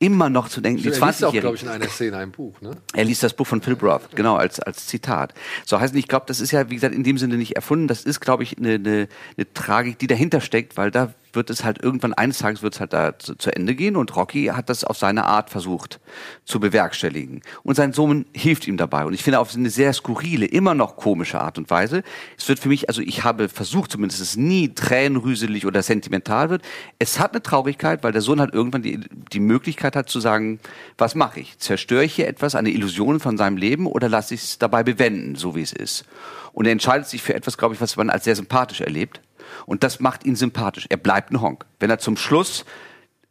[0.00, 1.40] immer noch zu denken, die Er liest auch, 20-Jährigen.
[1.40, 2.70] glaube ich, in einer Szene ein Buch, ne?
[2.94, 5.34] Er liest das Buch von Philip Roth, genau, als, als Zitat.
[5.66, 7.88] So heißt, ich glaube, das ist ja, wie gesagt, in dem Sinne nicht erfunden.
[7.88, 11.64] Das ist, glaube ich, eine, eine, eine Tragik, die dahinter steckt, weil da wird es
[11.64, 14.68] halt irgendwann, eines Tages wird es halt da zu, zu Ende gehen und Rocky hat
[14.68, 16.00] das auf seine Art versucht
[16.44, 17.42] zu bewerkstelligen.
[17.62, 19.04] Und sein Sohn hilft ihm dabei.
[19.04, 22.02] Und ich finde auf eine sehr skurrile, immer noch komische Art und Weise.
[22.36, 26.50] Es wird für mich, also ich habe versucht zumindest, dass es nie tränenrüselig oder sentimental
[26.50, 26.62] wird.
[26.98, 29.00] Es hat eine Traurigkeit, weil der Sohn halt irgendwann die,
[29.32, 30.60] die Möglichkeit hat zu sagen,
[30.96, 31.58] was mache ich?
[31.58, 35.34] Zerstöre ich hier etwas, eine Illusion von seinem Leben oder lasse ich es dabei bewenden,
[35.36, 36.04] so wie es ist?
[36.52, 39.20] Und er entscheidet sich für etwas, glaube ich, was man als sehr sympathisch erlebt.
[39.66, 40.86] Und das macht ihn sympathisch.
[40.88, 41.64] Er bleibt ein Honk.
[41.80, 42.64] Wenn er zum Schluss,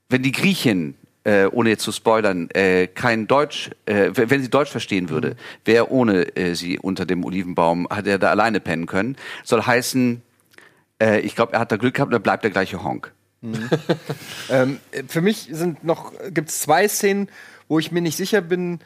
[0.10, 4.72] wenn die Griechin, äh, ohne jetzt zu spoilern, äh, kein Deutsch, äh, wenn sie Deutsch
[4.72, 5.36] verstehen würde,
[5.66, 9.18] wäre ohne äh, sie unter dem Olivenbaum, hat er da alleine pennen können.
[9.44, 10.22] Soll heißen,
[11.02, 13.14] äh, ich glaube, er hat da Glück gehabt, dann bleibt der gleiche Honk.
[14.50, 14.80] Ähm,
[15.10, 17.28] für mich sind noch gibt es zwei Szenen,
[17.68, 18.80] wo ich mir nicht sicher bin.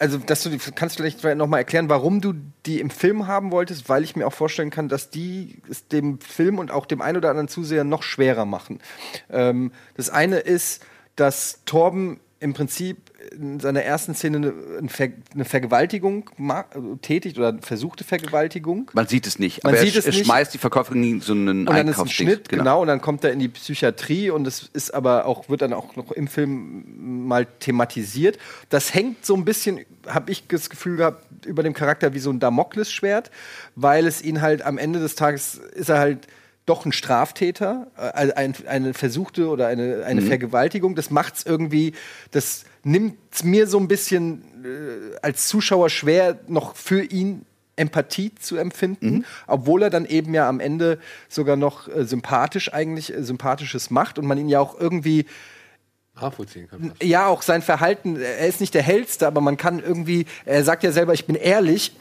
[0.00, 2.32] Also, dass du die, kannst du vielleicht noch mal erklären, warum du
[2.64, 6.18] die im Film haben wolltest, weil ich mir auch vorstellen kann, dass die es dem
[6.20, 8.80] Film und auch dem ein oder anderen Zuseher noch schwerer machen.
[9.28, 10.82] Ähm, das eine ist,
[11.16, 16.30] dass Torben im Prinzip in seiner ersten Szene eine, eine Ver eine Vergewaltigung
[16.70, 18.90] also tätigt oder versuchte Vergewaltigung.
[18.94, 20.26] Man sieht es nicht, Man aber sieht er, es er nicht.
[20.26, 22.08] schmeißt die Verkäuferin in so einen Und dann ist ein.
[22.08, 22.82] Schnitt, genau.
[22.82, 25.96] und dann kommt er in die Psychiatrie und es ist aber auch, wird dann auch
[25.96, 28.38] noch im Film mal thematisiert.
[28.68, 32.30] Das hängt so ein bisschen, habe ich das Gefühl gehabt, über dem Charakter wie so
[32.30, 33.30] ein Damoklesschwert,
[33.76, 36.26] weil es ihn halt am Ende des Tages ist er halt
[36.70, 40.26] doch ein Straftäter, äh, ein, eine versuchte oder eine, eine Mhm.
[40.26, 40.94] Vergewaltigung.
[40.94, 41.92] Das macht's irgendwie,
[42.30, 47.44] das nimmt's mir so ein bisschen äh, als Zuschauer schwer, noch für ihn
[47.76, 49.24] Empathie zu empfinden, Mhm.
[49.46, 50.98] obwohl er dann eben ja am Ende
[51.28, 55.26] sogar noch äh, sympathisch eigentlich äh, sympathisches macht und man ihn ja auch irgendwie
[56.14, 56.92] Nachvollziehen kann.
[57.02, 60.82] ja auch sein Verhalten, er ist nicht der hellste, aber man kann irgendwie, er sagt
[60.82, 61.96] ja selber, ich bin ehrlich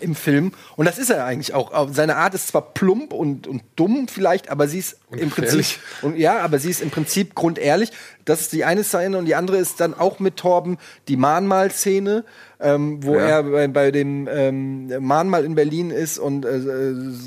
[0.00, 1.72] im Film und das ist er eigentlich auch.
[1.72, 5.64] Auf Seine Art ist zwar plump und, und dumm vielleicht, aber sie ist im Prinzip
[6.02, 7.90] und ja, aber sie ist im Prinzip grundehrlich.
[8.24, 10.78] Das ist die eine Szene und die andere ist dann auch mit Torben
[11.08, 12.24] die Mahnmal-Szene,
[12.60, 13.20] ähm, wo Ja.
[13.20, 16.60] er bei, bei dem ähm, Mahnmal in Berlin ist und äh,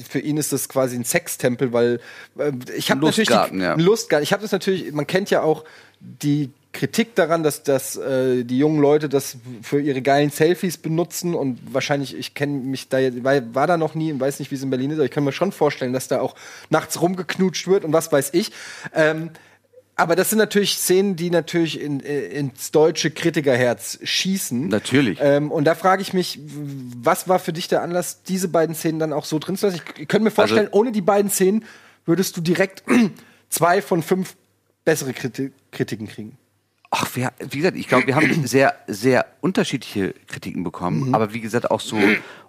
[0.09, 1.99] für ihn ist das quasi ein Sextempel, weil
[2.37, 3.75] äh, ich habe natürlich die, Lustgarten, ja.
[3.75, 4.23] Lustgarten.
[4.23, 5.63] Ich habe das natürlich, man kennt ja auch
[5.99, 11.33] die Kritik daran, dass, dass äh, die jungen Leute das für ihre geilen Selfies benutzen
[11.33, 14.51] und wahrscheinlich, ich kenne mich da, jetzt- war, war da noch nie und weiß nicht,
[14.51, 16.35] wie es in Berlin ist, aber ich kann mir schon vorstellen, dass da auch
[16.69, 18.51] nachts rumgeknutscht wird und was weiß ich.
[18.93, 19.31] Ähm,
[19.95, 24.69] aber das sind natürlich Szenen, die natürlich in, äh, ins deutsche Kritikerherz schießen.
[24.69, 25.17] Natürlich.
[25.21, 26.39] Ähm, und da frage ich mich,
[27.01, 29.81] was war für dich der Anlass, diese beiden Szenen dann auch so drin zu lassen?
[29.95, 31.65] Ich, ich könnte mir vorstellen, Also- ohne die beiden Szenen
[32.05, 32.83] würdest du direkt
[33.49, 34.35] zwei von fünf
[34.85, 36.37] bessere Kriti Kritiken kriegen.
[36.91, 41.39] Ach, wir, wie gesagt, ich glaube, wir haben sehr, sehr unterschiedliche Kritiken bekommen, aber wie
[41.39, 41.97] gesagt auch so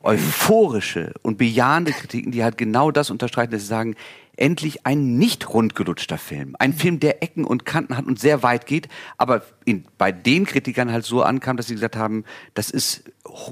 [0.03, 3.97] euphorische und bejahende Kritiken, die halt genau das unterstreichen, dass sie sagen,
[4.37, 6.57] endlich ein nicht rundgelutschter Film.
[6.59, 8.89] Ein Film, der Ecken und Kanten hat und sehr weit geht,
[9.19, 13.05] aber in, bei den Kritikern halt so ankam, dass sie gesagt haben, das ist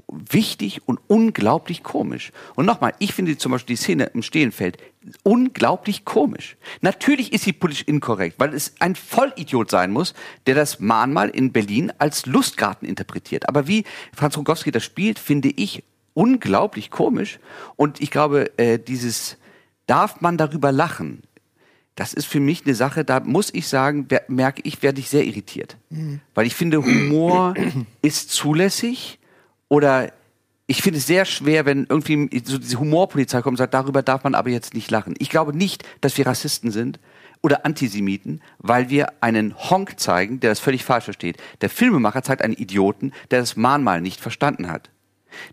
[0.08, 2.32] wichtig und unglaublich komisch.
[2.54, 4.78] Und nochmal, ich finde zum Beispiel die Szene im Stehenfeld
[5.22, 6.56] unglaublich komisch.
[6.80, 10.14] Natürlich ist sie politisch inkorrekt, weil es ein Vollidiot sein muss,
[10.46, 13.48] der das Mahnmal in Berlin als Lustgarten interpretiert.
[13.48, 13.84] Aber wie
[14.14, 15.84] Franz Rogowski das spielt, finde ich
[16.14, 17.38] unglaublich komisch.
[17.76, 19.36] Und ich glaube, äh, dieses
[19.86, 21.22] darf man darüber lachen?
[21.94, 25.24] Das ist für mich eine Sache, da muss ich sagen, merke ich, werde ich sehr
[25.24, 25.76] irritiert.
[26.34, 27.54] Weil ich finde, Humor
[28.02, 29.17] ist zulässig
[29.68, 30.12] oder
[30.66, 34.22] ich finde es sehr schwer, wenn irgendwie so diese Humorpolizei kommt und sagt, darüber darf
[34.24, 35.14] man aber jetzt nicht lachen.
[35.18, 37.00] Ich glaube nicht, dass wir Rassisten sind
[37.40, 41.38] oder Antisemiten, weil wir einen Honk zeigen, der das völlig falsch versteht.
[41.62, 44.90] Der Filmemacher zeigt einen Idioten, der das Mahnmal nicht verstanden hat.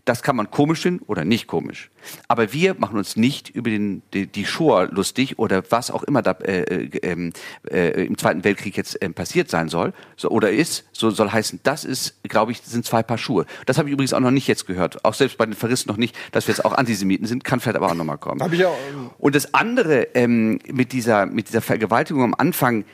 [0.04, 1.90] Das kann man komisch finden oder nicht komisch.
[2.28, 6.22] Aber wir machen uns nicht über den, die, die Shoah lustig oder was auch immer
[6.22, 7.32] da äh, äh, ähm,
[7.70, 10.84] äh, im Zweiten Weltkrieg jetzt ähm, passiert sein soll so, oder ist.
[10.92, 13.46] So soll heißen, das ist, glaube ich, sind zwei Paar Schuhe.
[13.66, 15.04] Das habe ich übrigens auch noch nicht jetzt gehört.
[15.04, 17.44] Auch selbst bei den Verrissen noch nicht, dass wir jetzt auch Antisemiten sind.
[17.44, 18.42] Kann vielleicht aber auch noch mal kommen.
[18.42, 18.76] Hab ich auch,
[19.18, 22.84] Und das andere ähm, mit dieser mit dieser Vergewaltigung am Anfang,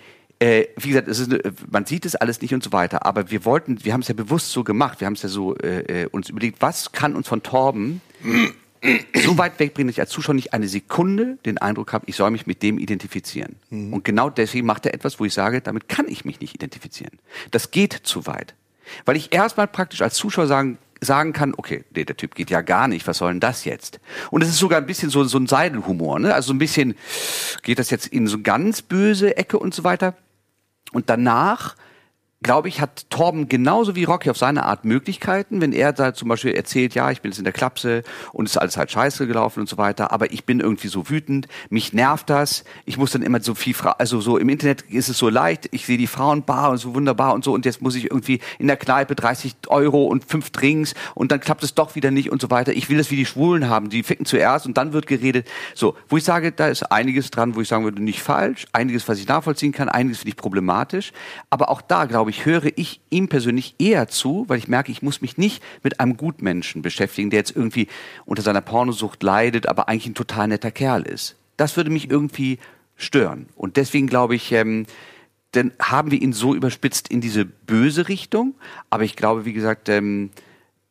[0.43, 1.31] äh, wie gesagt, es ist,
[1.71, 3.07] man sieht es alles nicht und so weiter.
[3.07, 5.01] Aber wir wollten, wir haben es ja bewusst so gemacht.
[5.01, 8.01] Wir haben es ja so äh, äh, uns überlegt, was kann uns von Torben
[9.15, 12.33] so weit wegbringen, dass ich als Zuschauer nicht eine Sekunde den Eindruck habe, ich soll
[12.33, 13.55] mich mit dem identifizieren.
[13.71, 17.21] Und genau deswegen macht er etwas, wo ich sage, damit kann ich mich nicht identifizieren.
[17.53, 18.55] Das geht zu weit.
[19.05, 22.61] Weil ich erstmal praktisch als Zuschauer sagen, sagen kann, okay, nee, der Typ geht ja
[22.61, 24.01] gar nicht, was soll denn das jetzt?
[24.31, 26.35] Und es ist sogar ein bisschen so, so ein Seidelhumor, ne?
[26.35, 26.95] Also so ein bisschen,
[27.63, 30.15] geht das jetzt in so ganz böse Ecke und so weiter.
[30.93, 31.75] Und danach,
[32.43, 36.29] glaube ich, hat Torben genauso wie Rocky auf seine Art Möglichkeiten, wenn er da zum
[36.29, 38.03] Beispiel erzählt, ja, ich bin jetzt in der Klapse
[38.33, 41.09] und es ist alles halt scheiße gelaufen und so weiter, aber ich bin irgendwie so
[41.09, 44.83] wütend, mich nervt das, ich muss dann immer so viel, fra also so im Internet
[44.83, 47.83] ist es so leicht, ich sehe die Frauenbar und so wunderbar und so und jetzt
[47.83, 51.75] muss ich irgendwie in der Kneipe 30 Euro und fünf Drinks und dann klappt es
[51.75, 52.73] doch wieder nicht und so weiter.
[52.73, 55.47] Ich will das wie die Schwulen haben, die ficken zuerst und dann wird geredet.
[55.75, 59.09] So, wo ich sage, da ist einiges dran, wo ich sagen würde, nicht falsch, einiges,
[59.09, 61.13] was ich nachvollziehen kann, einiges finde ich problematisch,
[61.51, 65.03] aber auch da, glaube ich, höre ich ihm persönlich eher zu, weil ich merke, ich
[65.03, 67.89] muss mich nicht mit einem Gutmenschen beschäftigen, der jetzt irgendwie
[68.25, 71.37] unter seiner Pornosucht leidet, aber eigentlich ein total netter Kerl ist.
[71.57, 72.59] Das würde mich irgendwie
[72.97, 73.47] stören.
[73.57, 74.87] Und deswegen glaube ich, ähm,
[75.53, 78.55] dann haben wir ihn so überspitzt in diese böse Richtung.
[78.91, 80.31] Aber ich glaube, wie gesagt, ähm,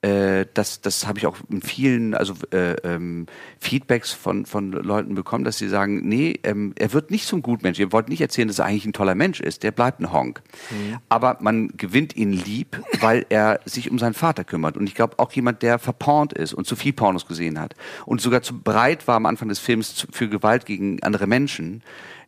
[0.01, 3.27] äh, das, das habe ich auch in vielen also äh, ähm,
[3.59, 7.77] Feedbacks von, von Leuten bekommen, dass sie sagen, nee, ähm, er wird nicht zum Gutmensch.
[7.77, 9.61] Ihr wollt nicht erzählen, dass er eigentlich ein toller Mensch ist.
[9.61, 10.41] Der bleibt ein Honk.
[10.71, 10.97] Mhm.
[11.07, 14.75] Aber man gewinnt ihn lieb, weil er sich um seinen Vater kümmert.
[14.75, 17.75] Und ich glaube, auch jemand, der verpornt ist und zu viel Pornos gesehen hat
[18.05, 21.83] und sogar zu breit war am Anfang des Films für Gewalt gegen andere Menschen,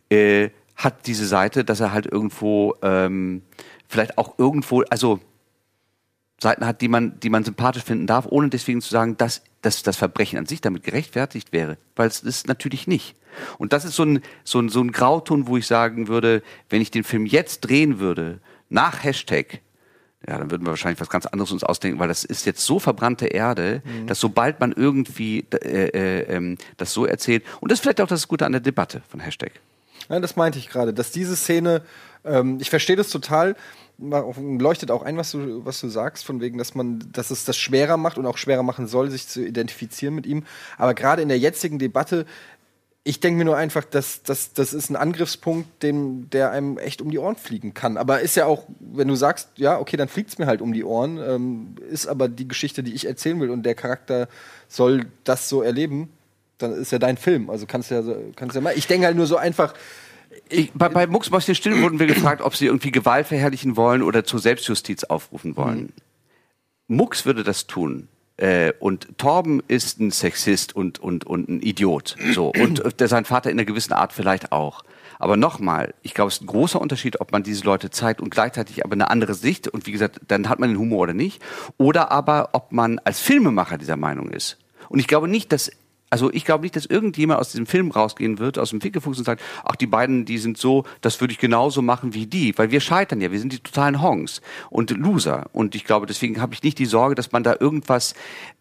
[0.09, 3.41] äh, hat diese Seite, dass er halt irgendwo ähm,
[3.87, 5.19] vielleicht auch irgendwo, also
[6.39, 9.83] Seiten hat, die man, die man sympathisch finden darf, ohne deswegen zu sagen, dass, dass
[9.83, 11.77] das Verbrechen an sich damit gerechtfertigt wäre.
[11.95, 13.15] Weil es ist natürlich nicht.
[13.57, 16.81] Und das ist so ein, so, ein, so ein Grauton, wo ich sagen würde, wenn
[16.81, 18.39] ich den Film jetzt drehen würde,
[18.69, 19.61] nach Hashtag,
[20.27, 22.79] ja, dann würden wir wahrscheinlich was ganz anderes uns ausdenken, weil das ist jetzt so
[22.79, 24.07] verbrannte Erde, Mhm.
[24.07, 28.07] dass sobald man irgendwie äh, äh, ähm, das so erzählt, und das ist vielleicht auch
[28.07, 29.51] das Gute an der Debatte von Hashtag.
[30.09, 31.81] Ja, das meinte ich gerade, dass diese Szene,
[32.25, 33.55] ähm, ich verstehe das total,
[33.97, 37.57] leuchtet auch ein, was du, was du sagst, von wegen, dass man, dass es das
[37.57, 40.43] schwerer macht und auch schwerer machen soll, sich zu identifizieren mit ihm.
[40.77, 42.25] Aber gerade in der jetzigen Debatte,
[43.05, 47.01] ich denke mir nur einfach, dass, dass das ist ein Angriffspunkt, den, der einem echt
[47.01, 47.97] um die Ohren fliegen kann.
[47.97, 50.85] Aber ist ja auch, wenn du sagst, ja, okay, dann fliegt's mir halt um die
[50.85, 54.29] Ohren, ähm, ist aber die Geschichte, die ich erzählen will und der Charakter
[54.69, 56.09] soll das so erleben,
[56.59, 57.49] dann ist ja dein Film.
[57.49, 58.77] Also kannst du ja, kannst ja mal.
[58.77, 59.73] Ich denke halt nur so einfach,
[60.49, 64.23] Ich, bei, bei Mucksmäuschen Still wurden wir gefragt, ob sie irgendwie Gewalt verherrlichen wollen oder
[64.23, 65.93] zur Selbstjustiz aufrufen wollen.
[66.87, 68.07] Mucks würde das tun.
[68.37, 72.15] Äh, und Torben ist ein Sexist und, und, und ein Idiot.
[72.33, 72.47] So.
[72.53, 74.83] Und äh, sein Vater in einer gewissen Art vielleicht auch.
[75.19, 78.29] Aber nochmal, ich glaube, es ist ein großer Unterschied, ob man diese Leute zeigt und
[78.31, 79.67] gleichzeitig aber eine andere Sicht.
[79.67, 81.41] Und wie gesagt, dann hat man den Humor oder nicht.
[81.77, 84.57] Oder aber, ob man als Filmemacher dieser Meinung ist.
[84.89, 85.71] Und ich glaube nicht, dass
[86.13, 89.25] also ich glaube nicht, dass irgendjemand aus diesem Film rausgehen wird, aus dem Fickefuchs und
[89.25, 92.55] sagt, ach, die beiden, die sind so, das würde ich genauso machen wie die.
[92.55, 95.47] Weil wir scheitern ja, wir sind die totalen Honks und Loser.
[95.53, 98.13] Und ich glaube, deswegen habe ich nicht die Sorge, dass man da irgendwas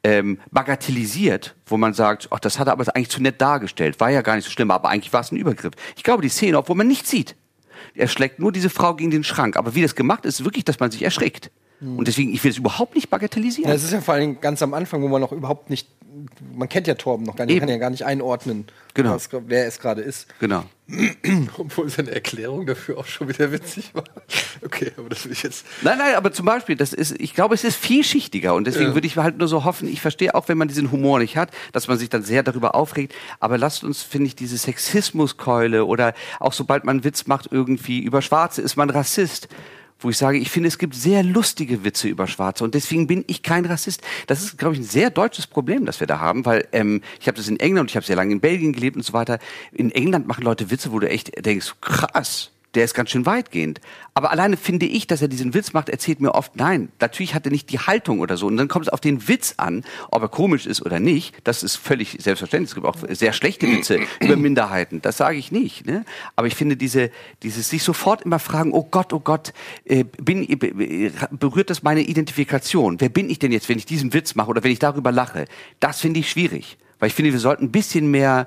[0.02, 4.08] ähm, bagatellisiert, wo man sagt, ach, das hat er aber eigentlich zu nett dargestellt, war
[4.08, 5.74] ja gar nicht so schlimm, aber eigentlich war es ein Übergriff.
[5.94, 7.36] Ich glaube, die Szene, obwohl man nichts sieht,
[7.94, 9.58] er schlägt nur diese Frau gegen den Schrank.
[9.58, 11.50] Aber wie das gemacht ist, ist wirklich, dass man sich erschrickt.
[11.82, 13.68] Und deswegen, ich will es überhaupt nicht bagatellisieren.
[13.68, 15.88] Ja, es ist ja vor allem ganz am Anfang, wo man noch überhaupt nicht,
[16.54, 17.66] man kennt ja Torben noch gar nicht, man Eben.
[17.66, 19.14] kann ja gar nicht einordnen, Genau.
[19.14, 20.26] was, wer es gerade ist.
[20.40, 20.64] Genau.
[21.58, 24.04] Obwohl seine Erklärung dafür auch schon wieder witzig war.
[24.64, 25.64] Okay, aber das will ich jetzt.
[25.82, 28.94] Nein, nein, aber zum Beispiel, das ist, ich glaube, es ist vielschichtiger und deswegen Ja.
[28.94, 31.50] würde ich halt nur so hoffen, ich verstehe auch, wenn man diesen Humor nicht hat,
[31.72, 36.14] dass man sich dann sehr darüber aufregt, aber lasst uns, finde ich, diese Sexismuskeule oder
[36.40, 39.48] auch sobald man einen Witz macht irgendwie über Schwarze, ist man Rassist.
[40.02, 43.24] Wo ich sage, ich finde, es gibt sehr lustige Witze über Schwarze und deswegen bin
[43.26, 44.02] ich kein Rassist.
[44.26, 47.28] Das ist, glaube ich, ein sehr deutsches Problem, das wir da haben, weil ähm, ich
[47.28, 49.38] habe das in England und ich habe sehr lange in Belgien gelebt und so weiter.
[49.72, 53.80] In England machen Leute Witze, wo du echt denkst, krass, der ist ganz schön weitgehend.
[54.14, 57.46] Aber alleine finde ich, dass er diesen Witz macht, erzählt mir oft, nein, natürlich hat
[57.46, 58.46] er nicht die Haltung oder so.
[58.46, 61.36] Und dann kommt es auf den Witz an, ob er komisch ist oder nicht.
[61.44, 62.70] Das ist völlig selbstverständlich.
[62.70, 65.02] Es gibt auch sehr schlechte Witze über Minderheiten.
[65.02, 65.86] Das sage ich nicht.
[65.86, 66.04] Ne?
[66.36, 67.10] Aber ich finde diese,
[67.42, 69.52] dieses sich sofort immer fragen, oh Gott, oh Gott,
[69.84, 73.00] äh, bin, äh, berührt das meine Identifikation?
[73.00, 75.44] Wer bin ich denn jetzt, wenn ich diesen Witz mache oder wenn ich darüber lache?
[75.80, 76.78] Das finde ich schwierig.
[76.98, 78.46] Weil ich finde, wir sollten ein bisschen mehr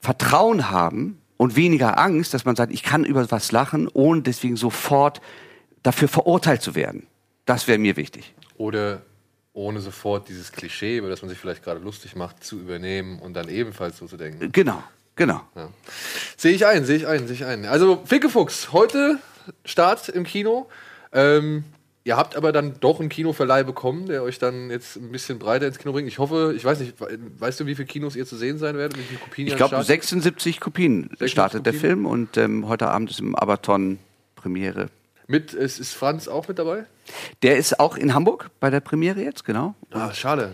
[0.00, 4.56] Vertrauen haben und weniger Angst, dass man sagt, ich kann über was lachen, ohne deswegen
[4.56, 5.20] sofort
[5.82, 7.06] dafür verurteilt zu werden.
[7.44, 8.34] Das wäre mir wichtig.
[8.56, 9.02] Oder
[9.52, 13.34] ohne sofort dieses Klischee, über das man sich vielleicht gerade lustig macht, zu übernehmen und
[13.34, 14.50] dann ebenfalls so zu denken.
[14.52, 14.82] Genau,
[15.14, 15.40] genau.
[15.54, 15.68] Ja.
[16.36, 17.64] Sehe ich ein, sehe ich ein, sehe ich ein.
[17.64, 19.18] Also Fickefuchs, heute
[19.64, 20.68] Start im Kino.
[21.12, 21.64] Ähm,
[22.04, 25.66] ihr habt aber dann doch einen Kinoverleih bekommen, der euch dann jetzt ein bisschen breiter
[25.66, 26.06] ins Kino bringt.
[26.08, 28.76] Ich hoffe, ich weiß nicht, we- weißt du, wie viele Kinos ihr zu sehen sein
[28.76, 28.98] werdet?
[28.98, 29.86] Wie viele Kopien ihr Ich glaube, Start habt?
[29.88, 31.90] 76 Kopien 76 startet der Kopien?
[31.90, 33.98] Film und ähm, heute Abend ist im Abaton
[34.36, 34.88] Premiere.
[35.26, 36.84] Mit, ist, ist Franz auch mit dabei?
[37.42, 39.74] Der ist auch in Hamburg bei der Premiere jetzt, genau.
[39.90, 40.52] Ah, schade.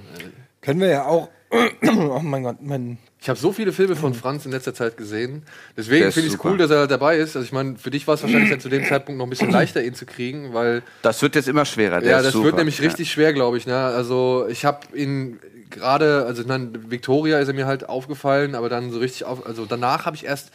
[0.61, 1.29] Können wir ja auch,
[1.83, 5.43] oh mein Gott, mein, Ich habe so viele Filme von Franz in letzter Zeit gesehen.
[5.77, 7.35] Deswegen finde ich es cool, dass er halt dabei ist.
[7.37, 9.51] Also ich meine, für dich war es wahrscheinlich dann zu dem Zeitpunkt noch ein bisschen
[9.51, 12.01] leichter, ihn zu kriegen, weil Das wird jetzt immer schwerer.
[12.01, 12.47] Der ja, ist das super.
[12.47, 12.85] wird nämlich Ja.
[12.85, 13.67] richtig schwer, glaube ich.
[13.67, 13.77] Ne?
[13.77, 15.41] Also ich habe ihn
[15.71, 19.45] gerade, also ich meine, Victoria ist er mir halt aufgefallen, aber dann so richtig auf,
[19.47, 20.51] also danach habe ich erst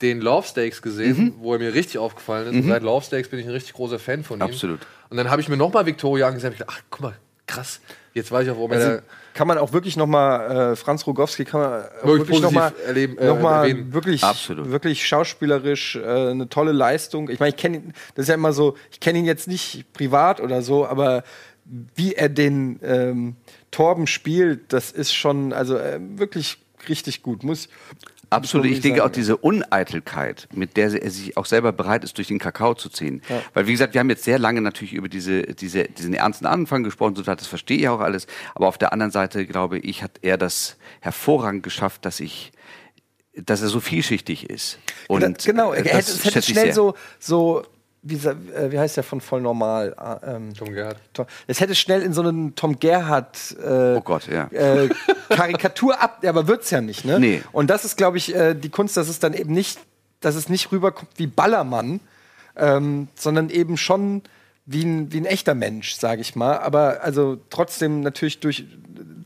[0.00, 1.34] den Love Stakes gesehen, Mhm.
[1.40, 2.54] wo er mir richtig aufgefallen ist.
[2.54, 4.42] Und seit Love Stakes bin ich ein richtig großer Fan von ihm.
[4.42, 4.78] Absolut.
[5.10, 7.14] Und dann habe ich mir nochmal Victoria angesehen und gedacht, ach, guck mal,
[7.46, 7.80] krass.
[8.14, 9.02] Jetzt weiß ich auch, warum also er
[9.38, 11.70] kann man auch wirklich noch mal, äh, Franz Rogowski kann man
[12.02, 13.92] Wirklich wirklich noch mal, positiv erleben, äh, noch mal erwähnen.
[13.92, 14.72] wirklich, Absolut.
[14.72, 17.30] wirklich schauspielerisch äh, eine tolle Leistung.
[17.30, 19.92] Ich meine, ich kenne ihn, das ist ja immer so, ich kenne ihn jetzt nicht
[19.92, 21.22] privat oder so, aber
[21.94, 23.36] wie er den ähm,
[23.70, 26.58] Torben spielt, das ist schon, also äh, wirklich
[26.88, 27.44] richtig gut.
[27.44, 27.68] Muss,
[28.30, 28.66] Absolut.
[28.66, 32.38] Ich denke auch diese Uneitelkeit, mit der er sich auch selber bereit ist, durch den
[32.38, 33.22] Kakao zu ziehen.
[33.28, 33.40] Ja.
[33.54, 36.82] Weil, wie gesagt, wir haben jetzt sehr lange natürlich über diese, diese, diesen ernsten Anfang
[36.82, 38.26] gesprochen, so, das verstehe ich auch alles.
[38.54, 42.52] Aber auf der anderen Seite, glaube ich, hat er das hervorragend geschafft, dass ich,
[43.34, 44.78] dass er so vielschichtig ist.
[45.06, 46.74] Und Gena- genau, er das hätte, es hätte schnell sehr.
[46.74, 47.62] so, so
[48.08, 49.94] wie, äh, wie heißt der von voll normal?
[49.96, 50.98] Ah, ähm, Tom Gerhardt.
[51.12, 54.48] Tom, es hätte schnell in so einen Tom Gerhardt äh, Oh Gott, ja.
[54.52, 54.88] äh,
[55.28, 57.20] Karikatur ab, aber wird's ja nicht, ne?
[57.20, 57.42] Nee.
[57.52, 59.78] Und das ist, glaube ich, äh, die Kunst, dass es dann eben nicht,
[60.20, 62.00] dass es nicht rüberkommt wie Ballermann,
[62.56, 64.22] ähm, sondern eben schon
[64.66, 66.58] wie ein, wie ein echter Mensch, sage ich mal.
[66.58, 68.64] Aber also trotzdem natürlich durch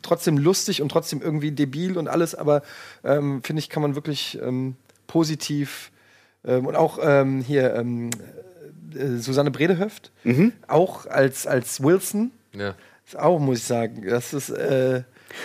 [0.03, 2.63] trotzdem lustig und trotzdem irgendwie debil und alles, aber
[3.05, 4.77] ähm, finde ich, kann man wirklich ähm,
[5.07, 5.91] positiv
[6.45, 8.11] ähm, und auch ähm, hier ähm,
[8.97, 10.13] äh, Susanne Bredehöft,
[10.69, 12.75] auch als, als Wilson, Ja.
[13.17, 15.03] auch, muss ich sagen, das ist äh,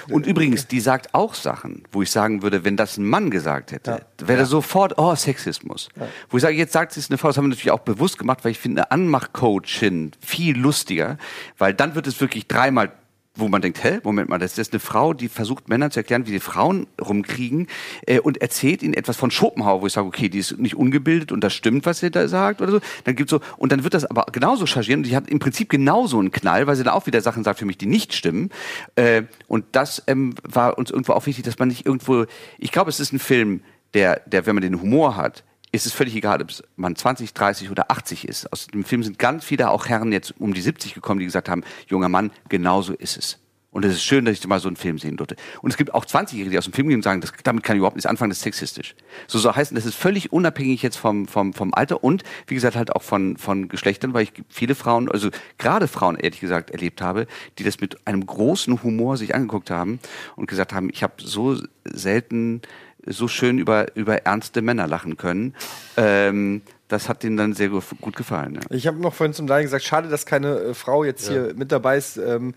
[0.10, 3.72] Und übrigens, die sagt auch Sachen, wo ich sagen würde, wenn das ein Mann gesagt
[3.72, 5.88] hätte, wäre sofort, oh, Sexismus.
[6.30, 8.18] Wo ich sage, jetzt sagt sie es eine Frau, das haben wir natürlich auch bewusst
[8.18, 11.18] gemacht, weil ich finde eine Anmachcoachin viel lustiger,
[11.58, 12.92] weil dann wird es wirklich dreimal
[13.40, 16.28] wo man denkt, hä, Moment mal, das ist eine Frau, die versucht Männern zu erklären,
[16.28, 17.68] wie die Frauen rumkriegen
[18.06, 21.32] äh, und erzählt ihnen etwas von Schopenhauer, wo ich sage, okay, die ist nicht ungebildet
[21.32, 22.80] und das stimmt, was sie da sagt oder so.
[23.04, 25.70] Dann gibt's so und dann wird das aber genauso chargieren und die hat im Prinzip
[25.70, 28.50] genauso einen Knall, weil sie dann auch wieder Sachen sagt für mich, die nicht stimmen.
[28.96, 32.26] Äh, und das ähm, war uns irgendwo auch wichtig, dass man nicht irgendwo,
[32.58, 33.62] ich glaube, es ist ein Film,
[33.94, 37.72] der, der, wenn man den Humor hat, ist es völlig egal, ob man 20, 30
[37.72, 38.52] oder 80 ist.
[38.52, 41.50] Aus dem Film sind ganz viele auch Herren jetzt um die 70 gekommen, die gesagt
[41.50, 43.40] haben, junger Mann, genauso ist es.
[43.70, 45.36] Und es ist schön, dass ich mal so einen Film sehen durfte.
[45.62, 47.76] Und es gibt auch 20-Jährige, die aus dem Film gehen und sagen, das, damit kann
[47.76, 48.96] ich überhaupt nichts anfangen, das ist sexistisch.
[49.28, 52.76] So soll heißen, das ist völlig unabhängig jetzt vom, vom, vom Alter und, wie gesagt,
[52.76, 57.02] halt auch von, von Geschlechtern, weil ich viele Frauen, also gerade Frauen, ehrlich gesagt, erlebt
[57.02, 57.28] habe,
[57.60, 60.00] die das mit einem großen Humor sich angeguckt haben
[60.38, 62.62] und gesagt haben, ich habe so selten
[63.08, 65.54] so schön über, über ernste Männer lachen können.
[65.96, 68.56] Ähm, das hat denen dann sehr gu- gut gefallen.
[68.56, 68.62] Ja.
[68.70, 71.72] Ich habe noch vorhin zum Daniel gesagt, schade, dass keine äh, Frau jetzt hier mit
[71.72, 72.54] dabei ist ähm,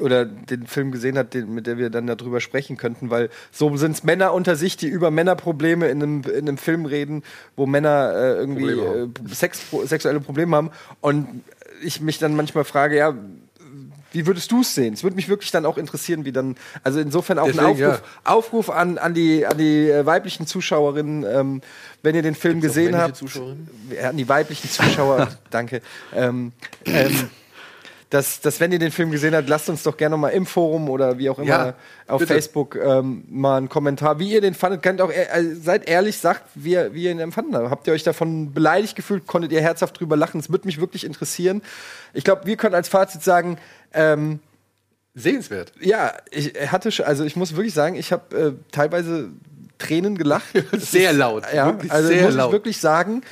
[0.00, 3.74] oder den Film gesehen hat, den, mit der wir dann darüber sprechen könnten, weil so
[3.76, 7.22] sind es Männer unter sich, die über Männerprobleme in einem, in einem Film reden,
[7.56, 11.42] wo Männer äh, irgendwie Probleme äh, Sex, sexuelle Probleme haben und
[11.82, 13.14] ich mich dann manchmal frage, ja,
[14.16, 14.94] wie würdest du es sehen?
[14.94, 18.02] Es würde mich wirklich dann auch interessieren, wie dann, also insofern auch Deswegen, ein Aufruf,
[18.24, 18.32] ja.
[18.32, 21.60] Aufruf an, an, die, an die äh, weiblichen Zuschauerinnen, ähm,
[22.02, 23.22] wenn ihr den Film Gibt's gesehen habt.
[24.00, 25.82] Ja, an die weiblichen Zuschauer, danke.
[26.14, 26.52] Ähm,
[26.86, 27.30] ähm,
[28.10, 30.88] dass, dass, wenn ihr den Film gesehen habt, lasst uns doch gerne mal im Forum
[30.88, 31.74] oder wie auch immer Ja,
[32.06, 32.34] auf bitte.
[32.34, 34.80] Facebook ähm, mal einen Kommentar, wie ihr den fandet.
[34.84, 35.26] Könnt auch, äh,
[35.60, 37.68] seid ehrlich, sagt, wie, ihr- wie ihr ihn empfanden habt.
[37.68, 39.26] Habt ihr euch davon beleidigt gefühlt?
[39.26, 40.38] Konntet ihr herzhaft drüber lachen?
[40.38, 41.62] Es würde mich wirklich interessieren.
[42.14, 43.58] Ich glaube, wir können als Fazit sagen,
[43.92, 44.40] ähm,
[45.14, 45.72] Sehenswert.
[45.80, 49.30] ja, ich hatte schon, also ich muss wirklich sagen, ich habe äh, teilweise
[49.78, 50.44] Tränen gelacht.
[50.72, 52.48] Sehr laut, Ja, also sehr muss laut.
[52.48, 53.22] ich wirklich sagen.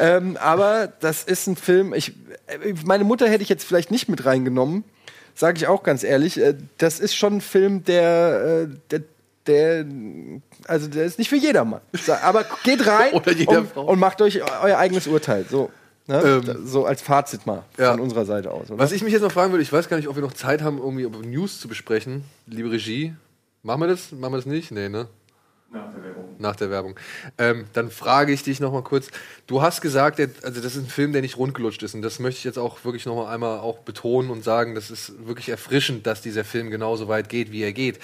[0.00, 2.12] Ähm, aber das ist ein Film, ich,
[2.46, 4.84] äh, meine Mutter hätte ich jetzt vielleicht nicht mit reingenommen,
[5.34, 6.40] sage ich auch ganz ehrlich.
[6.40, 9.00] Äh, das ist schon ein Film, der, äh, der,
[9.46, 9.86] der,
[10.68, 11.80] also der ist nicht für jedermann.
[12.22, 13.12] Aber geht rein
[13.46, 15.44] und, und macht euch eu- euer eigenes Urteil.
[15.48, 15.70] So,
[16.06, 16.42] ne?
[16.46, 17.92] Ähm, so als Fazit mal ja.
[17.92, 18.70] von unserer Seite aus.
[18.70, 18.78] Oder?
[18.78, 20.62] Was ich mich jetzt noch fragen würde, ich weiß gar nicht, ob wir noch Zeit
[20.62, 22.24] haben, irgendwie über News zu besprechen.
[22.46, 23.14] Liebe Regie,
[23.62, 24.12] machen wir das?
[24.12, 24.70] Machen wir das nicht?
[24.70, 25.08] Nee, ne?
[25.70, 26.24] Nach der Werbung.
[26.38, 26.96] Nach der Werbung.
[27.38, 29.08] Ähm, dann frage ich dich noch mal kurz.
[29.46, 31.94] Du hast gesagt, der- also das ist ein Film, der nicht rundgelutscht ist.
[31.94, 34.90] Und das möchte ich jetzt auch wirklich noch mal einmal auch betonen und sagen, das
[34.90, 38.00] ist wirklich erfrischend, dass dieser Film genauso weit geht, wie er geht.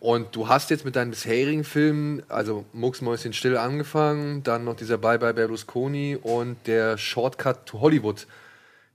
[0.00, 4.96] Und du hast jetzt mit deinen bisherigen Filmen, also Mucksmäuschen still angefangen, dann noch dieser
[4.96, 8.26] Bye Bye Berlusconi und der Shortcut to Hollywood.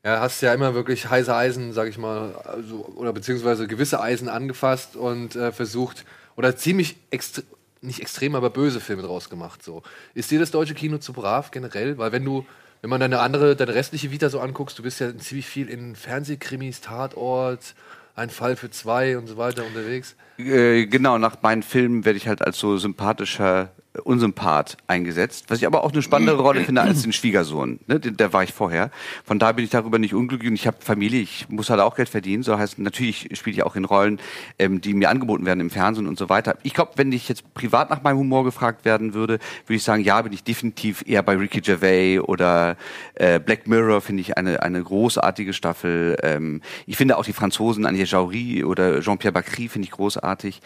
[0.06, 4.30] Ja, hast ja immer wirklich heiße Eisen, sag ich mal, also, oder beziehungsweise gewisse Eisen
[4.30, 6.06] angefasst und äh, versucht,
[6.36, 7.44] oder ziemlich extre
[7.84, 9.62] nicht extrem, aber böse Filme draus gemacht.
[9.62, 9.84] So.
[10.14, 11.98] Ist dir das deutsche Kino zu brav generell?
[11.98, 12.46] Weil wenn du,
[12.82, 15.96] wenn man deine andere, deine restliche Vita so anguckst, du bist ja ziemlich viel in
[15.96, 17.76] Fernsehkrimis, Tatort,
[18.16, 20.16] ein Fall für zwei und so weiter unterwegs.
[20.38, 23.72] Äh, genau, nach meinen Filmen werde ich halt als so sympathischer
[24.04, 27.80] Unsympath eingesetzt, was ich aber auch eine spannendere Rolle finde als den Schwiegersohn.
[27.88, 28.00] Ne?
[28.00, 28.90] Der war ich vorher.
[29.24, 31.96] Von daher bin ich darüber nicht unglücklich und ich habe Familie, ich muss halt auch
[31.96, 32.42] Geld verdienen.
[32.42, 34.20] So heißt natürlich spiele ich auch in Rollen,
[34.58, 36.58] ähm, die mir angeboten werden im Fernsehen und so weiter.
[36.64, 40.04] Ich glaube, wenn ich jetzt privat nach meinem Humor gefragt werden würde, würde ich sagen,
[40.04, 42.78] ja, bin ich definitiv eher bei Ricky Gervais oder
[43.14, 46.18] äh, Black Mirror finde ich eine eine großartige Staffel.
[46.24, 50.62] Ähm, ich finde auch die Franzosen Agnès Jaury oder Jean-Pierre Bacry finde ich großartig.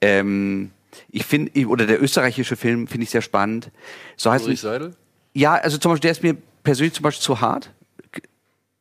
[0.00, 0.70] Ähm,
[1.10, 3.70] ich finde, oder der österreichische Film finde ich sehr spannend.
[4.16, 4.94] So heißt Ulrich Seidel?
[5.32, 7.70] ja, also zum Beispiel, der ist mir persönlich zum Beispiel zu hart.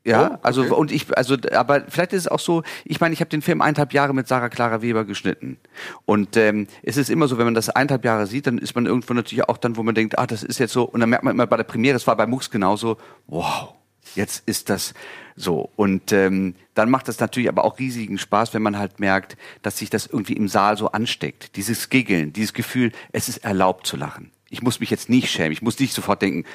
[0.06, 0.72] Ja, Oh, also okay.
[0.72, 3.62] und ich, also, aber vielleicht ist es auch so, ich meine, ich habe den Film
[3.62, 5.58] eineinhalb Jahre mit Sarah Clara Weber geschnitten.
[6.06, 8.86] Und ähm, es ist immer so, wenn man das eineinhalb Jahre sieht, dann ist man
[8.86, 11.26] irgendwo natürlich auch dann, wo man denkt, ah, das ist jetzt so, und dann merkt
[11.26, 13.74] man immer bei der Premiere, es war bei Mux genauso, wow,
[14.16, 14.94] jetzt ist das
[15.36, 15.70] so.
[15.76, 19.78] Und ähm, dann macht das natürlich aber auch riesigen Spaß, wenn man halt merkt, dass
[19.78, 21.56] sich das irgendwie im Saal so ansteckt.
[21.56, 24.32] Dieses Giggeln, dieses Gefühl, es ist erlaubt zu lachen.
[24.50, 26.46] Ich muss mich jetzt nicht schämen, ich muss nicht sofort denken,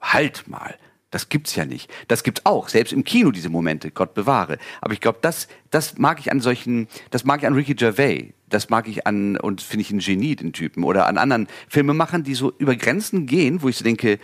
[0.00, 0.76] halt mal.
[1.10, 1.90] Das gibt's ja nicht.
[2.06, 4.58] Das gibt's auch, selbst im Kino diese Momente, Gott bewahre.
[4.82, 8.34] Aber ich glaube, das, das mag ich an solchen, das mag ich an Ricky Gervais,
[8.46, 12.24] das mag ich an, und finde ich ein Genie, den Typen, oder an anderen Filmemachern,
[12.24, 14.18] die so über Grenzen gehen, wo ich so denke,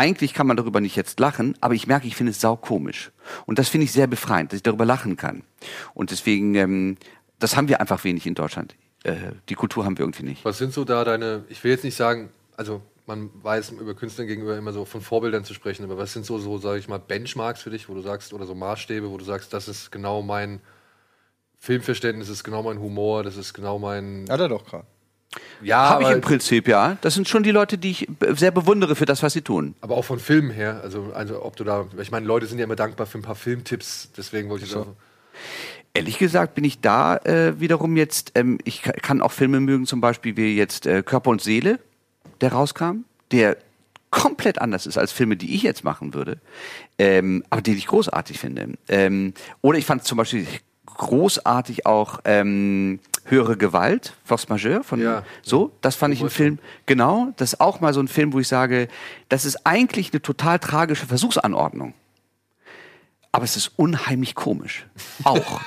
[0.00, 3.12] eigentlich kann man darüber nicht jetzt lachen, aber ich merke, ich finde es saukomisch.
[3.44, 5.42] Und das finde ich sehr befreiend, dass ich darüber lachen kann.
[5.92, 6.96] Und deswegen, ähm,
[7.38, 8.76] das haben wir einfach wenig in Deutschland.
[9.04, 10.42] Äh, die Kultur haben wir irgendwie nicht.
[10.42, 14.24] Was sind so da deine, ich will jetzt nicht sagen, also man weiß über Künstler
[14.24, 16.98] gegenüber immer so von Vorbildern zu sprechen, aber was sind so, so sage ich mal,
[16.98, 20.22] Benchmarks für dich, wo du sagst, oder so Maßstäbe, wo du sagst, das ist genau
[20.22, 20.60] mein
[21.58, 24.24] Filmverständnis, das ist genau mein Humor, das ist genau mein.
[24.30, 24.86] Hat er doch gerade.
[25.62, 26.96] Ja, Habe ich im Prinzip, ja.
[27.02, 29.74] Das sind schon die Leute, die ich sehr bewundere für das, was sie tun.
[29.80, 32.64] Aber auch von Filmen her, also, also ob du da, ich meine, Leute sind ja
[32.64, 34.96] immer dankbar für ein paar Filmtipps, deswegen wollte ich so.
[35.94, 39.86] Ehrlich gesagt bin ich da äh, wiederum jetzt, ähm, ich ka- kann auch Filme mögen,
[39.86, 41.78] zum Beispiel wie jetzt äh, Körper und Seele,
[42.40, 43.56] der rauskam, der
[44.10, 46.38] komplett anders ist als Filme, die ich jetzt machen würde,
[46.98, 48.70] ähm, aber den ich großartig finde.
[48.88, 50.46] Ähm, oder ich fand zum Beispiel
[50.86, 53.00] großartig auch ähm,
[53.30, 55.22] Höhere Gewalt, Force Majeure von Ja.
[55.42, 58.40] so, das fand ich ein Film, genau, das ist auch mal so ein Film, wo
[58.40, 58.88] ich sage,
[59.28, 61.94] das ist eigentlich eine total tragische Versuchsanordnung.
[63.32, 64.86] Aber es ist unheimlich komisch.
[65.22, 65.60] Auch.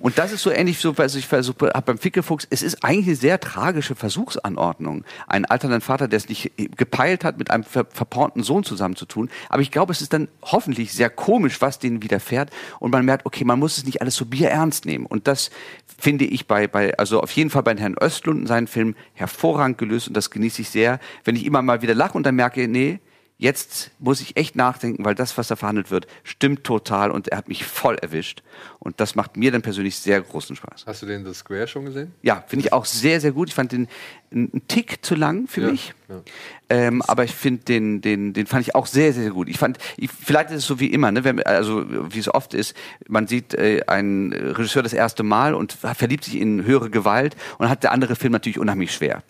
[0.00, 3.14] Und das ist so ähnlich, so, also ich versuche, beim Fickelfuchs, es ist eigentlich eine
[3.14, 5.04] sehr tragische Versuchsanordnung.
[5.28, 9.30] Einen alternden Vater, der es nicht gepeilt hat, mit einem ver verpornten Sohn zusammenzutun.
[9.48, 12.50] Aber ich glaube, es ist dann hoffentlich sehr komisch, was denen widerfährt.
[12.80, 15.06] Und man merkt, okay, man muss es nicht alles so bierernst nehmen.
[15.06, 15.50] Und das
[15.96, 19.78] finde ich bei, bei, also auf jeden Fall bei Herrn Östlund in seinen Filmen hervorragend
[19.78, 20.08] gelöst.
[20.08, 22.98] Und das genieße ich sehr, wenn ich immer mal wieder lache und dann merke, nee,
[23.44, 27.36] Jetzt muss ich echt nachdenken, weil das, was da verhandelt wird, stimmt total und er
[27.36, 28.42] hat mich voll erwischt.
[28.78, 30.84] Und das macht mir dann persönlich sehr großen Spaß.
[30.86, 32.14] Hast du den The Square schon gesehen?
[32.22, 33.50] Ja, finde ich auch sehr, sehr gut.
[33.50, 33.86] Ich fand den
[34.32, 35.92] einen Tick zu lang für Ja, mich.
[36.08, 36.22] ja.
[36.70, 39.50] Ähm, aber ich finde den, den, den fand ich auch sehr, sehr gut.
[39.50, 42.54] Ich fand, ich, vielleicht ist es so wie immer, ne, wenn, also wie es oft
[42.54, 42.74] ist,
[43.08, 47.68] man sieht äh, einen Regisseur das erste Mal und verliebt sich in höhere Gewalt und
[47.68, 49.22] hat der andere Film natürlich unheimlich schwer.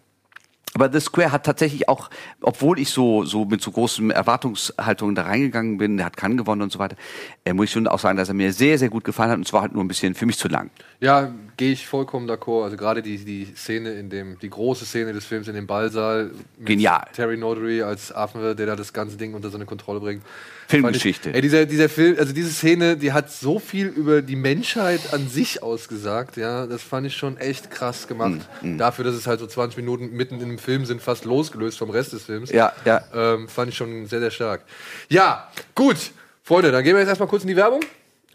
[0.74, 2.10] Aber The Square hat tatsächlich auch,
[2.40, 6.62] obwohl ich so, so mit so großen Erwartungshaltungen da reingegangen bin, der hat Cannes gewonnen
[6.62, 6.96] und so weiter,
[7.44, 9.46] äh, muss ich schon auch sagen, dass er mir sehr, sehr gut gefallen hat und
[9.46, 10.70] zwar halt nur ein bisschen für mich zu lang.
[11.00, 12.64] Ja, gehe ich vollkommen d'accord.
[12.64, 16.32] Also gerade die, die Szene in dem, die große Szene des Films in dem Ballsaal.
[16.58, 17.04] Genial.
[17.12, 20.22] Terry Notary als Affe, der da das ganze Ding unter seine Kontrolle bringt.
[20.68, 21.30] Filmgeschichte.
[21.30, 25.12] Ich, ey, dieser, dieser Film, also diese Szene, die hat so viel über die Menschheit
[25.12, 26.66] an sich ausgesagt, ja.
[26.66, 28.40] Das fand ich schon echt krass gemacht.
[28.62, 31.78] Mm, Dafür, dass es halt so 20 Minuten mitten in dem Film sind, fast losgelöst
[31.78, 32.50] vom Rest des Films.
[32.50, 33.02] Ja, ja.
[33.14, 34.62] Ähm, fand ich schon sehr, sehr stark.
[35.08, 35.96] Ja, gut.
[36.42, 37.80] Freunde, dann gehen wir jetzt erstmal kurz in die Werbung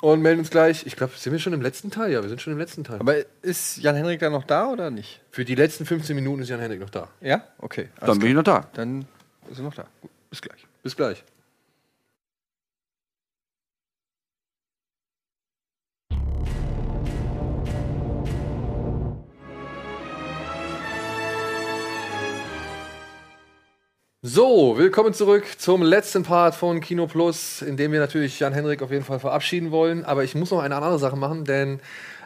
[0.01, 0.85] und melden uns gleich.
[0.85, 2.11] Ich glaube, sind wir schon im letzten Teil?
[2.11, 2.99] Ja, wir sind schon im letzten Teil.
[2.99, 5.21] Aber ist Jan-Henrik da noch da oder nicht?
[5.31, 7.09] Für die letzten 15 Minuten ist Jan Henrik noch da.
[7.21, 7.43] Ja?
[7.57, 7.89] Okay.
[7.99, 8.67] Dann bin ich noch da.
[8.73, 9.05] Dann
[9.51, 9.85] ist er noch da.
[10.01, 10.65] Gut, bis gleich.
[10.83, 11.23] Bis gleich.
[24.21, 28.91] So, willkommen zurück zum letzten Part von Kino Plus, in dem wir natürlich Jan-Henrik auf
[28.91, 30.03] jeden Fall verabschieden wollen.
[30.03, 31.79] Aber ich muss noch eine andere Sache machen, denn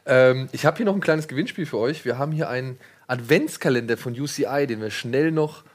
[0.08, 2.04] ähm, ich habe hier noch ein kleines Gewinnspiel für euch.
[2.04, 5.66] Wir haben hier einen Adventskalender von UCI, den wir schnell noch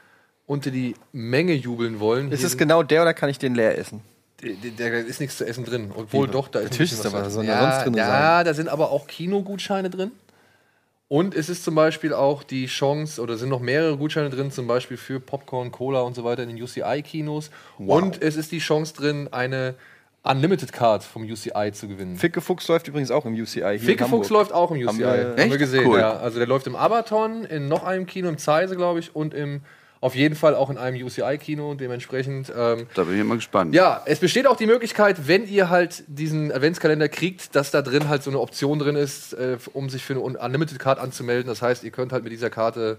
[0.45, 2.33] unter die Menge jubeln wollen.
[2.33, 4.01] Ist es genau der oder kann ich den leer essen?
[4.77, 5.93] da ist nichts zu essen drin.
[5.95, 6.31] Obwohl Wie?
[6.33, 10.11] doch, da ist da was, sonst drin Ja, da sind aber auch Kinogutscheine drin.
[11.09, 14.67] Und es ist zum Beispiel auch die Chance, oder sind noch mehrere Gutscheine drin, zum
[14.67, 17.49] Beispiel für Popcorn, Cola und so weiter in den UCI-Kinos.
[17.79, 19.73] Und es ist die Chance drin, eine
[20.21, 22.15] Unlimited Card vom UCI zu gewinnen.
[22.17, 23.61] Fickefuchs läuft übrigens auch im UCI.
[23.61, 24.85] Hier Fickefuchs läuft auch im UCI.
[24.87, 25.97] Haben wir- Haben wir gesehen, Cool.
[25.99, 26.17] ja.
[26.17, 29.61] Also der läuft im Abaton, in noch einem Kino, im Zeise, glaube ich, und im,
[30.01, 31.73] auf jeden Fall auch in einem UCI-Kino.
[31.75, 33.73] Dementsprechend ähm, Da bin ich mal gespannt.
[33.75, 38.07] ja, es besteht auch die Möglichkeit, wenn ihr halt diesen Adventskalender kriegt, dass da drin
[38.07, 41.47] halt so eine Option drin ist, äh, um sich für eine Un- Unlimited Card anzumelden.
[41.47, 42.97] Das heißt, ihr könnt halt mit dieser Karte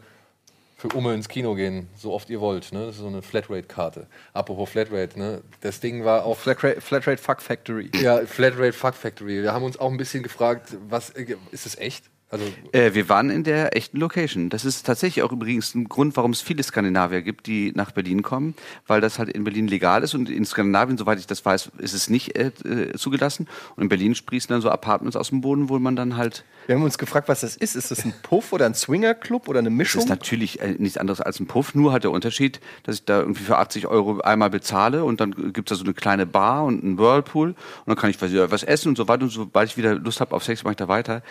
[0.77, 2.73] für Umme ins Kino gehen, so oft ihr wollt.
[2.73, 2.87] Ne?
[2.87, 4.07] Das ist so eine Flatrate-Karte.
[4.33, 5.43] Apropos Flatrate, ne?
[5.61, 7.91] das Ding war auch Flatrate, Flatrate Fuck Factory.
[8.01, 9.43] ja, Flatrate Fuck Factory.
[9.43, 12.05] Wir haben uns auch ein bisschen gefragt, was äh, ist es echt?
[12.31, 14.51] Also Äh, wir waren in der echten Location.
[14.51, 18.23] Das ist tatsächlich auch übrigens ein Grund, warum es viele Skandinavier gibt, die nach Berlin
[18.23, 18.55] kommen,
[18.86, 21.93] weil das halt in Berlin legal ist und in Skandinavien, soweit ich das weiß, ist
[21.93, 22.52] es nicht äh,
[22.97, 23.48] zugelassen.
[23.74, 26.44] Und in Berlin sprießen dann so Apartments aus dem Boden, wo man dann halt.
[26.66, 27.74] Wir haben uns gefragt, was das ist.
[27.74, 30.02] Ist das ein Puff oder ein Swingerclub oder eine Es Mischung?
[30.02, 33.19] ist natürlich äh, nichts anderes als ein Puff, nur halt der Unterschied, dass ich da
[33.20, 36.85] irgendwie für 80 Euro einmal bezahle und dann gibt's da so eine kleine Bar und
[36.85, 39.77] einen Whirlpool und dann kann ich was, was essen und so weiter und sobald ich
[39.77, 41.23] wieder Lust habe auf Sex, mache ich da weiter.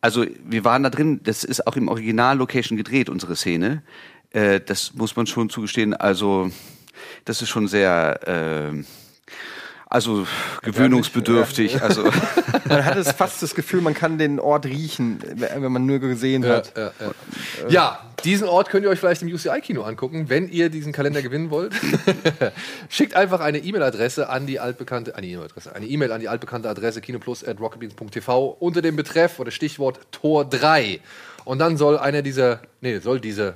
[0.00, 3.82] Also wir waren da drin, das ist auch im Original-Location gedreht, unsere Szene.
[4.30, 6.50] Äh, das muss man schon zugestehen, also
[7.24, 8.72] das ist schon sehr...
[8.74, 8.84] Äh,
[9.88, 10.26] also
[10.62, 11.80] gewöhnungsbedürftig.
[11.82, 12.04] Also
[12.68, 16.42] man hat es fast das Gefühl, man kann den Ort riechen, wenn man nur gesehen
[16.42, 16.72] Ja, hat.
[16.76, 17.68] ja, ja.
[17.68, 21.50] ja, diesen Ort könnt ihr euch vielleicht im UCI-Kino angucken, wenn ihr diesen Kalender gewinnen
[21.50, 21.72] wollt.
[22.88, 27.00] Schickt einfach eine E-Mail-Adresse an die altbekannte, eine E-Mail-Adresse, eine E-Mail an die altbekannte Adresse
[27.00, 31.00] kinoplus.rocketbeans.tv unter dem Betreff oder Stichwort Tor 3.
[31.44, 33.54] Und dann soll einer dieser, nee, soll dieser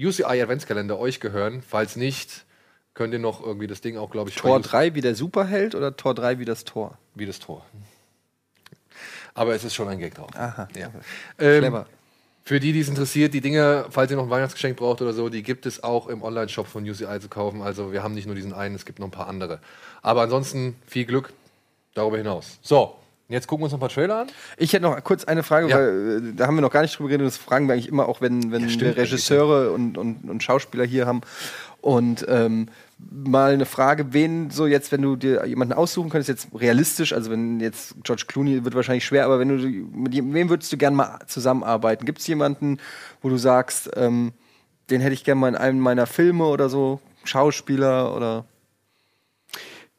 [0.00, 1.62] UCI Adventskalender euch gehören.
[1.68, 2.46] Falls nicht,
[2.98, 5.74] könnt ihr noch irgendwie das Ding auch, glaube ich, Tor UCI 3 wie der Superheld
[5.76, 6.98] oder Tor 3 wie das Tor?
[7.14, 7.64] wie das Tor.
[9.34, 10.30] Aber es ist schon ein Gag drauf.
[10.34, 10.66] Aha.
[10.76, 10.90] Ja.
[11.38, 11.86] Ähm, Clever.
[12.44, 15.28] für die, die es interessiert, die Dinge, falls ihr noch ein Weihnachtsgeschenk braucht oder so,
[15.28, 17.62] die gibt es auch im Online-Shop von UCI zu kaufen.
[17.62, 19.60] Also wir haben nicht nur diesen einen, es gibt noch ein paar andere.
[20.02, 21.32] Aber ansonsten viel Glück
[21.94, 22.58] darüber hinaus.
[22.62, 22.96] So,
[23.28, 24.28] jetzt gucken wir uns noch ein paar Trailer an.
[24.56, 25.76] Ich hätte noch kurz eine Frage, Ja.
[25.78, 27.28] weil äh, da haben wir noch gar nicht drüber geredet.
[27.28, 30.84] Das fragen wir eigentlich immer auch, wenn, wenn stimmt wir Regisseure und, und, und Schauspieler
[30.84, 31.20] hier haben.
[31.80, 32.68] Und ähm,
[32.98, 37.30] mal eine Frage, wen so jetzt, wenn du dir jemanden aussuchen könntest, jetzt realistisch, also
[37.30, 39.56] wenn jetzt George Clooney wird wahrscheinlich schwer, aber wenn du
[39.96, 42.06] mit wem würdest du gerne mal zusammenarbeiten?
[42.06, 42.78] Gibt es jemanden,
[43.22, 44.32] wo du sagst, ähm,
[44.90, 48.46] den hätte ich gerne mal in einem meiner Filme oder so, Schauspieler oder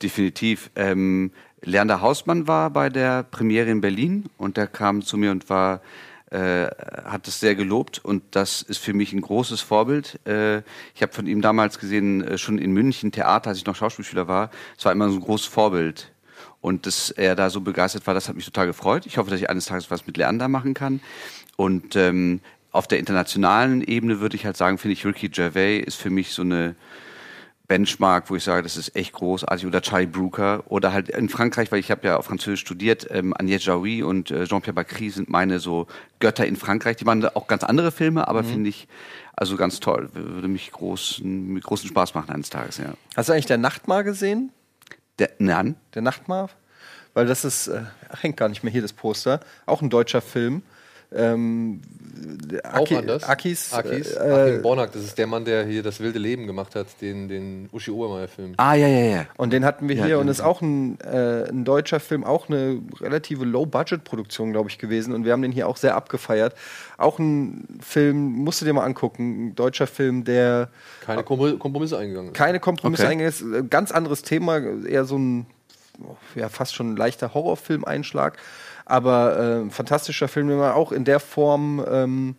[0.02, 0.72] Definitiv.
[0.76, 1.32] Ähm,
[1.62, 5.82] Lerner Hausmann war bei der Premiere in Berlin und der kam zu mir und war
[6.32, 6.68] äh,
[7.06, 10.20] hat es sehr gelobt und das ist für mich ein großes Vorbild.
[10.28, 10.60] Äh,
[10.94, 14.28] ich habe von ihm damals gesehen, äh, schon in München Theater, als ich noch Schauspielschüler
[14.28, 14.52] war.
[14.78, 16.12] Es war immer so ein großes Vorbild.
[16.62, 19.06] Und dass er da so begeistert war, das hat mich total gefreut.
[19.06, 21.00] Ich hoffe, dass ich eines Tages was mit Leander machen kann.
[21.56, 22.42] Und ähm,
[22.72, 26.32] auf der internationalen Ebene würde ich halt sagen, finde ich, Ricky Gervais ist für mich
[26.32, 26.76] so eine
[27.70, 31.72] Benchmark, wo ich sage, das ist echt großartig, oder Charlie Brooker, oder halt in Frankreich,
[31.72, 35.30] weil ich habe ja auf Französisch studiert, ähm, Agnès Jaoui und äh, Jean-Pierre Bacry sind
[35.30, 35.88] meine so
[36.20, 36.98] Götter in Frankreich.
[36.98, 38.88] Die machen auch ganz andere Filme, aber finde ich
[39.36, 40.10] also ganz toll.
[40.14, 42.96] Würde mich großen, mit großen Spaß machen eines Tages, ja.
[43.16, 44.52] Hast du eigentlich der Nachtmar gesehen?
[45.20, 46.50] Der, nein, Der Nachtmar?
[47.14, 47.84] Weil das ist, äh,
[48.20, 49.42] hängt gar nicht mehr hier das Poster.
[49.66, 50.64] Auch ein deutscher Film.
[51.12, 51.82] Ähm,
[52.72, 53.24] Auch Aki- anders.
[53.24, 53.74] Akis.
[53.74, 54.14] Akis.
[54.16, 57.28] Äh, Achim Bornack, das ist der Mann, der hier das wilde Leben gemacht hat, den,
[57.28, 58.54] den Uschi Obermeier-Film.
[58.58, 59.26] Ah, ja, ja, ja.
[59.38, 62.48] und den hatten wir Ja, hier und ist auch ein, äh, ein deutscher Film, auch
[62.50, 65.14] eine relative Low-Budget-Produktion, glaube ich, gewesen.
[65.14, 66.54] Und wir haben den hier auch sehr abgefeiert.
[66.98, 70.70] Auch ein Film, musst du dir mal angucken, ein deutscher Film, der
[71.06, 72.38] Keine Kom Kompromisse eingegangen ist.
[72.38, 73.12] keine Kompromisse Okay.
[73.14, 73.66] eingegangen ist.
[73.66, 75.48] Äh, Ganz anderes Thema, eher so ein
[76.36, 78.38] ja, fast schon leichter Horrorfilm-Einschlag.
[78.90, 82.36] Aber äh, ein fantastischer Film, den man auch in der Form ähm,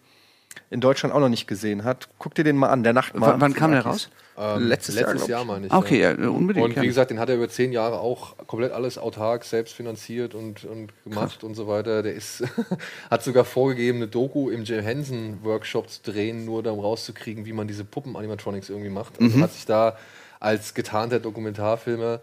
[0.68, 2.08] in Deutschland auch noch nicht gesehen hat.
[2.18, 3.36] Guck dir den mal an, der Nachtmann.
[3.36, 4.10] W wann kam der raus?
[4.36, 5.28] Ähm, Letztes Jahr, glaub ich.
[5.28, 5.72] Jahr, meine ich.
[5.72, 6.64] Okay, ja, unbedingt.
[6.64, 6.82] Und ja.
[6.82, 10.64] wie gesagt, den hat er über zehn Jahre auch komplett alles autark selbst finanziert und,
[10.64, 12.02] und gemacht und so weiter.
[12.02, 12.42] Der ist,
[13.10, 17.52] hat sogar vorgegeben, eine Doku im Jim Henson Workshop zu drehen, nur um rauszukriegen, wie
[17.52, 19.20] man diese Puppen-Animatronics irgendwie macht.
[19.20, 19.42] Also Mhm.
[19.42, 19.96] hat sich da
[20.40, 22.20] als getarnter Dokumentarfilmer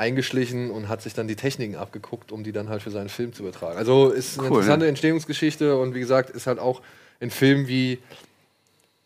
[0.00, 3.32] eingeschlichen und hat sich dann die Techniken abgeguckt, um die dann halt für seinen Film
[3.32, 3.78] zu übertragen.
[3.78, 4.88] Also ist eine Cool, interessante ja.
[4.88, 6.80] Entstehungsgeschichte und wie gesagt, ist halt auch
[7.20, 7.98] ein Film wie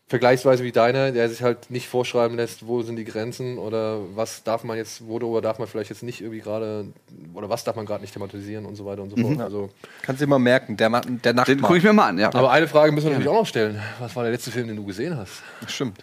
[0.07, 4.43] vergleichsweise wie deiner, der sich halt nicht vorschreiben lässt, wo sind die Grenzen oder was
[4.43, 6.85] darf man jetzt, worüber darf man vielleicht jetzt nicht irgendwie gerade,
[7.33, 9.41] oder was darf man gerade nicht thematisieren und so weiter und so fort.
[9.41, 9.69] Also,
[10.03, 11.61] Kannst du dir mal merken, der, der Den Nachtmann.
[11.61, 12.27] gucke ich mir mal an, ja.
[12.33, 13.81] aber eine Frage müssen wir natürlich auch noch stellen.
[13.99, 15.41] Was war der letzte Film, den du gesehen hast?
[15.67, 15.97] Stimmt.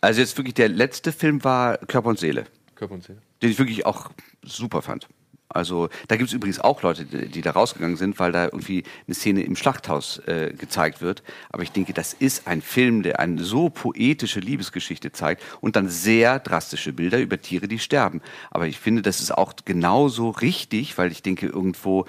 [0.00, 2.46] Also jetzt wirklich der letzte Film war Körper und Seele.
[2.78, 3.20] Körper und Seele.
[3.42, 4.10] den ich wirklich auch
[4.42, 5.08] super fand.
[5.50, 8.84] Also da gibt es übrigens auch Leute, die, die da rausgegangen sind, weil da irgendwie
[9.06, 11.22] eine Szene im Schlachthaus äh, gezeigt wird.
[11.50, 15.88] Aber ich denke, das ist ein Film, der eine so poetische Liebesgeschichte zeigt und dann
[15.88, 18.20] sehr drastische Bilder über Tiere, die sterben.
[18.50, 22.04] Aber ich finde, das ist auch genauso richtig, weil ich denke, irgendwo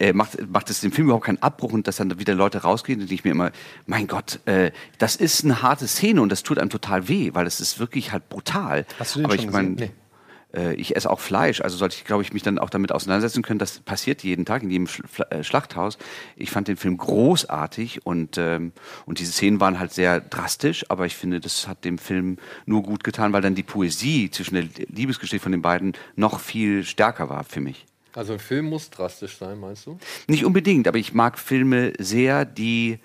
[0.00, 2.98] äh, macht, macht es dem Film überhaupt keinen Abbruch und dass dann wieder Leute rausgehen,
[2.98, 3.52] denke ich mir immer,
[3.86, 7.46] mein Gott, äh, das ist eine harte Szene und das tut einem total weh, weil
[7.46, 8.84] es ist wirklich halt brutal.
[8.98, 9.92] Hast du den Aber schon ich meine, gesehen?
[10.54, 13.42] Äh, ich esse auch Fleisch, also sollte ich, glaube ich, mich dann auch damit auseinandersetzen
[13.42, 13.58] können.
[13.58, 15.98] Das passiert jeden Tag in jedem Sch äh, Schlachthaus.
[16.36, 18.72] Ich fand den Film großartig und, ähm,
[19.06, 22.82] und diese Szenen waren halt sehr drastisch, aber ich finde, das hat dem Film nur
[22.82, 27.28] gut getan, weil dann die Poesie zwischen der Liebesgeschichte von den beiden noch viel stärker
[27.28, 27.86] war für mich.
[28.12, 29.98] Also ein Film muss drastisch sein, meinst du?
[30.26, 32.98] Nicht unbedingt, aber ich mag Filme sehr, die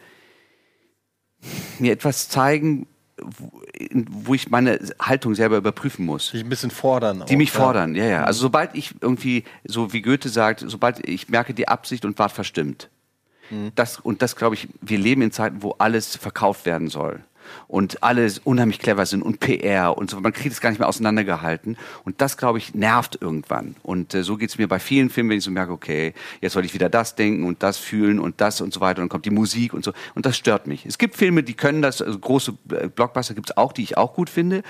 [1.77, 2.87] mir etwas zeigen,
[3.17, 6.31] wo, ich meine Haltung selber überprüfen muss.
[6.31, 7.23] Die ein bisschen fordern.
[7.27, 7.59] Die auch, mich ja.
[7.59, 8.23] fordern, ja, ja.
[8.23, 12.31] Also sobald ich irgendwie, so wie Goethe sagt, sobald ich merke die Absicht und ward
[12.31, 12.89] verstimmt.
[13.75, 17.19] Das, und das glaube ich, wir leben in Zeiten, wo alles verkauft werden soll.
[17.67, 20.19] Und alles unheimlich clever sind und PR und so.
[20.19, 21.77] Man kriegt es gar nicht mehr auseinandergehalten.
[22.03, 23.75] Und das, glaube ich, nervt irgendwann.
[23.83, 26.53] Und äh, so geht es mir bei vielen Filmen, wenn ich so merke, okay, jetzt
[26.53, 29.01] soll ich wieder das denken und das fühlen und das und so weiter.
[29.01, 29.93] Und dann kommt die Musik und so.
[30.13, 30.85] Und das stört mich.
[30.85, 33.97] Es gibt Filme, die können das, also große äh, Blockbuster gibt es auch, die ich
[33.97, 34.63] auch gut finde.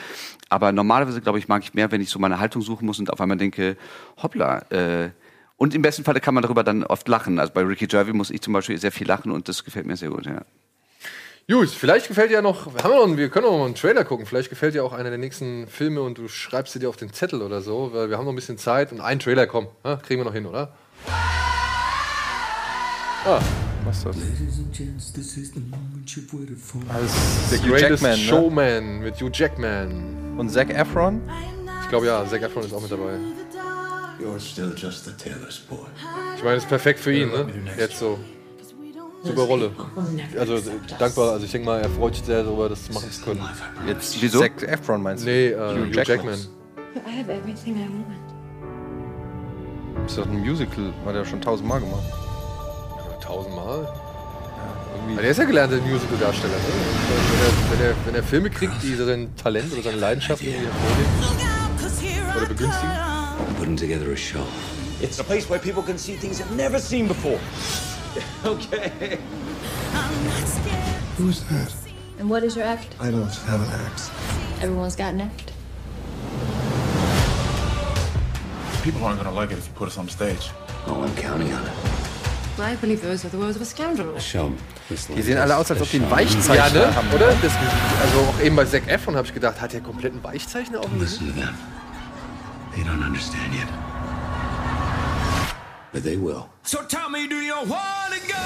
[0.49, 3.11] Aber normalerweise, glaube ich, mag ich mehr, wenn ich so meine Haltung suchen muss und
[3.11, 3.77] auf einmal denke,
[4.21, 5.09] hoppla, äh,
[5.57, 7.39] und im besten Falle kann man darüber dann oft lachen.
[7.39, 9.95] Also bei Ricky Gervais muss ich zum Beispiel sehr viel lachen und das gefällt mir
[9.95, 10.41] sehr gut, ja.
[11.47, 14.03] Gut, vielleicht gefällt dir ja noch, haben wir, noch, wir können auch mal einen Trailer
[14.03, 16.97] gucken, vielleicht gefällt dir auch einer der nächsten Filme und du schreibst sie dir auf
[16.97, 19.67] den Zettel oder so, weil wir haben noch ein bisschen Zeit und ein Trailer, komm,
[19.83, 20.73] ha, kriegen wir noch hin, oder?
[23.27, 23.39] Ah,
[23.85, 24.15] Was ist das?
[26.89, 27.13] also
[27.51, 28.17] der The Hugh Greatest Jackman, ne?
[28.17, 30.35] Showman mit Hugh Jackman.
[30.39, 31.21] Und Zac Efron?
[31.83, 33.19] Ich glaube ja, Zac Efron ist auch mit dabei.
[34.19, 35.77] You're still just a tailor's boy.
[36.37, 37.45] Ich meine, das ist perfekt für ihn, ne?
[37.77, 38.17] Jetzt so.
[39.25, 39.71] Super Rolle.
[40.37, 40.61] Also äh,
[40.99, 43.41] dankbar, also ich denke mal, er freut sich sehr darüber, das machen zu können.
[43.87, 44.39] Jetzt Wieso?
[44.39, 45.29] Zac Efron meinst du?
[45.29, 46.39] Nee, äh, Hugh Jackman.
[46.95, 48.05] I have everything I want.
[50.03, 52.03] Das ist doch ein Musical, hat er schon tausendmal gemacht.
[53.21, 53.87] Tausendmal.
[54.95, 55.21] Irgendwie.
[55.21, 56.53] Der ist ja gelernter Musical-Darsteller.
[56.53, 56.59] Ne?
[57.31, 60.65] Wenn, er, wenn, er, wenn er Filme kriegt, die sein Talent oder seine Leidenschaft irgendwie
[60.65, 61.35] hervorheben
[62.37, 62.91] oder begünstigen.
[63.57, 64.45] Putting together a show.
[65.01, 67.39] It's a place where people can see things they've never seen before.
[68.45, 69.17] okay.
[71.17, 71.73] Who's that?
[72.19, 72.95] And what is your act?
[72.99, 74.11] I don't have an act.
[74.61, 75.51] Everyone's got an act.
[78.83, 80.51] People aren't gonna like it if you put us on stage.
[80.87, 81.71] Oh, I'm counting on it.
[82.59, 84.17] I believe those are the words of a scoundrel.
[84.19, 84.57] Show me.
[84.89, 86.95] Die sehen alle aus, als ob die einen Ja, Weichzeichner ne?
[86.95, 87.07] haben.
[87.11, 87.27] Oder?
[87.41, 87.51] Das,
[88.01, 90.85] also auch eben bei Zac Efron habe ich gedacht, hat er komplett einen Weichzeichner auf
[90.85, 91.21] dem Gesicht?
[91.21, 91.57] Listen to them.
[92.75, 93.67] They don't understand yet.
[95.95, 96.49] But they will.
[96.63, 98.43] So tell me, do you wanna go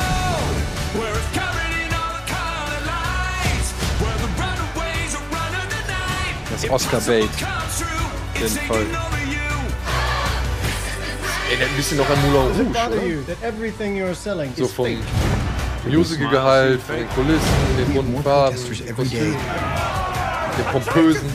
[0.93, 6.35] where it's covered in all the colored lights, where the runaways are running the night?
[6.51, 7.27] Das Oscar Bate.
[7.39, 8.77] Comes true, Auf it's jeden Fall.
[8.77, 9.49] taking over you.
[11.49, 13.03] Erinnert ein bisschen noch an Moulin Rouge, oder?
[13.03, 14.99] you that everything you're selling So vom
[15.87, 19.37] Musical-Gehalt, von den Kulissen, den bunten Farben, den Kostümen,
[20.55, 21.27] den pompösen.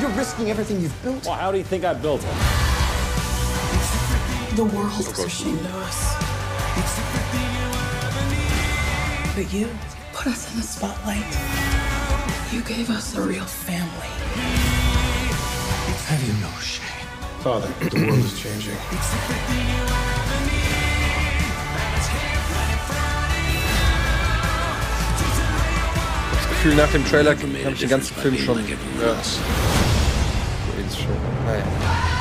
[0.00, 1.24] You're risking everything you've built.
[1.24, 2.67] Well, how do you think I built it?
[4.58, 6.16] The world is ashamed of us.
[9.36, 9.68] But you
[10.12, 11.22] put us in the spotlight.
[12.52, 14.10] You gave us a real family.
[16.08, 17.06] Have you no shame?
[17.38, 18.74] Father, the world is changing.
[26.32, 28.58] Das Gefühl, nach dem Trailer habe ich den ganzen Film schon.
[28.58, 28.74] Ja.
[30.74, 31.14] Greatest Show.
[31.46, 32.17] Naja.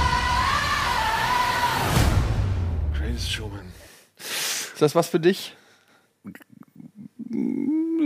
[3.17, 3.71] Greatest Showman.
[4.19, 5.55] Ist das was für dich?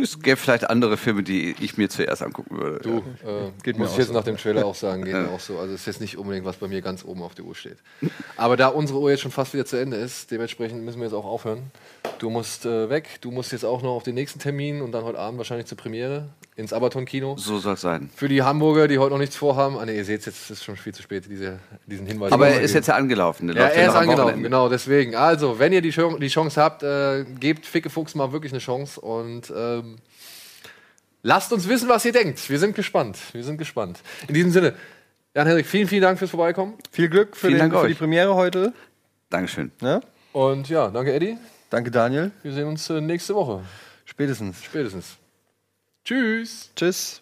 [0.01, 2.79] Es gäbe vielleicht andere Filme, die ich mir zuerst angucken würde.
[2.79, 2.97] Du,
[3.27, 4.13] äh, Geht mir muss ich jetzt so.
[4.13, 5.59] nach dem Trailer auch sagen, geht mir auch so.
[5.59, 7.77] Also es ist jetzt nicht unbedingt, was bei mir ganz oben auf der Uhr steht.
[8.37, 11.13] Aber da unsere Uhr jetzt schon fast wieder zu Ende ist, dementsprechend müssen wir jetzt
[11.13, 11.71] auch aufhören.
[12.19, 15.03] Du musst äh, weg, du musst jetzt auch noch auf den nächsten Termin und dann
[15.03, 17.35] heute Abend wahrscheinlich zur Premiere ins Abaton-Kino.
[17.37, 18.11] So soll es sein.
[18.15, 20.63] Für die Hamburger, die heute noch nichts vorhaben, ah ne, ihr seht jetzt, es ist
[20.63, 22.31] schon viel zu spät, diese, diesen Hinweis.
[22.31, 23.49] Aber er ist jetzt ja angelaufen.
[23.49, 25.15] Ja, er ist angelaufen, genau, deswegen.
[25.15, 28.59] Also, wenn ihr die, Chance- die Chance habt, äh, gebt Ficke Fuchs mal wirklich eine
[28.59, 29.97] Chance und ähm,
[31.23, 32.47] lasst uns wissen, was ihr denkt.
[32.49, 33.17] Wir sind gespannt.
[33.31, 33.99] Wir sind gespannt.
[34.27, 34.73] In diesem Sinne,
[35.33, 36.75] Jan-Henrik, vielen, vielen Dank fürs Vorbeikommen.
[36.91, 38.73] Viel Glück für, den, für die Premiere heute.
[39.29, 39.71] Dankeschön.
[39.81, 40.01] Ne?
[40.33, 41.37] Und ja, danke, Eddie.
[41.71, 42.31] Danke, Daniel.
[42.43, 43.61] Wir sehen uns äh, nächste Woche.
[44.03, 44.61] Spätestens.
[44.61, 45.17] Spätestens.
[46.03, 46.69] Tschüss.
[46.75, 47.21] Tschüss.